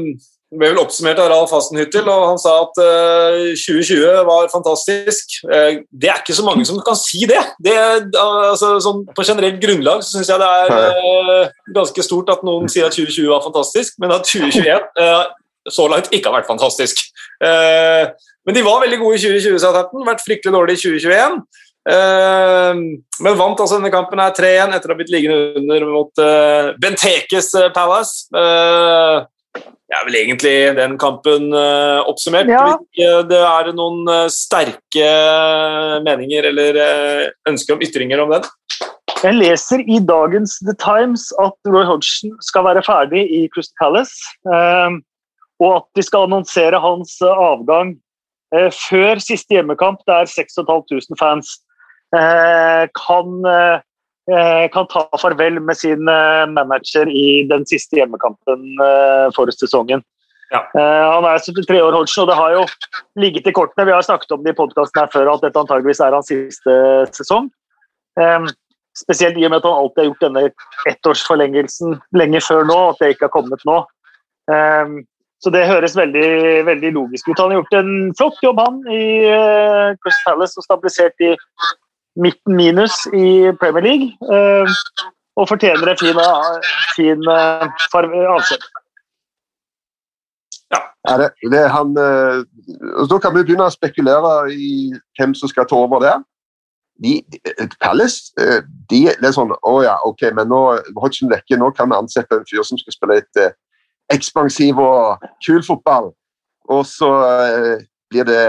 ble 0.59 0.71
vel 0.73 0.81
oppsummert 0.83 1.21
av 1.23 1.29
Ralf 1.31 1.53
Hasenhyttel, 1.55 2.09
og 2.11 2.25
han 2.33 2.41
sa 2.43 2.55
at 2.65 2.81
uh, 2.83 3.53
2020 3.55 4.25
var 4.27 4.49
fantastisk. 4.51 5.37
Uh, 5.47 5.85
det 5.95 6.11
er 6.11 6.19
ikke 6.19 6.35
så 6.35 6.47
mange 6.47 6.67
som 6.67 6.81
kan 6.83 6.99
si 6.99 7.23
det. 7.31 7.39
det 7.63 7.77
altså, 8.19 8.73
sånn, 8.83 9.05
på 9.15 9.27
generelt 9.29 9.61
grunnlag 9.63 10.03
så 10.03 10.17
syns 10.17 10.33
jeg 10.33 10.43
det 10.43 10.49
er 10.65 11.53
ganske 11.77 12.07
stort 12.09 12.35
at 12.35 12.43
noen 12.49 12.67
sier 12.73 12.89
at 12.89 12.99
2020 12.99 13.31
var 13.31 13.47
fantastisk, 13.47 14.01
men 14.03 14.17
at 14.17 14.27
2021 14.27 15.71
så 15.79 15.87
langt 15.93 16.11
ikke 16.11 16.31
har 16.31 16.41
vært 16.41 16.51
fantastisk. 16.51 17.05
men 17.39 18.57
de 18.57 18.63
var 18.65 18.81
veldig 18.83 18.99
gode 19.03 19.19
i 19.19 19.23
2020, 19.23 19.59
Southampton, 19.63 20.07
vært 20.09 20.25
fryktelig 20.25 20.55
dårlige 20.57 20.81
i 20.81 20.85
2021. 20.99 21.43
Uh, 21.89 22.77
men 23.25 23.37
vant 23.39 23.61
altså 23.63 23.79
denne 23.79 23.93
kampen 23.93 24.21
her 24.21 24.35
3-1 24.37 24.75
etter 24.77 24.91
å 24.91 24.93
ha 24.93 24.99
blitt 24.99 25.13
liggende 25.13 25.57
under 25.57 25.87
mot 25.89 26.21
uh, 26.21 26.75
Bentekes 26.83 27.55
uh, 27.57 27.71
Palace. 27.73 28.29
Det 29.89 29.97
er 29.97 30.05
vel 30.05 30.19
egentlig 30.19 30.53
den 30.77 30.99
kampen 31.01 31.47
oppsummert. 32.05 32.51
Ja. 32.53 32.75
Det 33.25 33.39
er 33.41 33.71
noen 33.73 34.05
sterke 34.29 35.07
meninger 36.05 36.45
eller 36.51 36.79
ønsker 37.49 37.75
om 37.75 37.81
ytringer 37.83 38.21
om 38.21 38.35
den? 38.35 38.45
Jeg 39.25 39.39
leser 39.39 39.81
i 39.89 39.97
dagens 40.05 40.59
The 40.61 40.77
Times 40.77 41.25
at 41.41 41.57
Roy 41.73 41.89
Hodgson 41.89 42.37
skal 42.45 42.67
være 42.69 42.85
ferdig 42.85 43.25
i 43.33 43.41
Crystal 43.55 43.81
Palace. 43.81 44.21
og 45.57 45.73
at 45.73 45.89
de 45.97 46.05
skal 46.05 46.29
annonsere 46.29 46.85
hans 46.85 47.17
avgang 47.25 47.97
før 48.77 49.25
siste 49.25 49.57
hjemmekamp. 49.57 50.05
Det 50.05 50.21
er 50.21 50.31
6500 50.37 51.17
fans. 51.17 51.57
Eh, 52.17 52.89
kan, 53.07 53.45
eh, 53.45 54.69
kan 54.73 54.87
ta 54.87 55.09
farvel 55.21 55.61
med 55.61 55.77
sin 55.77 56.09
eh, 56.09 56.47
manager 56.47 57.09
i 57.09 57.45
den 57.49 57.67
siste 57.67 58.01
hjemmekampen 58.01 58.65
for 59.37 59.53
sesongen. 59.53 60.03
Ja. 60.49 60.63
Han 60.73 61.27
er 61.29 61.43
73 61.45 61.83
år, 61.85 61.93
Hodgson, 61.93 62.23
og 62.25 62.31
det 62.31 62.37
har 62.39 62.55
jo 62.55 62.63
ligget 63.21 63.51
i 63.51 63.53
kortene. 63.53 63.85
Vi 63.85 63.93
har 63.93 64.05
snakket 64.05 64.33
om 64.33 64.41
det 64.45 64.55
i 64.55 64.57
podkasten 64.57 65.03
her 65.03 65.11
før 65.13 65.35
at 65.35 65.43
dette 65.45 65.61
antageligvis 65.61 66.01
er 66.01 66.17
hans 66.17 66.31
siste 66.33 66.77
sesong. 67.13 67.51
Spesielt 68.97 69.37
i 69.37 69.45
og 69.45 69.53
med 69.53 69.61
at 69.61 69.69
han 69.69 69.77
alltid 69.77 70.01
har 70.01 70.09
gjort 70.09 70.25
denne 70.25 70.45
ettårsforlengelsen 70.89 71.99
lenge 72.17 72.41
før 72.47 72.65
nå, 72.65 72.79
at 72.95 73.03
det 73.03 73.11
ikke 73.13 73.29
har 73.29 73.35
kommet 73.35 73.69
nå. 73.69 73.77
Så 75.45 75.53
det 75.53 75.69
høres 75.69 75.99
veldig, 76.01 76.31
veldig 76.71 76.95
logisk 76.97 77.29
ut. 77.29 77.37
Han 77.43 77.53
har 77.53 77.61
gjort 77.61 77.79
en 77.83 77.93
flott 78.17 78.41
jobb, 78.49 78.65
han, 78.65 78.81
i 78.89 79.05
Chris 80.01 80.25
Palace, 80.25 80.57
og 80.57 80.65
stabilisert 80.65 81.29
i 81.29 81.35
midten 82.19 82.57
minus 82.59 83.07
i 83.13 83.53
Premier 83.61 83.85
League. 83.85 84.11
Eh, 84.35 84.77
og 85.39 85.49
fortjener 85.49 85.93
en 85.93 86.01
fin, 86.01 86.19
fin 86.97 87.29
eh, 87.31 88.31
avskjed. 88.35 88.65
Ja. 90.75 90.81
ja 91.09 91.19
det, 91.23 91.29
det 91.53 91.63
han, 91.73 91.95
eh, 91.97 92.41
da 93.11 93.21
kan 93.23 93.37
vi 93.37 93.45
begynne 93.45 93.69
å 93.69 93.75
spekulere 93.75 94.35
i 94.53 94.73
hvem 95.19 95.37
som 95.39 95.51
skal 95.51 95.69
ta 95.71 95.79
over 95.79 96.03
der. 96.05 96.27
De, 96.99 97.21
Palace 97.79 98.35
de, 98.91 99.05
det 99.07 99.27
er 99.29 99.31
sånn 99.31 99.53
Å 99.55 99.75
ja, 99.85 99.93
ok, 100.03 100.25
men 100.35 100.49
nå, 100.51 100.63
vekke, 100.99 101.55
nå 101.55 101.69
kan 101.77 101.93
vi 101.93 101.95
ansette 101.95 102.35
en 102.35 102.49
fyr 102.49 102.65
som 102.67 102.81
skal 102.81 102.97
spille 102.97 103.21
litt 103.21 103.39
eh, 103.39 103.55
ekspansiv 104.11 104.81
og 104.83 105.29
kul 105.47 105.63
fotball. 105.63 106.11
Og 106.69 106.83
så 106.89 107.13
eh, 107.29 107.87
blir 108.11 108.27
det 108.29 108.43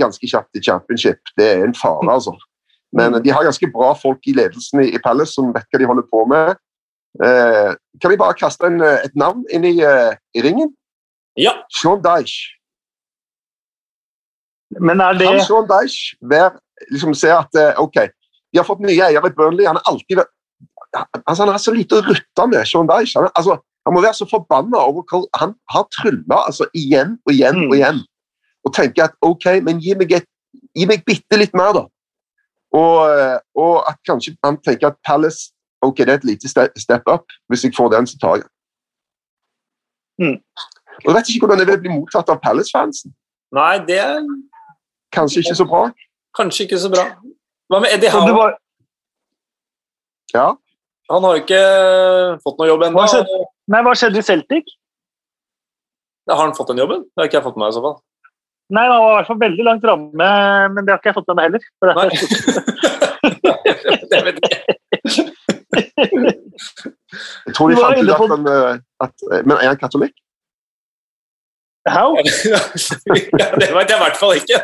ganske 0.00 0.26
kjapt 0.28 0.58
i 0.58 0.64
championship. 0.64 1.20
Det 1.38 1.46
er 1.52 1.64
en 1.66 1.76
fare, 1.76 2.08
altså. 2.10 2.34
Men 2.92 3.16
mm. 3.16 3.22
de 3.24 3.32
har 3.32 3.46
ganske 3.46 3.70
bra 3.72 3.92
folk 3.96 4.26
i 4.28 4.34
ledelsen 4.36 4.84
i, 4.84 4.98
Palace 5.04 5.36
som 5.36 5.52
vet 5.54 5.68
hva 5.70 5.80
de 5.80 5.88
holder 5.88 6.08
på 6.10 6.24
med. 6.30 6.56
Eh, 7.24 7.70
kan 8.00 8.12
vi 8.12 8.20
bare 8.20 8.36
kaste 8.38 8.68
en, 8.68 8.80
eh, 8.84 9.04
et 9.06 9.14
navn 9.16 9.44
inn 9.52 9.64
i, 9.68 9.74
uh, 9.84 10.12
i 10.36 10.44
ringen? 10.44 10.72
Ja. 11.40 11.54
Sean 11.80 12.02
Dyche. 12.04 12.52
Men 14.80 15.00
er 15.00 15.16
det 15.16 15.28
Kan 15.28 15.40
Sean 15.44 15.68
Dyche 15.68 16.16
være, 16.20 16.60
liksom, 16.90 17.14
se 17.16 17.32
at 17.32 17.60
uh, 17.60 17.80
ok, 17.80 17.98
de 18.52 18.60
har 18.60 18.68
fått 18.68 18.84
nye 18.84 19.00
eiere 19.08 19.28
i 19.28 19.36
Burnley. 19.36 19.68
Han 19.68 19.80
er 19.80 19.88
alltid 19.88 20.24
altså, 21.26 21.42
han 21.42 21.52
har 21.52 21.60
så 21.60 21.74
lite 21.74 21.98
å 21.98 22.04
rutte 22.06 22.48
med, 22.48 22.64
Sean 22.68 22.88
Dyche. 22.88 23.20
Han, 23.20 23.28
altså, 23.36 23.58
han 23.86 23.96
må 23.96 24.02
være 24.04 24.20
så 24.20 24.28
forbanna 24.30 24.84
over 24.88 25.04
hva 25.10 25.22
han 25.40 25.56
har 25.72 25.88
trylla 25.96 26.44
altså, 26.46 26.68
igjen 26.76 27.16
og 27.26 27.34
igjen 27.34 27.64
mm. 27.64 27.68
og 27.70 27.76
igjen. 27.78 28.04
Og 28.62 28.76
tenke 28.76 29.08
at 29.08 29.16
ok, 29.26 29.48
men 29.66 29.80
gi 29.82 29.96
meg, 29.98 30.12
et, 30.20 30.28
gi 30.78 30.86
meg 30.88 31.04
bitte 31.08 31.40
litt 31.40 31.56
mer, 31.58 31.74
da. 31.76 31.86
Og, 32.72 32.98
eh, 33.12 33.38
og, 33.54 33.74
at 33.90 33.98
kanskje 34.08 34.36
han 34.44 34.56
tenker 34.64 34.92
at 34.92 35.00
Palace 35.04 35.52
ok, 35.82 35.98
det 35.98 36.08
er 36.08 36.20
et 36.20 36.24
lite 36.24 36.48
step 36.48 37.02
up. 37.10 37.24
Hvis 37.48 37.64
jeg 37.64 37.74
får 37.76 37.90
den, 37.92 38.06
så 38.06 38.18
tar 38.18 38.36
jeg 38.36 38.44
den. 38.44 38.52
Mm. 40.22 40.38
Og 41.04 41.08
Jeg 41.10 41.14
vet 41.14 41.28
ikke 41.28 41.46
hvordan 41.46 41.58
det 41.58 41.66
vil 41.68 41.80
bli 41.80 41.94
mottatt 41.96 42.28
av 42.30 42.40
Palace-fansen. 42.44 43.12
Nei, 43.52 43.76
det 43.88 43.98
er 43.98 44.20
Kanskje 45.12 45.42
ikke 45.42 45.56
så 45.58 45.64
bra? 45.68 45.82
Kanskje 46.36 46.64
ikke 46.64 46.78
så 46.80 46.88
bra. 46.92 47.04
Hva 47.68 47.80
med 47.82 47.92
Eddie 47.96 48.12
Howe? 48.12 48.36
Var... 48.36 48.54
Ja? 50.32 50.46
Han 51.12 51.26
har 51.28 51.40
ikke 51.42 51.60
fått 52.44 52.60
noe 52.60 52.70
jobb 52.70 52.86
ennå. 52.86 53.02
Hva, 53.02 53.42
Nei, 53.74 53.82
hva 53.84 53.92
skjedde 53.98 54.22
i 54.22 54.24
Celtic? 54.24 54.72
Har 56.30 56.40
han 56.40 56.54
fått 56.56 56.70
den 56.72 56.80
jobben? 56.80 57.04
Det 57.10 57.20
har 57.20 57.28
ikke 57.28 57.40
jeg 57.40 57.46
fått 57.48 57.58
med 57.58 57.66
meg 57.66 57.74
i 57.74 57.76
så 57.76 57.84
fall. 57.84 57.98
Nei, 58.72 58.86
han 58.88 59.02
var 59.02 59.10
i 59.10 59.16
hvert 59.18 59.28
fall 59.28 59.40
veldig 59.42 59.64
langt 59.66 59.82
framme, 59.84 60.28
men 60.72 60.86
det 60.86 60.92
har 60.92 61.00
ikke 61.00 61.10
jeg 61.10 61.18
fått 61.18 61.28
med 61.28 61.36
meg 61.38 61.44
heller. 61.48 61.62
Nei. 61.98 62.08
det 64.12 64.20
vet 64.26 64.38
jeg 64.42 64.52
Jeg 67.46 67.54
tror 67.56 67.68
de 67.68 67.76
fant 67.76 68.00
ut 68.00 68.12
at, 68.14 68.32
han, 68.32 68.44
eh, 68.48 68.74
at 69.04 69.14
eh, 69.28 69.42
Men 69.44 69.56
er 69.58 69.68
han 69.72 69.80
katolikk? 69.80 70.14
How? 71.88 72.14
ja, 72.22 73.48
det 73.58 73.68
vet 73.74 73.90
jeg 73.90 73.98
i 73.98 74.02
hvert 74.04 74.20
fall 74.20 74.34
ikke. 74.38 74.58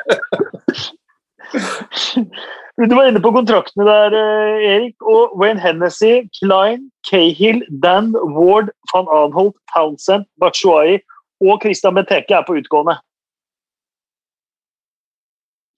Du 2.79 2.95
var 2.95 3.09
inne 3.11 3.21
på 3.21 3.33
kontraktene 3.35 3.85
der, 3.89 4.15
eh, 4.15 4.67
Erik. 4.71 4.97
Og 5.03 5.35
Wayne 5.41 5.61
Hennessy, 5.61 6.29
Klein, 6.39 6.87
Cahill, 7.11 7.65
Dan 7.83 8.15
Ward, 8.37 8.71
van 8.95 9.11
Anholt, 9.11 9.57
Townsend, 9.75 10.25
Batshuayi 10.41 11.01
og 11.43 11.61
Christian 11.63 11.95
Benteke 11.99 12.35
er 12.39 12.47
på 12.47 12.57
utgående. 12.61 12.97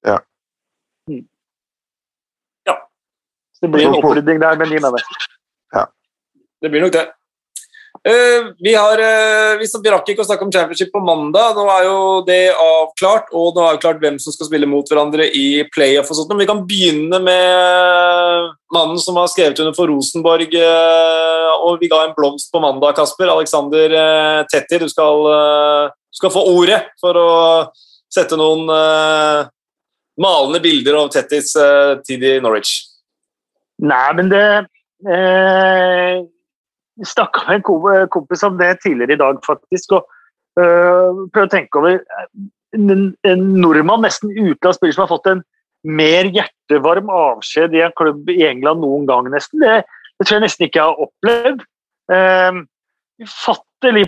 Ja. 0.07 0.19
Mm. 1.11 1.25
ja. 2.65 2.77
Så 3.53 3.67
det 3.67 3.73
blir 3.73 3.89
en 3.89 3.99
opprydding 4.01 4.41
der 4.41 4.57
med 4.57 4.69
ni 4.69 4.81
mennesker. 4.81 5.27
Ja. 5.73 5.87
Det 6.61 6.69
blir 6.69 6.87
nok 6.87 6.93
det. 6.93 7.09
Uh, 8.01 8.55
vi, 8.59 8.75
har, 8.75 8.97
uh, 8.97 9.59
vi, 9.61 9.67
vi, 9.83 9.91
rakk 9.93 10.07
ikke 10.09 10.23
å 10.23 10.27
snakke 10.29 10.47
om 10.47 10.53
championship 10.55 10.93
på 10.95 11.03
mandag. 11.05 11.59
Nå 11.59 11.67
er 11.69 11.85
jo 11.85 11.99
det 12.25 12.55
avklart, 12.55 13.29
og 13.37 13.57
nå 13.57 13.65
er 13.67 13.75
jo 13.77 13.83
klart 13.83 14.01
hvem 14.01 14.17
som 14.23 14.33
skal 14.33 14.49
spille 14.49 14.69
mot 14.71 14.89
hverandre 14.89 15.27
i 15.37 15.67
playoff. 15.75 16.09
og 16.09 16.17
sånt. 16.17 16.31
Men 16.33 16.41
vi 16.41 16.49
kan 16.49 16.63
begynne 16.69 17.21
med 17.21 18.55
mannen 18.73 19.03
som 19.03 19.19
har 19.21 19.29
skrevet 19.29 19.61
under 19.61 19.77
for 19.77 19.93
Rosenborg. 19.93 20.55
Uh, 20.55 21.51
og 21.67 21.83
vi 21.83 21.91
ga 21.93 22.07
en 22.07 22.17
blomst 22.17 22.49
på 22.55 22.63
mandag, 22.63 22.97
Kasper. 22.97 23.35
Alexander 23.35 23.93
Tetti, 24.49 24.81
du 24.81 24.89
skal, 24.89 25.27
du 25.93 26.23
skal, 26.23 26.33
få 26.33 26.47
ordet 26.55 26.81
for 27.03 27.19
å 27.21 27.31
sette 28.11 28.39
noen 28.41 28.65
malende 30.21 30.61
bilder 30.63 30.99
av 31.01 31.11
Tettis 31.15 31.55
uh, 31.59 31.99
tid 32.07 32.25
i 32.27 32.37
Norwich? 32.43 32.77
Nei, 33.81 34.09
men 34.19 34.29
det 34.33 34.45
eh, 35.09 36.21
Snakka 37.01 37.47
med 37.49 37.63
en 37.63 38.09
kompis 38.13 38.43
om 38.45 38.59
det 38.59 38.75
tidligere 38.83 39.17
i 39.17 39.21
dag, 39.21 39.39
faktisk. 39.47 39.95
og 39.97 40.11
uh, 40.61 41.23
Prøv 41.33 41.47
å 41.47 41.53
tenke 41.53 41.81
over 41.81 41.97
en, 42.77 43.07
en 43.25 43.47
nordmann, 43.57 44.05
nesten 44.05 44.35
utenlandsspiller, 44.35 44.93
som 44.99 45.07
har 45.07 45.15
fått 45.15 45.31
en 45.31 45.41
mer 45.89 46.29
hjertevarm 46.29 47.09
avskjed 47.09 47.73
i 47.73 47.81
en 47.87 47.97
klubb 47.97 48.29
i 48.29 48.43
England 48.51 48.85
noen 48.85 49.09
gang, 49.09 49.31
nesten. 49.33 49.65
Det, 49.65 49.79
det 50.21 50.27
tror 50.27 50.37
jeg 50.37 50.45
nesten 50.45 50.67
ikke 50.67 50.83
jeg 50.83 50.91
har 50.91 51.07
opplevd. 51.07 51.65
Eh, 52.13 52.61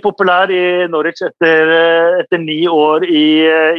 populær 0.05 0.53
i 0.53 0.65
Norwich 0.93 1.25
etter, 1.25 1.73
etter 2.21 2.45
ni 2.45 2.67
år 2.69 3.09
i, 3.09 3.25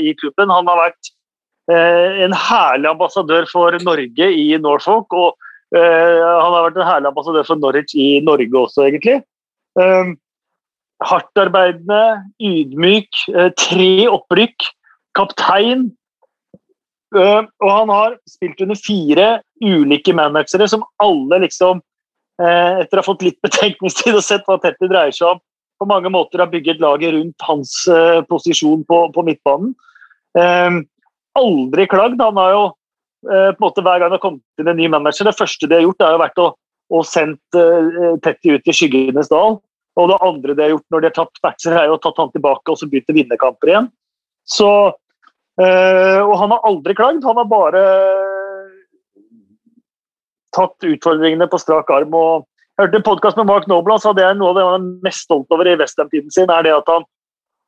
i 0.10 0.16
klubben. 0.18 0.50
Han 0.50 0.74
har 0.74 0.88
vært 0.88 1.14
Eh, 1.14 1.23
en 1.72 2.34
herlig 2.36 2.90
ambassadør 2.92 3.48
for 3.52 3.78
Norge 3.86 4.28
i 4.36 4.58
Norfolk. 4.60 5.14
Og 5.14 5.38
eh, 5.76 6.20
han 6.20 6.52
har 6.52 6.68
vært 6.68 6.80
en 6.80 6.90
herlig 6.90 7.12
ambassadør 7.12 7.48
for 7.48 7.62
Norwich 7.62 7.96
i 7.96 8.20
Norge 8.26 8.60
også, 8.66 8.88
egentlig. 8.90 9.22
Eh, 9.80 10.14
hardtarbeidende, 11.04 12.04
ydmyk, 12.40 13.26
tre 13.60 13.92
opprykk, 14.08 14.70
kaptein. 15.18 15.90
Og 17.14 17.68
han 17.70 17.92
har 17.92 18.16
spilt 18.26 18.62
under 18.64 18.80
fire 18.80 19.26
ulike 19.62 20.16
managere 20.16 20.66
som 20.72 20.86
alle 21.04 21.44
liksom 21.44 21.84
etter 22.42 22.98
å 22.98 23.02
ha 23.02 23.06
fått 23.06 23.22
litt 23.22 23.38
betenkningstid 23.46 24.16
og 24.16 24.24
sett 24.26 24.48
hva 24.48 24.56
Tetti 24.64 24.88
dreier 24.90 25.14
seg 25.14 25.36
om, 25.36 25.42
på 25.78 25.86
mange 25.86 26.10
måter 26.10 26.42
har 26.42 26.50
bygget 26.50 26.82
laget 26.82 27.14
rundt 27.14 27.46
hans 27.46 27.76
posisjon 28.32 28.82
på, 28.90 29.04
på 29.14 29.26
midtbanen 29.28 29.76
aldri 31.40 31.88
klagd. 31.92 32.22
Han 32.22 32.40
har 32.40 32.54
jo 32.54 32.64
eh, 33.30 33.52
på 33.54 33.60
en 33.60 33.66
måte 33.66 33.84
hver 33.86 34.02
gang 34.02 34.12
det 34.12 34.20
har 34.20 34.26
kommet 34.26 34.62
inn 34.62 34.72
en 34.74 34.80
ny 34.80 34.90
manager, 34.92 35.30
det 35.30 35.38
første 35.38 35.70
de 35.70 35.80
har 35.80 35.86
gjort, 35.86 36.02
er 36.04 36.16
jo 36.16 36.24
vært 36.24 36.42
å, 36.44 36.48
å 36.94 37.04
sendt 37.08 37.60
eh, 37.60 38.18
Tetty 38.24 38.58
ut 38.58 38.70
i 38.70 38.76
skyggenes 38.76 39.32
dal. 39.34 39.60
Og 40.00 40.10
det 40.10 40.22
andre 40.26 40.56
de 40.58 40.66
har 40.66 40.74
gjort 40.74 40.90
når 40.90 41.04
de 41.04 41.10
har 41.12 41.18
tapt 41.20 41.44
matcher, 41.46 41.78
er 41.78 41.90
jo 41.90 41.98
å 42.00 42.02
tatt 42.02 42.20
han 42.22 42.34
tilbake 42.34 42.74
og 42.74 42.80
så 42.80 42.90
begynt 42.90 43.12
å 43.14 43.18
vinne 43.18 43.38
kamper 43.42 43.70
igjen. 43.70 43.90
Så, 44.50 44.70
øh, 45.62 46.22
og 46.24 46.34
han 46.42 46.56
har 46.56 46.66
aldri 46.70 46.96
klagd. 46.98 47.26
Han 47.28 47.38
har 47.40 47.50
bare 47.52 47.84
tatt 50.54 50.88
utfordringene 50.90 51.48
på 51.50 51.62
strak 51.62 51.92
arm. 51.94 52.14
og 52.18 52.46
Jeg 52.74 52.88
hørte 52.88 53.00
en 53.00 53.06
podkast 53.06 53.38
med 53.38 53.50
Mark 53.50 53.68
Noble, 53.70 54.00
så 54.02 54.14
det 54.18 54.26
er 54.26 54.38
noe 54.38 54.54
av 54.54 54.58
det 54.58 54.66
han 54.66 54.80
er 54.80 55.06
mest 55.06 55.28
stolt 55.28 55.54
over 55.54 55.70
i 55.70 55.78
Westham-tiden 55.78 56.34
sin, 56.34 56.50
er 56.50 56.66
det 56.66 56.74
at 56.74 56.90
han 56.90 57.06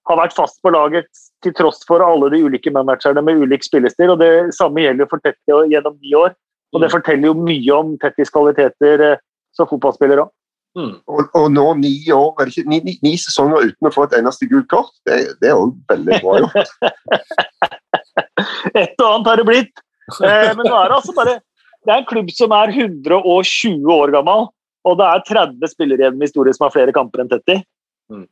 har 0.09 0.19
vært 0.19 0.35
fast 0.37 0.61
på 0.63 0.71
laget 0.73 1.09
til 1.43 1.53
tross 1.57 1.83
for 1.87 2.03
alle 2.05 2.29
de 2.33 2.41
ulike 2.45 2.71
managerne 2.73 3.23
med 3.25 3.41
ulik 3.43 3.65
spillestil. 3.65 4.13
og 4.13 4.19
Det 4.21 4.55
samme 4.57 4.83
gjelder 4.83 5.09
for 5.09 5.23
Tetti 5.23 5.55
gjennom 5.71 5.97
ni 6.01 6.13
år. 6.17 6.35
og 6.73 6.81
Det 6.81 6.91
forteller 6.91 7.31
jo 7.31 7.35
mye 7.37 7.71
om 7.75 7.93
Tettis 8.01 8.33
kvaliteter 8.33 9.05
eh, 9.11 9.21
som 9.55 9.69
fotballspiller 9.69 10.25
òg. 10.25 10.31
Mm. 10.75 10.91
Og, 11.07 11.21
og, 11.31 11.45
nå 11.55 11.65
ni 11.79 11.93
år, 12.11 12.49
ikke, 12.51 12.65
ni, 12.67 12.81
ni, 12.83 12.97
ni, 13.05 13.13
sesonger 13.15 13.69
uten 13.69 13.87
å 13.87 13.93
få 13.95 14.09
et 14.09 14.17
eneste 14.17 14.47
gult 14.51 14.67
kort, 14.67 14.91
det, 15.07 15.21
det 15.39 15.53
er 15.53 15.55
òg 15.55 15.71
veldig 15.87 16.19
bra 16.19 16.33
gjort. 16.43 16.73
et 18.81 18.99
og 18.99 19.07
annet 19.07 19.29
har 19.31 19.39
det 19.39 19.47
blitt. 19.47 19.83
Eh, 20.19 20.51
men 20.51 20.65
nå 20.67 20.73
er 20.75 20.91
det 20.91 20.97
altså 20.99 21.15
bare 21.15 21.39
det 21.85 21.93
er 21.93 22.01
en 22.01 22.09
klubb 22.09 22.31
som 22.33 22.53
er 22.57 22.73
120 22.73 23.91
år 23.93 24.11
gammel, 24.15 24.47
og 24.85 24.97
det 24.99 25.07
er 25.07 25.25
30 25.29 25.69
spillere 25.69 26.03
igjen 26.03 26.17
med 26.17 26.27
historie 26.27 26.53
som 26.57 26.65
har 26.65 26.73
flere 26.73 26.93
kamper 26.95 27.21
enn 27.21 27.29
Tetti. 27.29 27.59
Mm. 28.11 28.25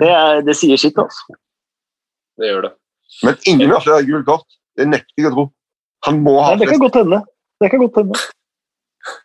Det, 0.00 0.08
er, 0.08 0.40
det, 0.46 0.56
sier 0.58 0.80
sitt, 0.80 0.98
altså. 0.98 1.36
Det 2.38 2.50
gjør 2.52 2.68
det. 2.68 2.72
Men 3.26 3.38
ingen 3.50 3.74
har 3.74 3.84
flere 3.84 4.06
gule 4.06 4.24
kort. 4.26 4.46
Det 4.78 4.86
nekter 4.88 5.24
jeg 5.24 5.30
å 5.30 5.34
tro. 5.34 5.46
Han 6.06 6.20
må 6.22 6.36
ha 6.38 6.52
Nei, 6.52 6.62
Det 6.62 6.70
kan 6.70 6.82
godt 6.84 6.98
hende. 7.00 7.20
Det 7.58 7.70
kan 7.72 7.82
godt 7.82 8.00
hende. 8.02 8.18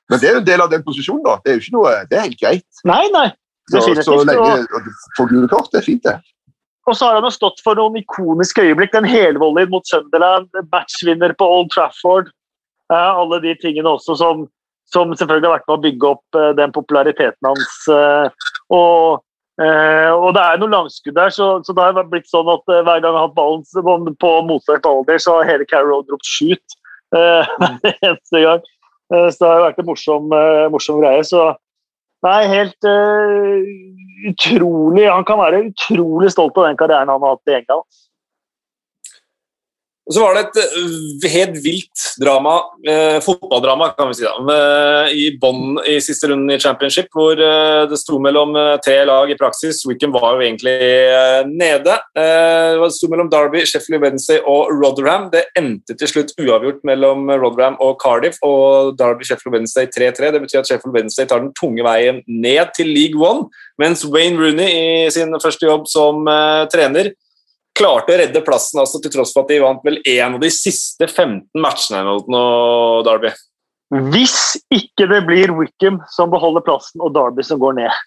Men 0.09 0.21
det 0.21 0.29
er 0.29 0.37
jo 0.37 0.41
en 0.41 0.47
del 0.47 0.63
av 0.63 0.69
den 0.71 0.83
posisjonen, 0.85 1.23
da. 1.25 1.37
Det 1.43 1.51
er 1.51 1.57
jo 1.57 1.63
ikke 1.63 1.75
noe, 1.75 1.95
det 2.09 2.17
er 2.17 2.27
helt 2.27 2.39
greit. 2.39 2.83
Nei, 2.87 3.01
nei. 3.13 3.27
Så, 3.71 3.81
så 4.03 4.15
lenge 4.27 4.55
du 4.67 4.89
får 5.17 5.29
gule 5.31 5.49
kort, 5.51 5.69
det 5.71 5.81
er 5.81 5.85
fint, 5.85 6.07
det. 6.07 6.17
Og 6.89 6.97
så 6.99 7.07
har 7.07 7.17
han 7.17 7.27
jo 7.27 7.31
stått 7.31 7.61
for 7.63 7.79
noen 7.79 7.95
ikoniske 8.01 8.63
øyeblikk. 8.65 8.91
Den 8.95 9.07
helvolleyen 9.07 9.71
mot 9.71 9.87
Sunderland, 9.87 10.49
matchvinner 10.71 11.35
på 11.39 11.47
Old 11.47 11.71
Trafford. 11.71 12.31
Eh, 12.91 13.11
alle 13.21 13.39
de 13.45 13.53
tingene 13.61 13.93
også 13.93 14.17
som, 14.19 14.43
som, 14.91 15.13
selvfølgelig 15.15 15.47
har 15.47 15.55
vært 15.57 15.69
med 15.69 15.77
å 15.77 15.83
bygge 15.85 16.09
opp 16.09 16.39
eh, 16.39 16.49
den 16.59 16.75
populariteten 16.75 17.47
hans. 17.47 17.77
Eh, 19.61 20.09
og, 20.09 20.31
det 20.33 20.41
er 20.41 20.61
noen 20.61 20.73
langskudd 20.73 21.13
der, 21.13 21.33
så, 21.33 21.47
så, 21.61 21.75
det 21.77 21.83
har 21.85 22.07
blitt 22.09 22.29
sånn 22.31 22.49
at 22.49 22.63
hver 22.65 22.87
gang 22.87 23.03
jeg 23.05 23.13
har 23.13 23.27
hatt 23.27 23.35
ballen 23.37 24.15
på 24.17 24.31
motsatt 24.49 24.87
alder, 24.89 25.19
så 25.21 25.37
har 25.37 25.51
hele 25.51 25.67
Carrow 25.69 26.01
dropt 26.07 26.25
'shoot' 26.29 26.79
Eh, 27.13 27.49
eneste 28.01 28.39
gang. 28.41 28.63
Så 29.13 29.37
det 29.37 29.49
har 29.51 29.67
vært 29.67 29.81
en 29.83 29.85
morsom, 29.85 30.31
morsom 30.73 30.97
greie. 31.03 31.21
Så 31.27 31.51
nei, 32.25 32.39
helt 32.49 32.87
uh, 32.87 33.59
utrolig 34.31 35.03
Han 35.11 35.25
kan 35.27 35.37
være 35.37 35.59
utrolig 35.67 36.31
stolt 36.33 36.57
av 36.57 36.65
den 36.71 36.79
karrieren 36.79 37.11
han 37.11 37.21
har 37.21 37.35
hatt 37.35 37.51
i 37.51 37.57
England. 37.59 37.85
Så 40.11 40.19
var 40.19 40.35
det 40.35 40.41
et 40.43 40.57
eh, 40.59 41.29
helt 41.31 41.53
vilt 41.63 42.01
drama, 42.19 42.57
eh, 42.83 43.21
fotballdrama 43.23 43.93
kan 43.95 44.09
vi 44.09 44.17
si 44.17 44.25
da, 44.25 44.33
med, 44.43 45.13
i 45.15 45.29
bånn 45.39 45.77
i 45.87 45.95
siste 46.03 46.27
runden 46.27 46.51
i 46.51 46.59
championship, 46.59 47.07
hvor 47.15 47.39
eh, 47.39 47.85
det 47.87 47.99
sto 48.01 48.19
mellom 48.19 48.51
eh, 48.59 48.75
tre 48.83 48.97
lag 49.07 49.31
i 49.31 49.37
praksis. 49.39 49.79
Wickham 49.87 50.11
var 50.11 50.35
jo 50.35 50.43
egentlig 50.43 50.75
eh, 50.75 51.47
nede. 51.47 51.95
Eh, 52.19 52.81
det 52.81 52.91
sto 52.97 53.07
mellom 53.13 53.31
Derby, 53.31 53.63
Sheffield 53.63 54.03
Wednesday 54.03 54.43
og 54.43 54.75
Rotherham. 54.75 55.29
Det 55.31 55.45
endte 55.55 55.95
til 55.95 56.11
slutt 56.11 56.35
uavgjort 56.35 56.83
mellom 56.83 57.31
Rotherham 57.31 57.79
og 57.79 57.95
Cardiff, 58.03 58.43
og 58.43 58.97
Derby 58.99 59.23
Sheffield 59.23 59.55
Wednesday 59.55 59.87
3-3. 59.87 60.35
Det 60.35 60.43
betyr 60.43 60.65
at 60.65 60.73
Sheffield 60.73 60.99
Wednesday 60.99 61.31
tar 61.31 61.45
den 61.45 61.55
tunge 61.55 61.87
veien 61.87 62.19
ned 62.27 62.75
til 62.75 62.91
League 62.91 63.23
One, 63.23 63.47
mens 63.79 64.03
Wayne 64.03 64.35
Rooney 64.35 64.67
i 64.67 65.11
sin 65.15 65.31
første 65.39 65.71
jobb 65.71 65.87
som 65.87 66.27
trener 66.73 67.13
klarte 67.77 68.13
å 68.13 68.19
redde 68.19 68.43
plassen 68.45 68.81
altså, 68.81 69.01
til 69.01 69.13
tross 69.13 69.33
for 69.33 69.45
at 69.45 69.53
de 69.53 69.61
vant 69.63 69.81
vel 69.85 69.99
én 70.05 70.35
av 70.35 70.41
de 70.41 70.51
siste 70.53 71.07
15 71.09 71.47
matchene 71.61 72.03
mot 72.05 72.29
Derby. 73.07 73.33
Hvis 74.13 74.55
ikke 74.73 75.07
det 75.09 75.21
blir 75.27 75.53
Wickham 75.53 75.99
som 76.13 76.31
beholder 76.33 76.65
plassen 76.65 77.01
og 77.03 77.13
Derby 77.17 77.45
som 77.45 77.59
går 77.61 77.77
ned. 77.81 78.03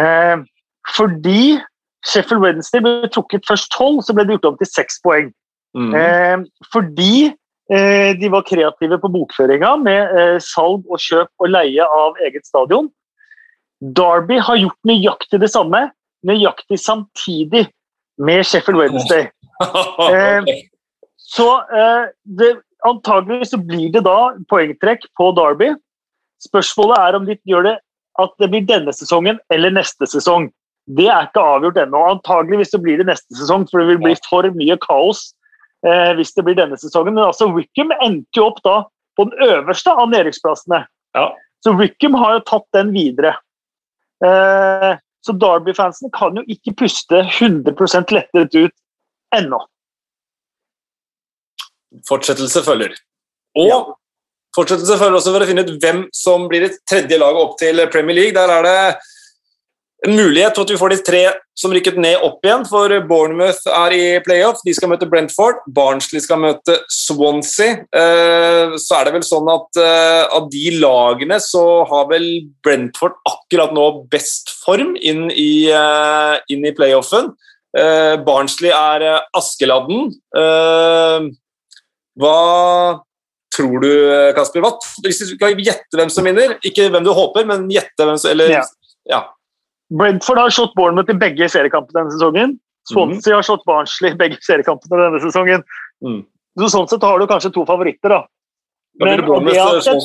Eh, 0.00 0.36
fordi 0.96 1.56
Sheffield 2.06 2.44
Wednesday 2.44 2.82
ble 2.84 3.10
trukket 3.12 3.46
først 3.48 3.72
tolv, 3.74 4.02
så 4.04 4.14
ble 4.14 4.26
det 4.26 4.36
gjort 4.36 4.52
om 4.52 4.60
til 4.60 4.70
seks 4.70 5.00
poeng. 5.04 5.32
Mm. 5.76 5.92
Eh, 5.98 6.68
fordi 6.72 7.26
eh, 7.26 8.12
de 8.16 8.30
var 8.32 8.46
kreative 8.48 9.00
på 9.02 9.10
bokføringa 9.12 9.74
med 9.82 10.16
eh, 10.16 10.36
salg 10.44 10.86
og 10.88 11.02
kjøp 11.02 11.44
og 11.44 11.52
leie 11.52 11.88
av 11.98 12.20
eget 12.24 12.46
stadion. 12.48 12.88
Derby 13.80 14.38
har 14.40 14.60
gjort 14.62 14.88
nøyaktig 14.88 15.42
det 15.42 15.52
samme, 15.52 15.88
nøyaktig 16.24 16.78
samtidig 16.80 17.66
med 18.18 18.46
Sheffield 18.46 18.80
Wednesday. 18.80 19.30
Eh, 19.56 20.44
så 21.16 21.46
eh, 21.58 22.08
det, 22.38 22.50
antagelig 22.84 23.46
så 23.48 23.56
blir 23.56 23.88
det 23.94 24.02
da 24.04 24.34
poengtrekk 24.52 25.06
på 25.16 25.30
Derby. 25.38 25.70
Spørsmålet 26.44 26.98
er 27.00 27.16
om 27.16 27.24
de 27.24 27.38
gjør 27.48 27.64
det 27.64 27.72
at 28.20 28.34
det 28.42 28.50
blir 28.52 28.66
denne 28.68 28.92
sesongen 28.92 29.40
eller 29.52 29.72
neste 29.72 30.08
sesong. 30.10 30.50
Det 30.98 31.08
er 31.08 31.30
ikke 31.30 31.42
avgjort 31.54 31.80
ennå. 31.82 32.02
Antageligvis 32.18 32.74
så 32.74 32.80
blir 32.82 33.00
det 33.00 33.08
neste 33.08 33.38
sesong, 33.38 33.64
for 33.70 33.80
det 33.80 33.88
vil 33.94 34.02
bli 34.04 34.12
for 34.28 34.46
mye 34.58 34.76
kaos 34.84 35.24
eh, 35.86 36.12
hvis 36.18 36.36
det 36.36 36.44
blir 36.46 36.58
denne 36.58 36.78
sesongen. 36.80 37.16
Men 37.16 37.30
altså 37.30 37.48
Wickham 37.56 37.96
endte 37.96 38.38
jo 38.38 38.50
opp 38.50 38.60
da 38.66 38.76
på 39.16 39.26
den 39.30 39.48
øverste 39.48 39.96
av 39.96 40.12
nedrykksplassene. 40.12 40.84
Ja. 41.16 41.26
Så 41.64 41.74
Wickham 41.80 42.14
har 42.20 42.36
jo 42.36 42.46
tatt 42.52 42.68
den 42.76 42.92
videre. 42.94 43.34
Eh, 44.24 44.92
så 45.26 45.34
Derby-fansen 45.42 46.12
kan 46.14 46.38
jo 46.38 46.44
ikke 46.52 46.74
puste 46.82 47.22
100% 47.26 48.14
lettet 48.14 48.54
ut 48.54 48.74
ennå. 49.36 49.58
Fortsettelse 52.06 52.62
følger. 52.66 52.94
Og 53.58 53.70
ja. 53.70 53.80
fortsettelse 54.56 54.98
følger 55.00 55.18
også 55.18 55.34
for 55.34 55.44
å 55.44 55.48
finne 55.48 55.64
ut 55.66 55.74
hvem 55.82 56.04
som 56.14 56.46
blir 56.50 56.68
et 56.68 56.78
tredje 56.88 57.18
lag 57.18 57.38
opp 57.40 57.56
til 57.60 57.80
Premier 57.92 58.20
League. 58.20 58.36
Der 58.36 58.52
er 58.58 58.66
det 58.66 58.78
en 60.04 60.12
mulighet 60.12 60.52
til 60.54 60.66
at 60.66 60.70
vi 60.74 60.78
får 60.78 60.92
de 60.92 60.96
tre 61.04 61.20
som 61.56 61.72
rykket 61.72 61.96
ned 62.00 62.20
opp 62.24 62.44
igjen, 62.44 62.66
for 62.68 62.92
Bournemouth 63.08 63.64
er 63.72 63.94
i 63.96 64.02
playoff. 64.24 64.60
De 64.66 64.74
skal 64.76 64.90
møte 64.92 65.08
Brentford. 65.08 65.62
Barnsley 65.72 66.20
skal 66.20 66.42
møte 66.42 66.76
Swansea. 66.92 67.78
Eh, 67.96 68.76
så 68.82 68.98
er 68.98 69.08
det 69.08 69.14
vel 69.14 69.24
sånn 69.24 69.48
at 69.48 69.80
eh, 69.80 70.24
av 70.36 70.50
de 70.52 70.66
lagene 70.82 71.38
så 71.40 71.64
har 71.88 72.10
vel 72.10 72.28
Brentford 72.66 73.16
akkurat 73.30 73.72
nå 73.76 73.86
best 74.12 74.52
form 74.66 74.94
inn 75.00 75.30
i, 75.32 75.72
eh, 75.72 76.36
inn 76.52 76.68
i 76.68 76.76
playoffen. 76.76 77.32
Barnsley 77.76 78.70
er 78.72 79.02
Askeladden. 79.36 80.06
Hva 82.16 82.36
tror 83.52 83.82
du, 83.82 83.90
Kasper? 84.32 84.64
Hva, 84.64 84.70
hvis 85.04 85.20
du 85.20 85.26
skal 85.34 85.60
gjette 85.60 85.98
hvem 85.98 86.08
som 86.12 86.24
vinner, 86.24 86.54
ikke 86.64 86.86
hvem 86.88 87.04
du 87.04 87.12
håper, 87.12 87.44
men 87.44 87.66
gjette 87.68 88.06
hvem 88.08 88.16
som 88.22 88.32
eller, 88.32 88.54
ja. 88.54 88.62
ja. 89.12 89.20
Brentford 89.94 90.38
har 90.38 90.50
slått 90.50 90.74
Bournemouth 90.74 91.12
i 91.12 91.18
begge 91.18 91.48
seriekampene 91.52 92.00
denne 92.00 92.14
sesongen. 92.14 92.56
Swansea 92.90 93.34
mm. 93.34 93.36
har 93.36 93.44
slått 93.46 93.66
Barnsley 93.66 94.14
i 94.14 94.18
begge 94.18 94.38
seriekampene 94.46 95.02
denne 95.02 95.20
sesongen. 95.22 95.62
Mm. 96.04 96.24
Så 96.60 96.70
sånn 96.72 96.88
sett 96.90 97.04
har 97.04 97.20
du 97.20 97.26
kanskje 97.28 97.52
to 97.54 97.66
favoritter, 97.68 98.14
da. 98.14 98.22
Men, 99.02 99.20
av 99.28 99.44
det 99.44 99.54
jeg 99.54 99.66
har 99.66 99.80
sett, 99.84 100.04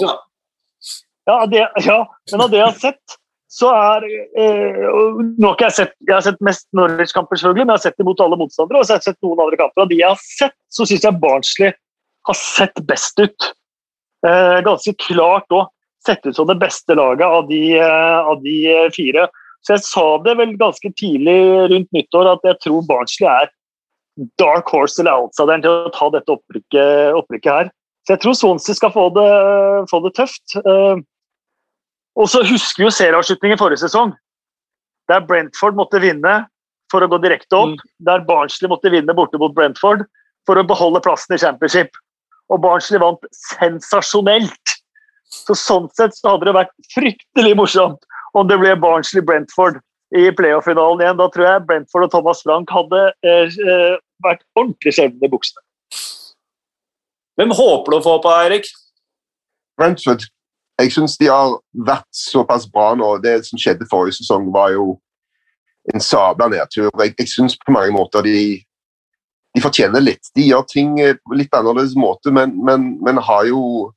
ja, 1.30 1.36
det, 1.48 1.66
ja, 1.86 2.00
men 2.32 2.44
av 2.44 2.52
det 2.52 2.60
jeg 2.60 2.68
har 2.68 2.80
sett, 2.82 3.18
så 3.52 3.70
er 3.76 4.06
eh, 4.40 4.84
Nå 4.88 5.50
har 5.50 5.56
ikke 5.58 5.68
jeg 5.68 5.76
sett 5.76 5.94
jeg 6.08 6.14
har 6.14 6.24
sett 6.26 6.44
mest 6.44 6.66
Norwich-kamper, 6.76 7.40
selvfølgelig, 7.40 7.68
men 7.68 7.74
jeg 7.76 7.82
har 7.82 7.86
sett 7.90 8.04
imot 8.04 8.24
alle 8.24 8.40
motstandere. 8.40 8.80
Og 8.80 8.88
så 8.88 8.96
har 8.96 9.02
jeg 9.02 9.12
sett 9.12 9.28
noen 9.28 9.44
andre 9.44 9.60
kamper. 9.60 9.84
Av 9.84 9.92
de 9.92 10.00
jeg 10.00 10.08
har 10.08 10.24
sett, 10.24 10.56
så 10.72 10.88
syns 10.88 11.08
jeg 11.08 11.20
Barnsley 11.24 11.74
har 12.30 12.38
sett 12.40 12.82
best 12.88 13.20
ut. 13.20 13.52
Eh, 14.28 14.58
ganske 14.66 14.96
klart 15.04 15.56
òg. 15.56 15.70
Sett 16.02 16.26
ut 16.26 16.34
som 16.34 16.48
det 16.50 16.58
beste 16.58 16.96
laget 16.98 17.28
av 17.28 17.46
de, 17.50 17.62
eh, 17.78 18.32
av 18.32 18.42
de 18.42 18.56
fire. 18.96 19.28
Så 19.62 19.76
jeg 19.76 19.86
sa 19.86 20.06
det 20.26 20.38
vel 20.40 20.56
ganske 20.58 20.90
tidlig 20.98 21.38
rundt 21.72 21.92
nyttår 21.94 22.32
at 22.32 22.48
jeg 22.48 22.60
tror 22.64 22.86
Barnsley 22.88 23.30
er 23.30 23.52
dark 24.42 24.70
horse 24.74 25.00
eller 25.02 25.24
outsideren 25.24 25.64
til 25.64 25.72
å 25.72 25.94
ta 25.94 26.10
dette 26.14 26.34
opprykket, 26.34 27.14
opprykket 27.18 27.52
her. 27.52 27.72
Så 28.06 28.16
jeg 28.16 28.24
tror 28.24 28.38
Swansea 28.38 28.78
skal 28.78 28.94
få 28.94 29.06
det, 29.14 29.30
få 29.92 30.02
det 30.06 30.14
tøft. 30.18 30.56
Uh, 30.66 30.98
og 32.18 32.28
så 32.30 32.42
husker 32.46 32.88
jo 32.88 32.94
serieavslutningen 32.94 33.60
forrige 33.62 33.86
sesong, 33.86 34.16
der 35.12 35.24
Brentford 35.28 35.78
måtte 35.78 36.02
vinne 36.02 36.42
for 36.92 37.06
å 37.06 37.10
gå 37.12 37.22
direkte 37.24 37.56
opp. 37.56 37.78
Mm. 37.78 37.92
Der 38.10 38.26
Barnsley 38.28 38.72
måtte 38.72 38.92
vinne 38.92 39.16
borte 39.16 39.40
mot 39.42 39.54
Brentford 39.56 40.04
for 40.50 40.60
å 40.60 40.66
beholde 40.68 41.04
plassen 41.06 41.38
i 41.38 41.42
championship. 41.42 41.94
Og 42.52 42.60
Barnsley 42.66 43.00
vant 43.00 43.24
sensasjonelt. 43.54 44.78
Så 45.32 45.56
Sånn 45.56 45.88
sett 45.96 46.18
så 46.18 46.34
hadde 46.34 46.50
det 46.50 46.58
vært 46.58 46.74
fryktelig 46.92 47.54
morsomt 47.56 48.02
om 48.38 48.48
det 48.48 48.58
ble 48.62 48.76
Barnsley-Brentford 48.80 49.80
i 50.18 50.28
playoff-finalen 50.36 51.04
igjen. 51.04 51.20
Da 51.20 51.28
tror 51.32 51.48
jeg 51.48 51.66
Brentford 51.68 52.08
og 52.08 52.14
Thomas 52.14 52.44
Frank 52.46 52.72
hadde 52.72 53.04
eh, 53.26 53.60
eh 53.68 54.00
vært 54.22 54.44
ordentlig 54.54 54.92
skjevne 54.94 55.26
i 55.26 55.32
buksene. 55.32 55.64
Hvem 57.40 57.54
håper 57.58 57.90
du 57.90 57.98
å 57.98 58.04
få 58.06 58.20
på, 58.22 58.34
Eirik? 58.44 58.68
Brentford. 59.80 60.28
jeg 60.78 60.92
syns 60.94 61.18
de 61.18 61.30
har 61.30 61.56
vært 61.74 62.10
såpass 62.14 62.68
bra 62.70 62.92
nå. 62.98 63.16
Det 63.24 63.40
som 63.48 63.58
skjedde 63.58 63.88
forrige 63.90 64.20
sesong, 64.20 64.52
var 64.54 64.76
jo 64.76 65.00
en 65.94 66.02
sabla 66.02 66.48
nedtur. 66.54 66.92
Jeg, 67.02 67.16
jeg 67.18 67.32
syns 67.32 67.58
på 67.58 67.74
mange 67.74 67.94
måter 67.96 68.22
de, 68.26 68.62
de 69.56 69.64
fortjener 69.64 70.06
litt. 70.06 70.30
De 70.38 70.46
gjør 70.46 70.66
ting 70.70 70.96
på 70.98 71.38
litt 71.38 71.54
annerledes 71.58 71.98
måte, 71.98 72.34
men, 72.34 72.54
men, 72.66 72.92
men 73.02 73.22
har 73.26 73.50
jo 73.50 73.92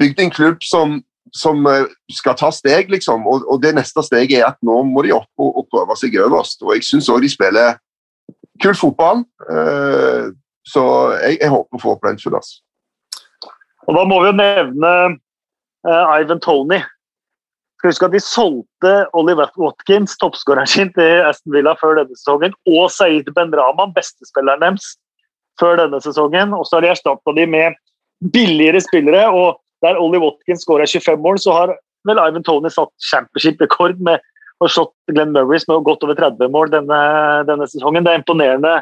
bygd 0.00 0.24
en 0.24 0.32
klubb 0.34 0.64
som, 0.64 1.02
som 1.32 1.66
eh, 1.66 1.86
skal 2.12 2.36
ta 2.38 2.50
steg, 2.52 2.90
liksom. 2.92 3.26
Og, 3.26 3.44
og, 3.48 3.60
det 3.62 3.74
neste 3.78 4.02
steget 4.04 4.38
er 4.40 4.48
at 4.50 4.60
nå 4.66 4.82
må 4.88 5.04
de 5.06 5.14
opp 5.16 5.30
og, 5.40 5.60
og 5.62 5.68
prøve 5.72 5.96
seg 5.98 6.16
øverst. 6.20 6.62
Og 6.62 6.74
jeg 6.76 6.86
syns 6.86 7.10
òg 7.12 7.24
de 7.24 7.32
spiller 7.32 7.78
kul 8.62 8.76
fotball. 8.78 9.24
Uh, 9.48 10.32
så 10.64 10.82
jeg, 11.24 11.38
jeg 11.40 11.52
håper 11.52 11.82
få 11.82 11.96
Brentford. 12.00 12.38
Altså. 12.38 12.60
Og 13.88 13.96
da 13.96 14.04
må 14.08 14.20
vi 14.22 14.30
jo 14.30 14.36
nevne 14.38 14.92
uh, 15.88 16.18
Ivan 16.20 16.42
Tony. 16.44 16.80
Skal 17.78 17.92
huske 17.92 18.08
at 18.08 18.14
De 18.14 18.20
solgte 18.22 18.92
Oliver 19.12 19.50
Watkins, 19.60 20.14
toppskåreren 20.20 20.70
sin, 20.70 20.92
til 20.96 21.24
Aston 21.26 21.52
Villa 21.52 21.74
før 21.80 21.98
denne 21.98 22.16
sesongen, 22.16 22.54
og 22.70 22.86
Saeed 22.94 23.28
Bendraman, 23.36 23.92
bestespilleren 23.96 24.62
deres, 24.62 24.94
før 25.60 25.76
denne 25.82 26.00
sesongen. 26.00 26.54
Og 26.56 26.64
så 26.64 26.78
har 26.78 26.86
de 26.86 26.94
erstatta 26.94 27.34
de 27.36 27.44
med 27.50 27.76
billigere 28.32 28.80
spillere. 28.80 29.26
og 29.28 29.60
Der 29.84 30.00
Ollie 30.00 30.22
Watkins 30.22 30.64
skåra 30.64 30.86
25 30.88 31.20
mål, 31.22 31.40
så 31.42 31.52
har 31.56 31.74
vel 32.08 32.20
Ivan 32.20 32.44
Tony 32.46 32.70
satt 32.72 32.92
championship-rekord 33.10 34.00
med 34.04 34.22
og 34.62 34.70
slått 34.70 34.94
Glenn 35.10 35.32
Murrays 35.34 35.66
med 35.68 35.82
godt 35.84 36.04
over 36.06 36.16
30 36.16 36.50
mål 36.54 36.70
denne, 36.72 36.98
denne 37.48 37.66
sesongen. 37.68 38.04
Det 38.06 38.12
er 38.12 38.20
imponerende 38.22 38.74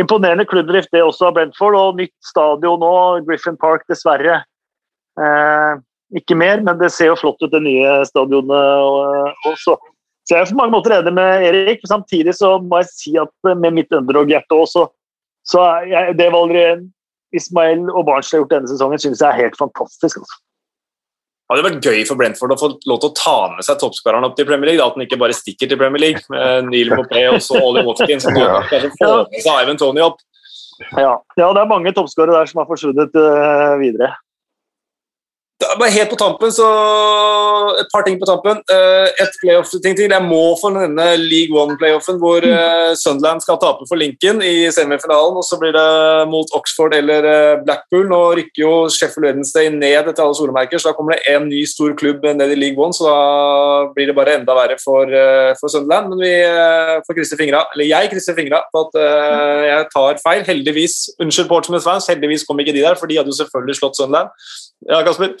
imponerende 0.00 0.46
klubbdrift 0.48 0.92
det 0.92 1.02
også 1.04 1.28
av 1.28 1.36
Brentford. 1.36 1.76
Og 1.76 2.00
nytt 2.00 2.14
stadion 2.24 2.80
nå, 2.82 2.92
Griffin 3.28 3.58
Park 3.60 3.84
dessverre. 3.90 4.40
Eh, 5.20 5.72
ikke 6.16 6.36
mer, 6.36 6.62
men 6.64 6.78
det 6.80 6.92
ser 6.92 7.10
jo 7.12 7.18
flott 7.20 7.40
ut, 7.42 7.50
det 7.52 7.62
nye 7.64 8.00
stadionet 8.08 9.46
også. 9.48 9.76
Så 10.22 10.36
jeg 10.36 10.44
er 10.44 10.50
på 10.52 10.58
mange 10.60 10.76
måter 10.76 10.94
enig 10.98 11.14
med 11.16 11.46
Erik. 11.48 11.84
Samtidig 11.88 12.36
så 12.38 12.54
må 12.62 12.82
jeg 12.82 12.90
si 12.92 13.14
at 13.20 13.32
med 13.58 13.74
mitt 13.80 13.92
underdog-hjerte 13.92 14.58
også, 14.64 14.86
så 15.48 15.64
er 15.82 16.12
det 16.14 16.28
valget 16.32 16.84
Ismael 17.36 17.84
og 17.90 18.06
Barnsley 18.08 18.38
har 18.38 18.44
gjort 18.44 18.56
denne 18.56 18.70
sesongen, 18.70 19.00
synes 19.02 19.22
jeg 19.22 19.28
er 19.28 19.44
helt 19.46 19.58
fantastisk. 19.60 20.22
altså. 20.22 20.40
Det 21.52 21.58
hadde 21.58 21.68
vært 21.68 21.84
gøy 21.84 22.04
for 22.08 22.16
Brentford 22.16 22.52
å 22.54 22.56
få 22.56 22.68
lov 22.88 23.00
til 23.02 23.10
å 23.10 23.16
ta 23.18 23.36
med 23.52 23.66
seg 23.66 23.76
toppskåreren 23.82 24.24
opp 24.24 24.38
til 24.38 24.46
Premier 24.48 24.70
League. 24.70 24.80
Da, 24.80 24.88
at 24.88 24.96
han 24.96 25.04
ikke 25.04 25.18
bare 25.20 25.36
stikker 25.36 25.68
til 25.68 25.76
Premier 25.80 26.00
League 26.00 26.22
med 26.32 26.70
Neil 26.70 26.94
Mopé 26.96 27.26
og 27.28 27.42
så 27.44 27.60
Ollie 27.60 27.84
Watkins. 27.84 28.24
Ja. 28.32 28.62
Kanskje 28.70 28.92
få 28.96 29.10
med 29.26 29.44
seg 29.44 29.66
Ivan 29.66 29.80
Tony 29.80 30.04
opp. 30.04 30.22
Ja. 30.96 31.12
ja, 31.36 31.48
det 31.52 31.60
er 31.60 31.68
mange 31.68 31.92
toppskårere 31.94 32.40
der 32.40 32.48
som 32.48 32.62
har 32.62 32.70
forsvunnet 32.70 33.18
uh, 33.20 33.76
videre. 33.82 34.08
Bare 35.78 35.92
helt 35.94 36.10
på 36.10 36.16
tampen, 36.18 36.52
så 36.54 36.66
Et 37.80 37.88
par 37.92 38.02
ting 38.06 38.18
på 38.20 38.26
tampen. 38.26 38.58
Eh, 38.72 39.08
et 39.22 39.36
playoff-ting 39.40 39.94
til. 39.96 40.10
Jeg 40.10 40.24
må 40.26 40.56
få 40.60 40.70
nevne 40.74 41.06
League 41.20 41.54
One-playoffen, 41.56 42.18
hvor 42.22 42.44
eh, 42.46 42.92
Sunderland 42.98 43.42
skal 43.44 43.58
tape 43.62 43.86
for 43.88 44.00
Lincoln 44.00 44.42
i 44.42 44.70
semifinalen. 44.74 45.38
og 45.38 45.44
Så 45.46 45.58
blir 45.60 45.74
det 45.76 46.28
mot 46.30 46.48
Oxford 46.58 46.94
eller 46.94 47.28
eh, 47.28 47.60
Blackpool. 47.64 48.08
Nå 48.10 48.20
rykker 48.38 48.64
jo 48.64 48.72
Sheffield 48.92 49.28
Wednesday 49.28 49.70
ned 49.70 50.10
etter 50.10 50.24
alle 50.24 50.38
solemerker, 50.38 50.82
så 50.82 50.90
da 50.90 50.96
kommer 50.98 51.16
det 51.16 51.34
en 51.34 51.48
ny 51.50 51.62
stor 51.68 51.94
klubb 51.98 52.24
ned 52.24 52.54
i 52.54 52.58
League 52.58 52.80
One. 52.82 52.96
Så 52.96 53.06
da 53.06 53.92
blir 53.94 54.10
det 54.10 54.18
bare 54.18 54.36
enda 54.40 54.56
verre 54.58 54.78
for, 54.82 55.16
for 55.60 55.72
Sunderland. 55.72 56.12
Men 56.12 56.24
vi 56.26 56.34
får 57.06 57.18
krysse 57.18 57.40
fingra, 57.40 57.64
eller 57.74 57.90
jeg 57.90 58.12
krysser 58.12 58.38
fingra 58.38 58.64
på 58.72 58.86
at 58.88 59.00
jeg 59.68 59.88
tar 59.94 60.20
feil. 60.24 60.44
Heldigvis, 60.48 60.98
unnskyld 61.22 61.50
Portsmouth-fans, 61.52 62.10
heldigvis 62.12 62.46
kom 62.48 62.60
ikke 62.60 62.74
de 62.76 62.84
der, 62.84 62.98
for 62.98 63.10
de 63.10 63.20
hadde 63.20 63.32
jo 63.32 63.40
selvfølgelig 63.42 63.80
slått 63.80 64.00
Sunderland. 64.00 64.34
Ja, 64.88 65.02
Kasper? 65.06 65.34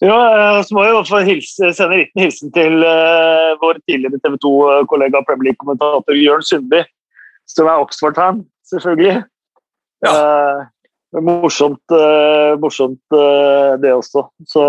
Ja, 0.00 0.18
eh, 0.58 0.60
så 0.62 0.74
må 0.74 0.84
jeg 0.84 0.92
i 0.92 0.96
hvert 0.98 1.10
fall 1.10 1.26
hilse, 1.26 1.70
sende 1.74 1.96
en 1.96 2.02
liten 2.04 2.22
hilsen 2.22 2.52
til 2.54 2.84
uh, 2.86 3.56
vår 3.58 3.80
tidligere 3.82 4.20
TV 4.22 4.36
2-kollega 4.44 5.24
Premier 5.26 5.50
League-kommentator 5.50 6.14
Jørn 6.14 6.44
Sundby, 6.46 6.84
som 7.50 7.66
er 7.66 7.82
Oxford-fan, 7.82 8.44
selvfølgelig. 8.70 9.16
Ja. 10.06 10.12
Uh, 10.12 11.24
morsomt, 11.24 11.82
uh, 11.90 12.54
morsomt 12.62 13.18
det 13.82 13.90
også. 13.90 14.28
Så, 14.46 14.68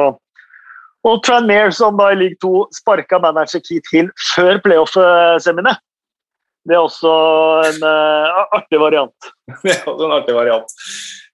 og 1.05 1.21
Tranmere, 1.27 1.69
som 1.77 1.99
da 1.99 2.09
i 2.09 2.17
league 2.17 2.41
2 2.41 2.65
sparka 2.79 3.21
manager 3.21 3.61
Keith 3.61 3.93
Hill 3.93 4.09
før 4.31 4.57
playoff-seminet. 4.65 5.77
Det 6.69 6.75
er 6.75 6.83
også 6.83 7.11
en 7.65 7.85
artig 8.53 8.77
variant. 8.77 9.29
det 9.63 9.71
er 9.71 9.85
også 9.89 10.05
en 10.05 10.11
artig 10.13 10.35
variant. 10.35 10.73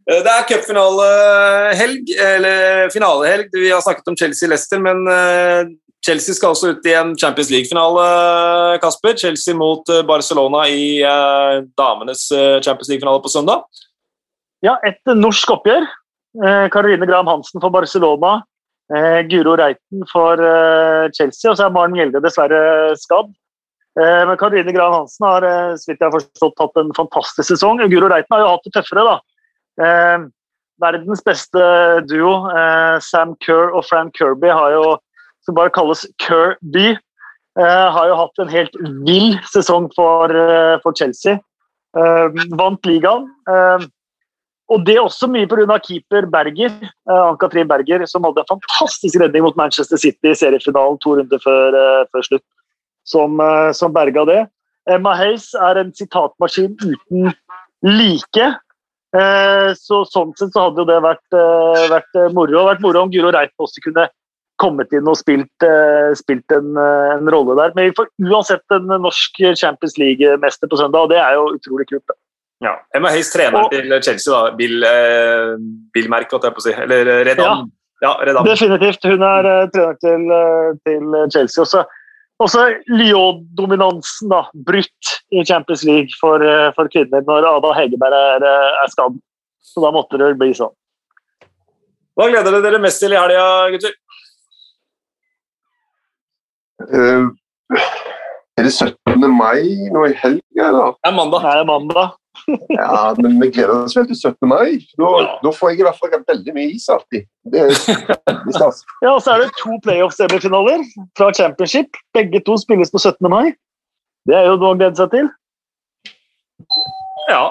Eh, 0.05 0.21
det 0.21 0.31
er 0.31 0.45
cupfinalehelg, 0.51 2.13
eller 2.21 2.93
finalehelg. 2.93 3.49
Vi 3.55 3.71
har 3.73 3.81
snakket 3.81 4.11
om 4.11 4.17
Chelsea-Leicester, 4.19 4.81
men 4.83 5.01
eh, 5.09 5.71
Chelsea 6.05 6.37
skal 6.37 6.53
også 6.53 6.75
ut 6.75 6.85
i 6.85 6.93
en 6.93 7.15
Champions 7.17 7.49
League-finale, 7.49 8.05
Kasper. 8.83 9.17
Chelsea 9.17 9.57
mot 9.57 9.89
eh, 9.89 10.03
Barcelona 10.05 10.67
i 10.69 11.01
damenes 11.77 12.27
Champions 12.61 12.91
League-finale 12.91 13.23
på 13.23 13.33
søndag. 13.33 13.65
Ja, 14.65 14.77
et 14.85 15.01
norsk 15.09 15.57
oppgjør. 15.57 15.87
Karoline 16.73 17.07
Graham 17.07 17.29
Hansen 17.31 17.61
for 17.63 17.71
Barcelona. 17.71 18.41
Guro 19.29 19.53
Reiten 19.57 20.03
for 20.11 20.41
Chelsea, 21.15 21.49
og 21.49 21.57
så 21.57 21.65
er 21.65 21.73
Maren 21.73 21.95
Gjelde 21.97 22.21
dessverre 22.21 22.59
skadd. 22.99 23.31
Men 23.97 24.35
Karoline 24.37 24.73
Graham 24.75 24.97
Hansen 24.99 25.25
har 25.25 25.45
så 25.79 25.89
vidt 25.89 26.03
jeg 26.03 26.09
har 26.09 26.13
forstått, 26.17 26.59
hatt 26.59 26.81
en 26.81 26.91
fantastisk 26.97 27.53
sesong. 27.53 27.79
Guro 27.89 28.09
Reiten 28.11 28.35
har 28.35 28.43
jo 28.43 28.51
hatt 28.51 28.67
det 28.67 28.73
tøffere, 28.75 29.05
da. 29.07 29.15
Eh, 29.81 30.27
verdens 30.81 31.23
beste 31.23 31.63
duo, 32.09 32.49
eh, 32.51 32.99
Sam 32.99 33.35
Kerr 33.43 33.73
og 33.75 33.85
Fran 33.85 34.11
Kirby, 34.15 34.51
har 34.51 34.71
jo, 34.75 34.97
som 35.45 35.55
bare 35.55 35.73
kalles 35.73 36.05
Kirby, 36.21 36.95
eh, 37.59 37.87
har 37.95 38.07
jo 38.07 38.15
hatt 38.15 38.39
en 38.39 38.51
helt 38.51 38.75
vill 39.07 39.37
sesong 39.51 39.89
for, 39.95 40.31
eh, 40.31 40.77
for 40.83 40.93
Chelsea. 40.93 41.39
Eh, 41.95 42.27
vant 42.59 42.81
ligaen. 42.83 43.27
Eh, 43.47 43.87
og 44.67 44.83
det 44.83 44.95
er 44.95 45.03
også 45.05 45.29
mye 45.29 45.45
pga. 45.45 45.79
keeper 45.79 46.25
Berger, 46.25 46.71
Ann-Katrin 47.07 47.67
Berger, 47.67 48.05
som 48.07 48.23
hadde 48.23 48.39
en 48.39 48.57
fantastisk 48.57 49.19
redning 49.21 49.43
mot 49.43 49.55
Manchester 49.55 49.95
City 49.95 50.29
i 50.29 50.33
seriefinalen 50.33 50.99
to 50.99 51.15
runder 51.15 51.37
før, 51.37 52.07
før 52.11 52.21
slutt, 52.23 52.43
som, 53.05 53.37
som 53.73 53.93
berga 53.93 54.25
det. 54.25 54.47
Emma 54.89 55.13
Hayes 55.13 55.53
er 55.53 55.77
en 55.77 55.93
sitatmaskin 55.93 56.75
uten 56.81 57.31
like. 57.83 58.47
Eh, 59.15 59.71
så 59.79 60.03
Sånn 60.09 60.33
sett 60.35 60.53
så 60.55 60.67
hadde 60.67 60.83
jo 60.83 60.89
det 60.89 60.99
vært, 61.03 61.25
eh, 61.37 61.87
vært 61.91 62.19
eh, 62.19 62.31
moro. 62.35 62.61
og 62.61 62.69
vært 62.73 62.83
moro 62.83 63.05
om 63.05 63.11
Guro 63.13 63.31
Reiten 63.31 63.63
også 63.63 63.83
kunne 63.85 64.09
kommet 64.61 64.93
inn 64.95 65.07
og 65.11 65.17
spilt, 65.19 65.63
spilt 66.15 66.53
en, 66.55 66.77
en, 66.79 67.25
rolle 67.27 67.57
der. 67.59 67.73
Men 67.75 67.89
vi 67.89 67.95
får 67.97 68.07
uansett 68.23 68.71
en 68.71 68.87
norsk 68.87 69.41
Champions 69.59 69.97
League-mester 69.99 70.69
på 70.71 70.79
søndag, 70.79 71.03
og 71.03 71.11
det 71.11 71.17
er 71.19 71.33
jo 71.35 71.49
utrolig 71.57 71.83
kult. 71.89 72.05
Da. 72.07 72.15
Ja. 72.63 72.71
Emma 72.95 73.11
Hayes, 73.11 73.33
treneren 73.33 73.67
til 73.73 73.91
Chelsea, 73.99 74.31
da. 74.31 74.53
Bill, 74.55 74.85
eh, 74.87 75.57
Bill 75.91 76.07
Merck, 76.07 76.31
holdt 76.31 76.47
jeg 76.47 76.55
på 76.55 76.63
å 76.63 76.67
si. 76.69 76.75
Eller 76.85 77.11
Redan. 77.27 77.67
Ja, 77.99 78.07
ja 78.07 78.13
Redan. 78.29 78.47
Definitivt. 78.47 79.03
Hun 79.03 79.27
er 79.27 79.51
trener 79.75 79.99
til, 79.99 80.31
til 80.87 81.19
Chelsea. 81.35 81.67
Også 81.67 81.83
også 82.43 82.63
Lyon-dominansen 82.91 84.31
da, 84.31 84.41
brutt 84.67 85.11
i 85.31 85.43
Champions 85.47 85.85
League 85.87 86.17
for, 86.19 86.43
eh, 86.43 86.71
for 86.75 86.91
kvinner 86.91 87.23
når 87.27 87.47
Ada 87.49 87.73
Hegerberg 87.77 88.15
er, 88.15 88.43
eh, 88.43 88.81
er 88.83 88.91
skadd. 88.91 89.15
Så 89.63 89.81
da 89.81 89.91
måtte 89.91 90.19
det 90.19 90.37
bli 90.39 90.51
sånn. 90.53 90.73
Hva 92.15 92.29
gleder 92.29 92.51
dere 92.51 92.63
dere 92.63 92.79
mest 92.79 92.99
til 92.99 93.11
i 93.11 93.19
helga, 93.19 93.71
gutter? 93.73 93.95
Uh, 96.85 97.31
er 98.59 98.67
det 98.67 98.71
17. 98.71 99.25
mai 99.31 99.89
nå 99.91 100.05
i 100.07 100.13
helga, 100.13 100.69
da? 100.75 100.85
Det 100.91 101.11
er 101.11 101.17
mandag. 101.17 101.41
Det 101.41 101.63
er 101.63 101.71
mandag 101.71 102.13
ja, 102.69 103.15
men 103.17 103.37
vi 103.41 103.49
gleder 103.55 103.73
oss 103.85 103.95
vel 103.97 104.07
til 104.09 104.17
17. 104.17 104.47
mai. 104.49 104.77
Da, 104.99 105.11
da, 105.43 105.51
får 105.55 105.71
jeg 105.71 105.81
i 105.81 105.85
hvert 105.87 105.99
fall 105.99 106.15
veldig 106.15 106.55
mye 106.55 106.73
is 106.75 106.87
alltid. 106.91 107.27
Det 107.51 107.63
er 107.63 107.75
stas. 107.77 108.81
ja, 109.05 109.13
og 109.13 109.21
så 109.23 109.35
er 109.35 109.45
det 109.45 109.51
to 109.61 109.77
playoff-semifinaler 109.85 110.83
fra 111.17 111.31
championship. 111.33 111.97
Begge 112.17 112.41
to 112.45 112.57
spilles 112.61 112.93
på 112.93 113.01
17. 113.01 113.29
mai. 113.31 113.53
Det 114.25 114.37
er 114.39 114.49
jo 114.49 114.57
noe 114.57 114.73
å 114.73 114.79
glede 114.79 114.97
seg 114.97 115.13
til. 115.13 115.29
Ja, 117.29 117.43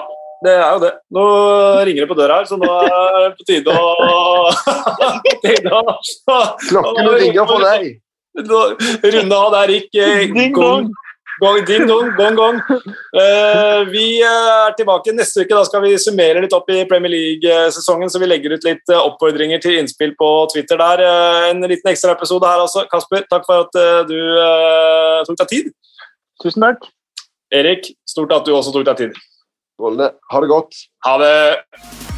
det 0.45 0.55
er 0.55 0.65
jo 0.75 0.81
det. 0.83 0.91
Nå 1.15 1.25
ringer 1.87 2.03
det 2.03 2.09
på 2.11 2.17
døra 2.19 2.41
her, 2.41 2.49
så 2.49 2.59
nå 2.59 2.71
er 2.83 3.21
det 3.21 3.31
på 3.39 3.47
tide 3.47 3.75
å, 3.75 4.51
tide 5.45 5.71
å 5.71 5.83
Klokkene 6.67 7.15
ringer 7.21 7.47
for 7.49 7.63
deg. 7.63 7.95
Runde 8.35 9.39
av 9.39 9.53
der 9.55 9.75
gikk 9.77 9.91
Ding 10.35 10.55
dong. 10.55 10.91
Gong, 11.41 11.65
ding 11.67 11.83
dong, 11.87 12.13
gong, 12.15 12.35
gong. 12.35 12.59
Uh, 13.11 13.83
vi 13.91 14.21
eh, 14.23 14.51
er 14.67 14.75
tilbake 14.77 15.11
neste 15.11 15.43
uke. 15.43 15.51
Da 15.51 15.65
skal 15.67 15.83
vi 15.83 15.91
summere 15.99 16.39
litt 16.43 16.55
opp 16.55 16.69
i 16.71 16.85
Premier 16.87 17.11
League-sesongen, 17.11 18.11
så 18.11 18.21
vi 18.23 18.29
legger 18.31 18.55
ut 18.55 18.67
litt 18.67 18.93
uh, 18.93 19.01
oppfordringer 19.01 19.59
til 19.63 19.81
innspill 19.81 20.15
på 20.19 20.31
Twitter 20.53 20.79
der. 20.79 21.03
Uh, 21.03 21.49
en 21.51 21.59
liten 21.67 21.91
ekstraepisode 21.91 22.47
her 22.47 22.63
altså. 22.63 22.85
Kasper, 22.91 23.27
takk 23.27 23.47
for 23.49 23.67
at 23.67 24.07
du 24.07 24.17
tok 25.27 25.43
deg 25.43 25.51
tid. 25.51 25.71
Tusen 26.43 26.69
takk. 26.69 26.87
Erik, 27.55 27.91
stort 28.07 28.33
at 28.35 28.47
du 28.47 28.55
også 28.55 28.71
tok 28.75 28.87
deg 28.87 29.05
tid. 29.05 29.23
Ha 29.81 30.43
det 30.43 30.51
godt. 30.55 30.85
Ha 31.03 31.17
det. 31.19 32.14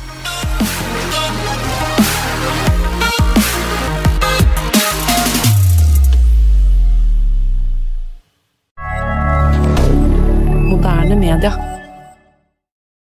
Moderne 10.88 11.16
media. 11.16 11.67